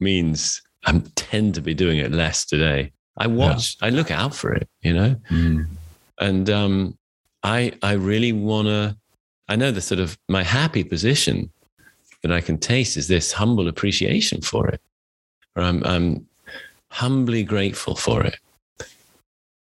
means 0.00 0.62
I 0.86 1.02
tend 1.14 1.54
to 1.54 1.60
be 1.60 1.74
doing 1.74 1.98
it 1.98 2.12
less 2.12 2.46
today. 2.46 2.92
I 3.16 3.26
watch, 3.26 3.76
yeah. 3.80 3.88
I 3.88 3.90
look 3.90 4.10
out 4.10 4.34
for 4.34 4.52
it, 4.54 4.68
you 4.82 4.92
know, 4.92 5.16
mm. 5.30 5.66
and 6.20 6.48
um, 6.48 6.98
I, 7.42 7.72
I 7.82 7.92
really 7.92 8.32
want 8.32 8.68
to. 8.68 8.96
I 9.48 9.56
know 9.56 9.70
the 9.70 9.80
sort 9.80 9.98
of 9.98 10.18
my 10.28 10.42
happy 10.42 10.84
position 10.84 11.50
that 12.22 12.30
I 12.30 12.40
can 12.40 12.58
taste 12.58 12.96
is 12.96 13.08
this 13.08 13.32
humble 13.32 13.66
appreciation 13.66 14.42
for 14.42 14.68
it. 14.68 14.80
I'm, 15.60 15.84
I'm 15.84 16.26
humbly 16.90 17.42
grateful 17.44 17.94
for 17.94 18.22
it 18.24 18.38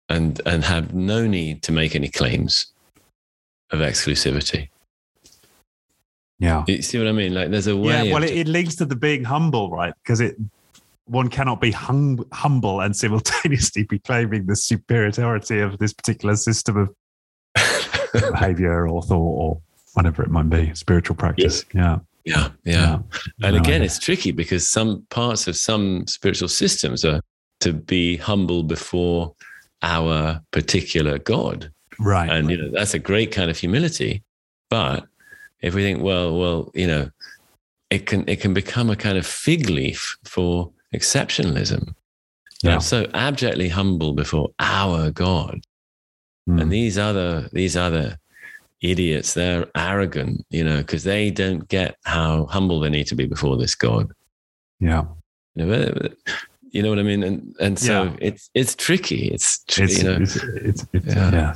and, 0.09 0.41
and 0.45 0.63
have 0.63 0.93
no 0.93 1.27
need 1.27 1.63
to 1.63 1.71
make 1.71 1.95
any 1.95 2.09
claims 2.09 2.67
of 3.71 3.79
exclusivity. 3.79 4.69
Yeah. 6.39 6.63
You 6.67 6.82
see 6.82 6.97
what 6.97 7.07
I 7.07 7.11
mean? 7.11 7.34
Like 7.34 7.51
there's 7.51 7.67
a 7.67 7.77
way. 7.77 8.07
Yeah, 8.07 8.13
well, 8.13 8.23
it, 8.23 8.32
it, 8.32 8.47
links 8.47 8.75
to 8.77 8.86
the 8.86 8.95
being 8.95 9.23
humble, 9.23 9.69
right? 9.69 9.93
Because 10.03 10.21
it 10.21 10.36
one 11.05 11.29
cannot 11.29 11.61
be 11.61 11.71
hum, 11.71 12.25
humble 12.32 12.82
and 12.82 12.95
simultaneously 12.95 13.84
be 13.89 13.99
claiming 13.99 14.47
the 14.47 14.55
superiority 14.55 15.59
of 15.59 15.77
this 15.77 15.93
particular 15.93 16.36
system 16.36 16.77
of 16.77 16.95
behavior 18.32 18.88
or 18.88 19.03
thought 19.03 19.17
or 19.17 19.61
whatever 19.93 20.23
it 20.23 20.29
might 20.29 20.49
be, 20.49 20.73
spiritual 20.73 21.15
practice. 21.15 21.63
Yeah. 21.73 21.99
Yeah, 22.26 22.49
yeah. 22.63 22.99
Yeah. 23.39 23.47
And 23.47 23.55
again, 23.55 23.82
it's 23.82 23.99
tricky 23.99 24.32
because 24.32 24.69
some 24.69 25.05
parts 25.09 25.47
of 25.47 25.55
some 25.55 26.05
spiritual 26.07 26.47
systems 26.47 27.03
are 27.03 27.22
to 27.61 27.74
be 27.74 28.17
humble 28.17 28.63
before 28.63 29.34
our 29.82 30.41
particular 30.51 31.17
God. 31.17 31.72
right. 31.99 32.30
And 32.30 32.49
you 32.49 32.57
know, 32.57 32.69
that's 32.72 32.93
a 32.93 32.99
great 32.99 33.32
kind 33.32 33.49
of 33.49 33.57
humility. 33.57 34.24
But 34.69 35.05
if 35.61 35.74
we 35.74 35.84
think, 35.84 36.01
well, 36.01 36.38
well, 36.38 36.72
you 36.74 36.88
know, 36.88 37.09
it 37.89 38.05
can 38.05 38.28
it 38.28 38.39
can 38.39 38.53
become 38.53 38.89
a 38.89 38.95
kind 38.95 39.17
of 39.17 39.26
fig 39.26 39.69
leaf 39.69 40.17
for 40.24 40.72
exceptionalism. 40.93 41.93
Yeah. 42.63 42.76
I'm 42.76 42.82
so 42.82 43.07
abjectly 43.13 43.69
humble 43.69 44.13
before 44.13 44.49
our 44.59 45.11
God. 45.11 45.61
Mm. 46.49 46.61
And 46.61 46.72
these 46.72 46.97
other 46.97 47.49
these 47.51 47.76
other 47.76 48.17
idiots, 48.82 49.34
they're 49.34 49.67
arrogant, 49.75 50.45
you 50.49 50.63
know, 50.63 50.77
because 50.77 51.03
they 51.03 51.29
don't 51.32 51.67
get 51.67 51.97
how 52.05 52.45
humble 52.45 52.79
they 52.79 52.89
need 52.89 53.07
to 53.07 53.15
be 53.15 53.25
before 53.25 53.57
this 53.57 53.75
God. 53.75 54.11
yeah. 54.79 55.05
You 55.55 55.65
know, 55.65 55.93
you 56.69 56.82
know 56.82 56.89
what 56.89 56.99
I 56.99 57.03
mean? 57.03 57.23
And 57.23 57.55
and 57.59 57.77
so 57.77 58.03
Yeah. 58.03 58.15
it's 58.21 58.49
it's 58.53 58.73
tricky. 58.75 59.27
It's, 59.27 59.63
tr- 59.65 59.84
It's, 59.84 59.97
you 59.97 60.03
know, 60.05 60.17
it's, 60.21 60.36
it's, 60.38 60.86
it's 60.93 61.05
Yeah. 61.07 61.32
yeah. 61.32 61.55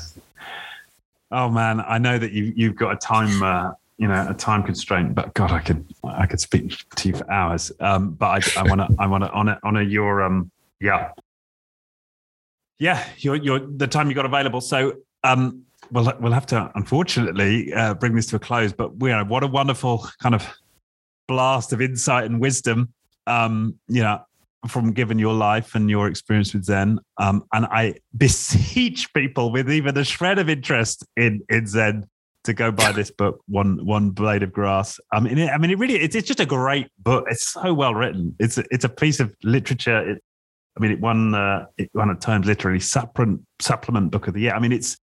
Oh 1.31 1.49
man, 1.49 1.79
I 1.79 1.97
know 1.97 2.19
that 2.19 2.33
you 2.33 2.51
you've 2.55 2.75
got 2.75 2.91
a 2.91 2.97
time 2.97 3.41
uh, 3.41 3.71
you 3.97 4.07
know 4.09 4.27
a 4.29 4.33
time 4.33 4.63
constraint, 4.63 5.15
but 5.15 5.33
God, 5.33 5.51
I 5.51 5.59
could 5.59 5.85
I 6.03 6.25
could 6.27 6.41
speak 6.41 6.77
to 6.97 7.07
you 7.09 7.15
for 7.15 7.29
hours. 7.31 7.71
Um, 7.79 8.11
but 8.11 8.57
I 8.57 8.63
want 8.63 8.81
to 8.81 8.89
I 8.99 9.07
want 9.07 9.23
to 9.23 9.31
honor 9.31 9.57
honor 9.63 9.81
your 9.81 10.21
um 10.21 10.51
yeah 10.81 11.11
yeah 12.79 13.07
your 13.19 13.35
your 13.37 13.59
the 13.59 13.87
time 13.87 14.09
you 14.09 14.15
got 14.15 14.25
available. 14.25 14.59
So 14.61 14.97
um 15.23 15.63
we'll 15.91 16.11
we'll 16.19 16.31
have 16.31 16.45
to 16.47 16.71
unfortunately 16.75 17.73
uh, 17.73 17.93
bring 17.93 18.15
this 18.15 18.27
to 18.27 18.35
a 18.35 18.39
close. 18.39 18.73
But 18.73 18.97
we 18.97 19.11
are 19.11 19.23
what 19.25 19.43
a 19.43 19.47
wonderful 19.47 20.07
kind 20.21 20.35
of 20.35 20.47
blast 21.27 21.73
of 21.73 21.81
insight 21.81 22.25
and 22.25 22.39
wisdom. 22.39 22.93
Um, 23.27 23.79
you 23.87 24.03
know, 24.03 24.19
from 24.67 24.91
given 24.91 25.19
your 25.19 25.33
life 25.33 25.75
and 25.75 25.89
your 25.89 26.07
experience 26.07 26.53
with 26.53 26.65
Zen. 26.65 26.99
Um, 27.17 27.43
and 27.53 27.65
I 27.65 27.95
beseech 28.17 29.13
people 29.13 29.51
with 29.51 29.71
even 29.71 29.97
a 29.97 30.03
shred 30.03 30.39
of 30.39 30.49
interest 30.49 31.05
in 31.15 31.41
in 31.49 31.67
Zen 31.67 32.07
to 32.43 32.53
go 32.53 32.71
buy 32.71 32.91
this 32.91 33.11
book, 33.17 33.41
one 33.47 33.85
one 33.85 34.11
blade 34.11 34.43
of 34.43 34.51
grass. 34.51 34.99
I 35.11 35.19
mean, 35.19 35.37
it, 35.37 35.49
I 35.49 35.57
mean, 35.57 35.71
it 35.71 35.79
really 35.79 35.95
it's, 35.95 36.15
it's 36.15 36.27
just 36.27 36.39
a 36.39 36.45
great 36.45 36.87
book. 36.99 37.25
It's 37.29 37.47
so 37.47 37.73
well 37.73 37.93
written. 37.93 38.35
It's 38.39 38.57
a, 38.57 38.63
it's 38.71 38.85
a 38.85 38.89
piece 38.89 39.19
of 39.19 39.33
literature. 39.43 40.11
It, 40.11 40.23
I 40.77 40.81
mean, 40.81 40.91
it 40.91 40.99
won 40.99 41.33
uh, 41.33 41.65
it 41.77 41.89
won 41.93 42.09
at 42.09 42.21
Times 42.21 42.47
Literary 42.47 42.79
Supplement 42.79 43.41
supplement 43.59 44.11
book 44.11 44.27
of 44.27 44.33
the 44.33 44.41
year. 44.41 44.53
I 44.53 44.59
mean, 44.59 44.71
it's 44.71 44.97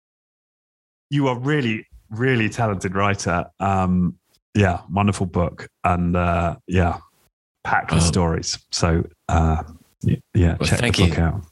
you 1.13 1.29
are 1.29 1.39
really 1.39 1.87
really 2.11 2.49
talented 2.49 2.95
writer. 2.95 3.45
Um, 3.61 4.17
yeah, 4.55 4.81
wonderful 4.91 5.27
book, 5.27 5.69
and 5.85 6.17
uh, 6.17 6.57
yeah, 6.67 6.99
packed 7.65 7.93
with 7.93 8.03
Oh. 8.03 8.07
stories. 8.07 8.59
So 8.73 9.05
uh, 9.29 9.63
yeah, 10.03 10.17
Well, 10.35 10.69
check 10.69 10.81
thank 10.81 10.97
the 10.97 11.09
book 11.09 11.17
you. 11.19 11.23
out. 11.25 11.43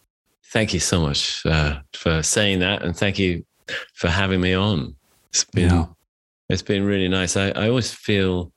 thank 0.53 0.75
you 0.75 0.81
so 0.81 1.01
much 1.01 1.45
uh, 1.47 1.81
for 1.95 2.23
saying 2.23 2.59
that, 2.61 2.83
and 2.83 2.97
thank 2.97 3.19
you 3.19 3.45
for 3.95 4.09
having 4.09 4.41
me 4.41 4.55
on. 4.55 4.95
It's 5.31 5.45
been 5.45 5.71
Yeah. 5.71 5.87
it's 6.49 6.63
been 6.63 6.85
really 6.85 7.09
nice. 7.09 7.37
I, 7.37 7.51
I 7.51 7.69
always 7.69 7.93
feel 7.93 8.53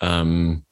um, 0.00 0.64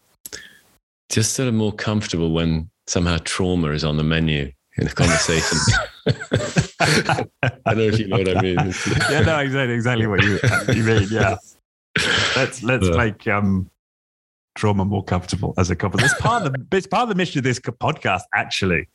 just 1.11 1.35
sort 1.35 1.49
of 1.49 1.55
more 1.55 1.73
comfortable 1.73 2.33
when 2.33 2.71
somehow 2.87 3.19
trauma 3.25 3.71
is 3.71 3.85
on 3.85 3.97
the 3.97 4.05
menu 4.05 4.51
in 4.79 4.87
a 4.87 4.91
conversation. 4.91 5.59
I 7.43 7.51
don't 7.67 7.79
know 7.79 7.83
if 7.85 7.99
you 7.99 8.09
know 8.09 8.19
what 8.19 8.29
I 8.37 8.41
mean. 8.41 8.75
Yeah, 9.11 9.21
no, 9.21 9.39
exactly, 9.39 9.75
exactly 9.75 10.07
what 10.07 10.23
you 10.23 10.39
you 10.75 10.83
mean. 10.83 11.09
Yeah, 11.11 11.37
let's 12.37 12.63
let's 12.63 12.89
Yeah. 12.89 12.97
make 12.97 13.27
um 13.29 13.71
trauma 14.55 14.85
more 14.85 15.05
comfortable 15.05 15.55
as 15.59 15.71
a 15.71 15.77
couple. 15.77 16.03
It's 16.03 16.15
part 16.15 16.45
of 16.47 16.53
the 16.53 16.77
it's 16.77 16.87
part 16.87 17.05
of 17.05 17.09
the 17.09 17.15
mission 17.15 17.39
of 17.39 17.45
this 17.45 17.59
podcast. 17.61 18.23
Actually, 18.35 18.89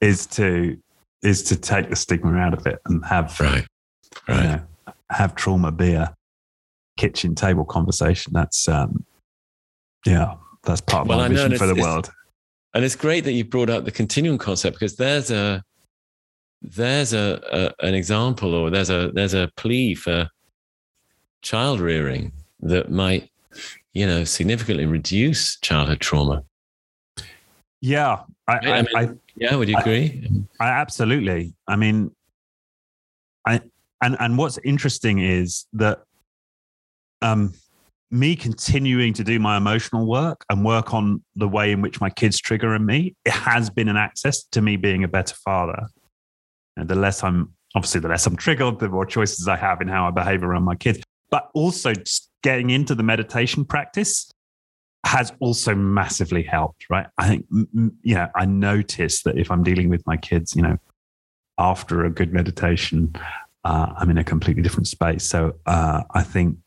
is 0.00 0.26
to 0.26 0.76
is 1.22 1.42
to 1.44 1.56
take 1.56 1.90
the 1.90 1.96
stigma 1.96 2.36
out 2.36 2.54
of 2.54 2.66
it 2.66 2.80
and 2.86 3.04
have 3.04 3.38
Right, 3.40 3.66
you 4.28 4.34
right. 4.34 4.42
know, 4.44 4.60
have 5.10 5.34
trauma 5.34 5.72
be 5.72 5.92
a 5.92 6.14
kitchen 6.96 7.34
table 7.34 7.64
conversation. 7.64 8.32
That's 8.32 8.68
um 8.68 9.04
yeah, 10.04 10.34
that's 10.64 10.80
part 10.80 11.02
of 11.02 11.08
Well, 11.08 11.18
my 11.18 11.28
know, 11.28 11.56
for 11.56 11.66
the 11.66 11.74
world. 11.74 12.10
And 12.74 12.84
it's 12.84 12.96
great 12.96 13.24
that 13.24 13.32
you 13.32 13.44
brought 13.44 13.70
up 13.70 13.84
the 13.86 13.90
continuum 13.90 14.36
concept 14.36 14.76
because 14.76 14.96
there's 14.96 15.30
a 15.30 15.62
there's 16.62 17.12
a, 17.12 17.74
a 17.80 17.86
an 17.86 17.94
example 17.94 18.54
or 18.54 18.70
there's 18.70 18.90
a 18.90 19.10
there's 19.14 19.34
a 19.34 19.50
plea 19.56 19.94
for 19.94 20.28
child 21.42 21.80
rearing 21.80 22.32
that 22.60 22.90
might 22.90 23.30
you 23.92 24.06
know 24.06 24.24
significantly 24.24 24.86
reduce 24.86 25.58
childhood 25.60 26.00
trauma. 26.00 26.42
Yeah, 27.80 28.22
I, 28.48 28.54
I 28.54 28.70
I, 28.70 28.82
mean- 28.82 28.96
I 28.96 29.08
Yeah, 29.36 29.56
would 29.56 29.68
you 29.68 29.76
agree? 29.78 30.28
I 30.60 30.68
absolutely. 30.68 31.54
I 31.68 31.76
mean, 31.76 32.10
I 33.46 33.60
and 34.02 34.16
and 34.18 34.38
what's 34.38 34.58
interesting 34.64 35.20
is 35.20 35.66
that 35.74 36.02
um 37.22 37.52
me 38.10 38.36
continuing 38.36 39.12
to 39.12 39.24
do 39.24 39.38
my 39.40 39.56
emotional 39.56 40.06
work 40.06 40.44
and 40.48 40.64
work 40.64 40.94
on 40.94 41.22
the 41.34 41.48
way 41.48 41.72
in 41.72 41.80
which 41.82 42.00
my 42.00 42.08
kids 42.08 42.38
trigger 42.38 42.74
in 42.74 42.86
me, 42.86 43.14
it 43.24 43.32
has 43.32 43.68
been 43.68 43.88
an 43.88 43.96
access 43.96 44.44
to 44.44 44.62
me 44.62 44.76
being 44.76 45.02
a 45.02 45.08
better 45.08 45.34
father. 45.44 45.88
The 46.76 46.94
less 46.94 47.22
I'm 47.22 47.52
obviously 47.74 48.00
the 48.00 48.08
less 48.08 48.26
I'm 48.26 48.36
triggered, 48.36 48.78
the 48.78 48.88
more 48.88 49.06
choices 49.06 49.48
I 49.48 49.56
have 49.56 49.80
in 49.80 49.88
how 49.88 50.06
I 50.08 50.10
behave 50.10 50.42
around 50.42 50.64
my 50.64 50.74
kids. 50.74 51.00
But 51.30 51.50
also 51.54 51.92
just 51.92 52.30
getting 52.42 52.70
into 52.70 52.94
the 52.94 53.02
meditation 53.02 53.64
practice 53.64 54.30
has 55.04 55.32
also 55.40 55.74
massively 55.74 56.42
helped, 56.42 56.86
right? 56.90 57.06
I 57.18 57.28
think, 57.28 57.46
you 57.50 58.14
know, 58.14 58.28
I 58.34 58.44
notice 58.44 59.22
that 59.22 59.38
if 59.38 59.50
I'm 59.50 59.62
dealing 59.62 59.88
with 59.88 60.02
my 60.06 60.16
kids, 60.16 60.56
you 60.56 60.62
know, 60.62 60.78
after 61.58 62.04
a 62.04 62.10
good 62.10 62.32
meditation, 62.32 63.14
uh, 63.64 63.92
I'm 63.96 64.10
in 64.10 64.18
a 64.18 64.24
completely 64.24 64.62
different 64.62 64.88
space. 64.88 65.24
So 65.24 65.54
uh, 65.66 66.02
I 66.10 66.22
think 66.22 66.58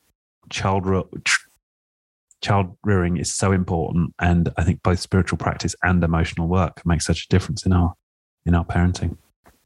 child 0.50 0.86
re- 0.86 1.04
child 2.42 2.78
rearing 2.84 3.18
is 3.18 3.34
so 3.34 3.52
important, 3.52 4.14
and 4.20 4.50
I 4.58 4.64
think 4.64 4.84
both 4.84 5.00
spiritual 5.00 5.38
practice 5.38 5.76
and 5.84 6.04
emotional 6.04 6.48
work 6.48 6.86
make 6.86 7.02
such 7.02 7.26
a 7.26 7.28
difference 7.30 7.66
in 7.66 7.74
our 7.74 7.94
in 8.46 8.56
our 8.56 8.66
parenting. 8.66 9.18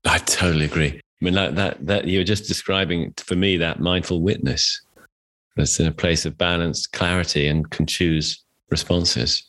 I 0.05 0.17
totally 0.19 0.65
agree. 0.65 0.99
I 0.99 1.25
mean, 1.25 1.33
that 1.35 1.55
that 1.55 1.85
that 1.85 2.05
you 2.07 2.19
were 2.19 2.25
just 2.25 2.47
describing 2.47 3.13
for 3.17 3.35
me 3.35 3.57
that 3.57 3.79
mindful 3.79 4.21
witness 4.21 4.81
that's 5.55 5.79
in 5.79 5.87
a 5.87 5.91
place 5.91 6.25
of 6.25 6.37
balance, 6.37 6.85
clarity, 6.87 7.47
and 7.47 7.69
can 7.69 7.85
choose 7.85 8.43
responses. 8.69 9.43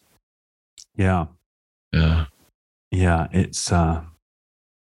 Yeah, 0.96 1.26
Yeah. 1.92 2.26
yeah, 2.90 3.26
it's 3.32 3.72
uh, 3.72 4.02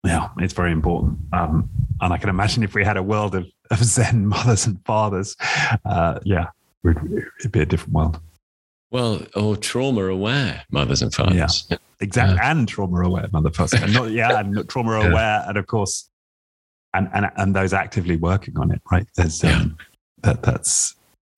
yeah, 0.04 0.30
it's 0.40 0.54
very 0.54 0.72
important. 0.72 1.20
Um, 1.32 1.70
and 2.02 2.12
I 2.12 2.18
can 2.18 2.30
imagine 2.30 2.64
if 2.64 2.74
we 2.74 2.84
had 2.84 2.98
a 2.98 3.04
world 3.04 3.36
of, 3.36 3.46
of 3.70 3.84
Zen 3.84 4.26
mothers 4.36 4.66
and 4.66 4.84
fathers, 4.86 5.36
uh, 5.86 6.20
yeah, 6.24 6.48
we'd, 6.84 6.98
it'd 7.40 7.52
be 7.52 7.62
a 7.62 7.66
different 7.66 7.94
world. 7.94 8.20
Well, 8.92 9.26
or 9.36 9.56
trauma 9.56 10.04
aware 10.06 10.64
mothers 10.70 11.02
and 11.02 11.14
fathers. 11.14 11.68
exactly 12.02 12.38
and 12.42 12.68
trauma 12.68 13.02
aware 13.02 13.28
motherfucker 13.30 13.82
and 13.84 13.94
not 13.94 14.12
yeah 14.12 14.40
and 14.40 14.68
trauma 14.70 15.02
Yeah. 15.02 15.10
aware 15.10 15.46
and 15.48 15.58
of 15.58 15.66
course 15.68 16.10
and 16.94 17.10
and 17.14 17.30
and 17.38 17.56
those 17.56 17.74
actively 17.74 18.18
working 18.18 18.58
on 18.58 18.72
it 18.72 18.82
right 18.92 19.08
there's 19.16 19.44
um, 19.44 19.78
that 20.24 20.44
that's 20.44 20.96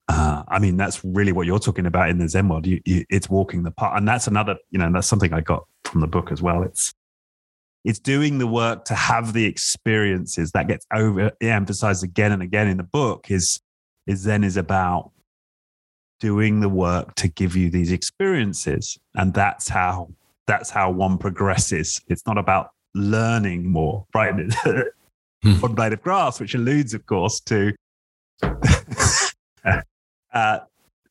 uh, 0.09 0.43
I 0.49 0.59
mean, 0.59 0.75
that's 0.75 1.03
really 1.05 1.31
what 1.31 1.47
you're 1.47 1.59
talking 1.59 1.85
about 1.85 2.09
in 2.09 2.17
the 2.17 2.27
Zen 2.27 2.49
world. 2.49 2.67
You, 2.67 2.81
you, 2.83 3.05
it's 3.09 3.29
walking 3.29 3.63
the 3.63 3.71
path, 3.71 3.93
and 3.95 4.05
that's 4.05 4.27
another, 4.27 4.57
you 4.69 4.77
know, 4.77 4.91
that's 4.91 5.07
something 5.07 5.31
I 5.31 5.39
got 5.39 5.65
from 5.85 6.01
the 6.01 6.07
book 6.07 6.29
as 6.29 6.41
well. 6.41 6.61
It's 6.61 6.93
it's 7.85 7.99
doing 7.99 8.37
the 8.37 8.45
work 8.45 8.83
to 8.85 8.95
have 8.95 9.31
the 9.31 9.45
experiences 9.45 10.51
that 10.51 10.67
gets 10.67 10.85
over 10.93 11.31
emphasized 11.39 12.03
again 12.03 12.33
and 12.33 12.41
again 12.43 12.67
in 12.67 12.75
the 12.75 12.83
book. 12.83 13.31
Is 13.31 13.61
is 14.05 14.19
Zen 14.19 14.43
is 14.43 14.57
about 14.57 15.11
doing 16.23 16.61
the 16.61 16.69
work 16.69 17.13
to 17.15 17.27
give 17.27 17.53
you 17.53 17.69
these 17.69 17.91
experiences, 17.91 18.97
and 19.13 19.33
that's 19.33 19.67
how 19.67 20.07
that's 20.47 20.69
how 20.69 20.89
one 20.89 21.17
progresses. 21.17 21.99
It's 22.07 22.25
not 22.25 22.37
about 22.37 22.69
learning 22.95 23.69
more, 23.69 24.05
right? 24.15 24.33
Hmm. 25.43 25.59
One 25.59 25.75
blade 25.75 25.91
of 25.91 26.01
grass, 26.01 26.39
which 26.39 26.55
alludes, 26.55 26.93
of 26.93 27.05
course, 27.05 27.41
to 27.41 27.73
uh, 30.33 30.59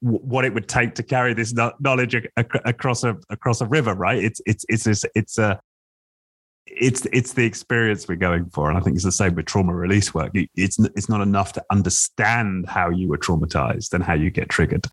what 0.01 0.47
it 0.47 0.55
would 0.55 0.67
take 0.67 0.95
to 0.95 1.03
carry 1.03 1.35
this 1.35 1.53
knowledge 1.53 2.15
ac- 2.15 2.31
ac- 2.39 2.63
across 2.65 3.05
a 3.05 3.19
across 3.29 3.61
a 3.61 3.67
river, 3.67 3.93
right? 3.93 4.25
It's 4.25 4.41
it's 4.47 4.65
it's 4.71 4.85
this, 4.85 5.05
it's 5.15 5.37
a 5.37 5.61
it's 6.67 7.07
it's 7.13 7.35
the 7.35 7.45
experience 7.45 8.09
we're 8.09 8.17
going 8.17 8.47
for, 8.47 8.71
and 8.71 8.79
I 8.79 8.81
think 8.81 8.97
it's 8.97 9.05
the 9.05 9.13
same 9.13 9.35
with 9.35 9.45
trauma 9.45 9.75
release 9.75 10.15
work. 10.15 10.33
It's 10.35 10.79
it's 10.97 11.11
not 11.11 11.21
enough 11.21 11.53
to 11.53 11.65
understand 11.71 12.71
how 12.71 12.89
you 12.89 13.09
were 13.09 13.19
traumatized 13.19 13.93
and 13.93 14.03
how 14.03 14.15
you 14.15 14.31
get 14.31 14.49
triggered. 14.49 14.87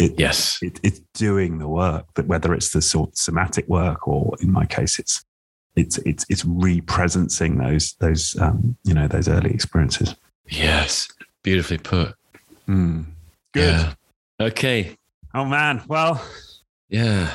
It, 0.00 0.18
Yes. 0.18 0.58
it, 0.62 0.80
it's 0.82 1.00
doing 1.14 1.58
the 1.58 1.68
work, 1.68 2.06
but 2.14 2.26
whether 2.26 2.54
it's 2.54 2.70
the 2.70 2.80
sort 2.82 3.10
of 3.10 3.16
somatic 3.18 3.68
work 3.68 4.08
or 4.08 4.34
in 4.40 4.50
my 4.50 4.64
case, 4.66 4.98
it's 4.98 5.24
it's 5.76 5.98
it's 5.98 6.24
it's 6.28 6.42
represencing 6.44 7.58
those 7.58 7.94
those 8.00 8.36
um, 8.40 8.76
you 8.84 8.94
know 8.94 9.06
those 9.06 9.28
early 9.28 9.50
experiences. 9.50 10.16
Yes. 10.48 11.08
Beautifully 11.42 11.78
put. 11.78 12.14
Mm. 12.68 13.04
Good. 13.52 13.62
Yeah. 13.74 13.94
Okay. 14.40 14.96
Oh 15.34 15.44
man. 15.44 15.82
Well, 15.86 16.22
Yeah. 16.88 17.30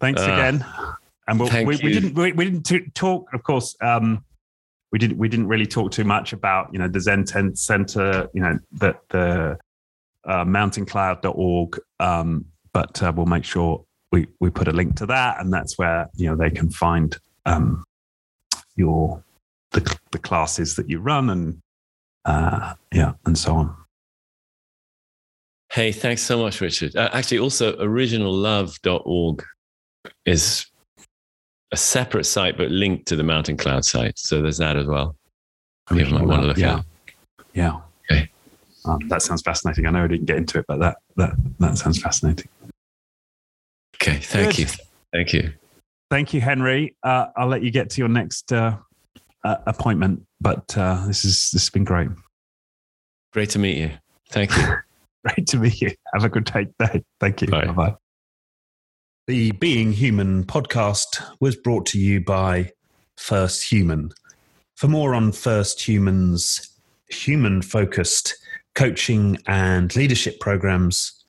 thanks 0.00 0.20
Ah. 0.22 0.32
again. 0.34 0.64
And 1.26 1.40
we'll, 1.40 1.48
Thank 1.48 1.66
we, 1.68 1.76
we 1.82 1.92
didn't 1.92 2.14
we, 2.14 2.32
we 2.32 2.50
didn't 2.50 2.94
talk. 2.94 3.26
Of 3.32 3.42
course, 3.44 3.74
um, 3.80 4.24
we 4.92 4.98
didn't 4.98 5.16
we 5.16 5.28
didn't 5.28 5.48
really 5.48 5.66
talk 5.66 5.90
too 5.90 6.04
much 6.04 6.32
about 6.34 6.68
you 6.72 6.78
know 6.78 6.86
the 6.86 7.00
Zen 7.00 7.24
Ten 7.24 7.56
Center. 7.56 8.28
You 8.34 8.42
know 8.42 8.58
the 8.72 8.94
the 9.08 9.58
uh, 10.26 10.44
mountaincloud.org. 10.44 11.80
Um, 12.00 12.46
but 12.72 13.02
uh, 13.02 13.12
we'll 13.14 13.26
make 13.26 13.44
sure 13.44 13.84
we 14.12 14.26
we 14.40 14.50
put 14.50 14.68
a 14.68 14.72
link 14.72 14.96
to 14.96 15.06
that, 15.06 15.40
and 15.40 15.52
that's 15.52 15.78
where 15.78 16.08
you 16.14 16.28
know 16.28 16.36
they 16.36 16.50
can 16.50 16.70
find 16.70 17.16
um, 17.46 17.84
your 18.76 19.22
the 19.72 19.98
the 20.12 20.18
classes 20.18 20.76
that 20.76 20.88
you 20.88 21.00
run 21.00 21.30
and 21.30 21.58
uh, 22.24 22.74
yeah 22.92 23.12
and 23.26 23.38
so 23.38 23.54
on. 23.54 23.76
Hey, 25.72 25.90
thanks 25.90 26.22
so 26.22 26.38
much, 26.38 26.60
Richard. 26.60 26.94
Uh, 26.94 27.10
actually, 27.12 27.40
also, 27.40 27.72
originallove.org 27.76 29.44
is 30.24 30.66
a 31.72 31.76
separate 31.76 32.26
site, 32.26 32.56
but 32.56 32.70
linked 32.70 33.06
to 33.06 33.16
the 33.16 33.24
Mountain 33.24 33.56
Cloud 33.56 33.84
site. 33.84 34.16
So 34.16 34.40
there's 34.40 34.58
that 34.58 34.76
as 34.76 34.86
well. 34.86 35.16
People 35.88 36.14
might 36.14 36.26
want 36.26 36.42
to 36.42 36.46
look 36.46 36.56
yeah. 36.58 36.78
at. 36.78 36.84
Yeah. 37.54 37.80
Okay. 38.86 38.92
Um, 38.92 39.08
that 39.08 39.22
sounds 39.22 39.42
fascinating. 39.42 39.86
I 39.86 39.90
know 39.90 40.04
I 40.04 40.08
didn't 40.08 40.26
get 40.26 40.36
into 40.36 40.58
it, 40.58 40.66
but 40.68 40.78
that 40.80 40.98
that 41.16 41.32
that 41.58 41.78
sounds 41.78 42.00
fascinating. 42.00 42.48
Okay, 43.96 44.16
thank 44.18 44.56
Good. 44.56 44.58
you. 44.58 44.66
Thank 45.12 45.32
you. 45.32 45.52
Thank 46.10 46.34
you, 46.34 46.40
Henry. 46.40 46.94
Uh, 47.02 47.26
I'll 47.36 47.48
let 47.48 47.62
you 47.62 47.70
get 47.70 47.90
to 47.90 48.00
your 48.00 48.08
next 48.08 48.52
uh, 48.52 48.76
uh, 49.44 49.56
appointment, 49.66 50.26
but 50.40 50.76
uh, 50.76 51.06
this 51.06 51.24
is 51.24 51.50
this 51.52 51.62
has 51.62 51.70
been 51.70 51.84
great. 51.84 52.08
Great 53.32 53.50
to 53.50 53.58
meet 53.58 53.78
you. 53.78 53.90
Thank 54.30 54.56
you. 54.56 54.64
Great 55.24 55.46
to 55.46 55.56
meet 55.56 55.80
you. 55.80 55.90
Have 56.12 56.24
a 56.24 56.28
good 56.28 56.44
day. 56.44 56.68
Thank 57.18 57.40
you. 57.40 57.48
Bye. 57.48 57.64
Bye. 57.68 57.94
The 59.26 59.52
Being 59.52 59.90
Human 59.92 60.44
podcast 60.44 61.22
was 61.40 61.56
brought 61.56 61.86
to 61.86 61.98
you 61.98 62.20
by 62.20 62.72
First 63.16 63.72
Human. 63.72 64.10
For 64.76 64.86
more 64.86 65.14
on 65.14 65.32
First 65.32 65.80
Human's 65.80 66.78
human 67.08 67.62
focused 67.62 68.36
coaching 68.74 69.38
and 69.46 69.94
leadership 69.96 70.40
programs, 70.40 71.24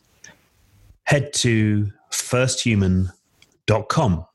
head 1.03 1.31
to 1.33 1.91
firsthuman.com. 2.11 4.25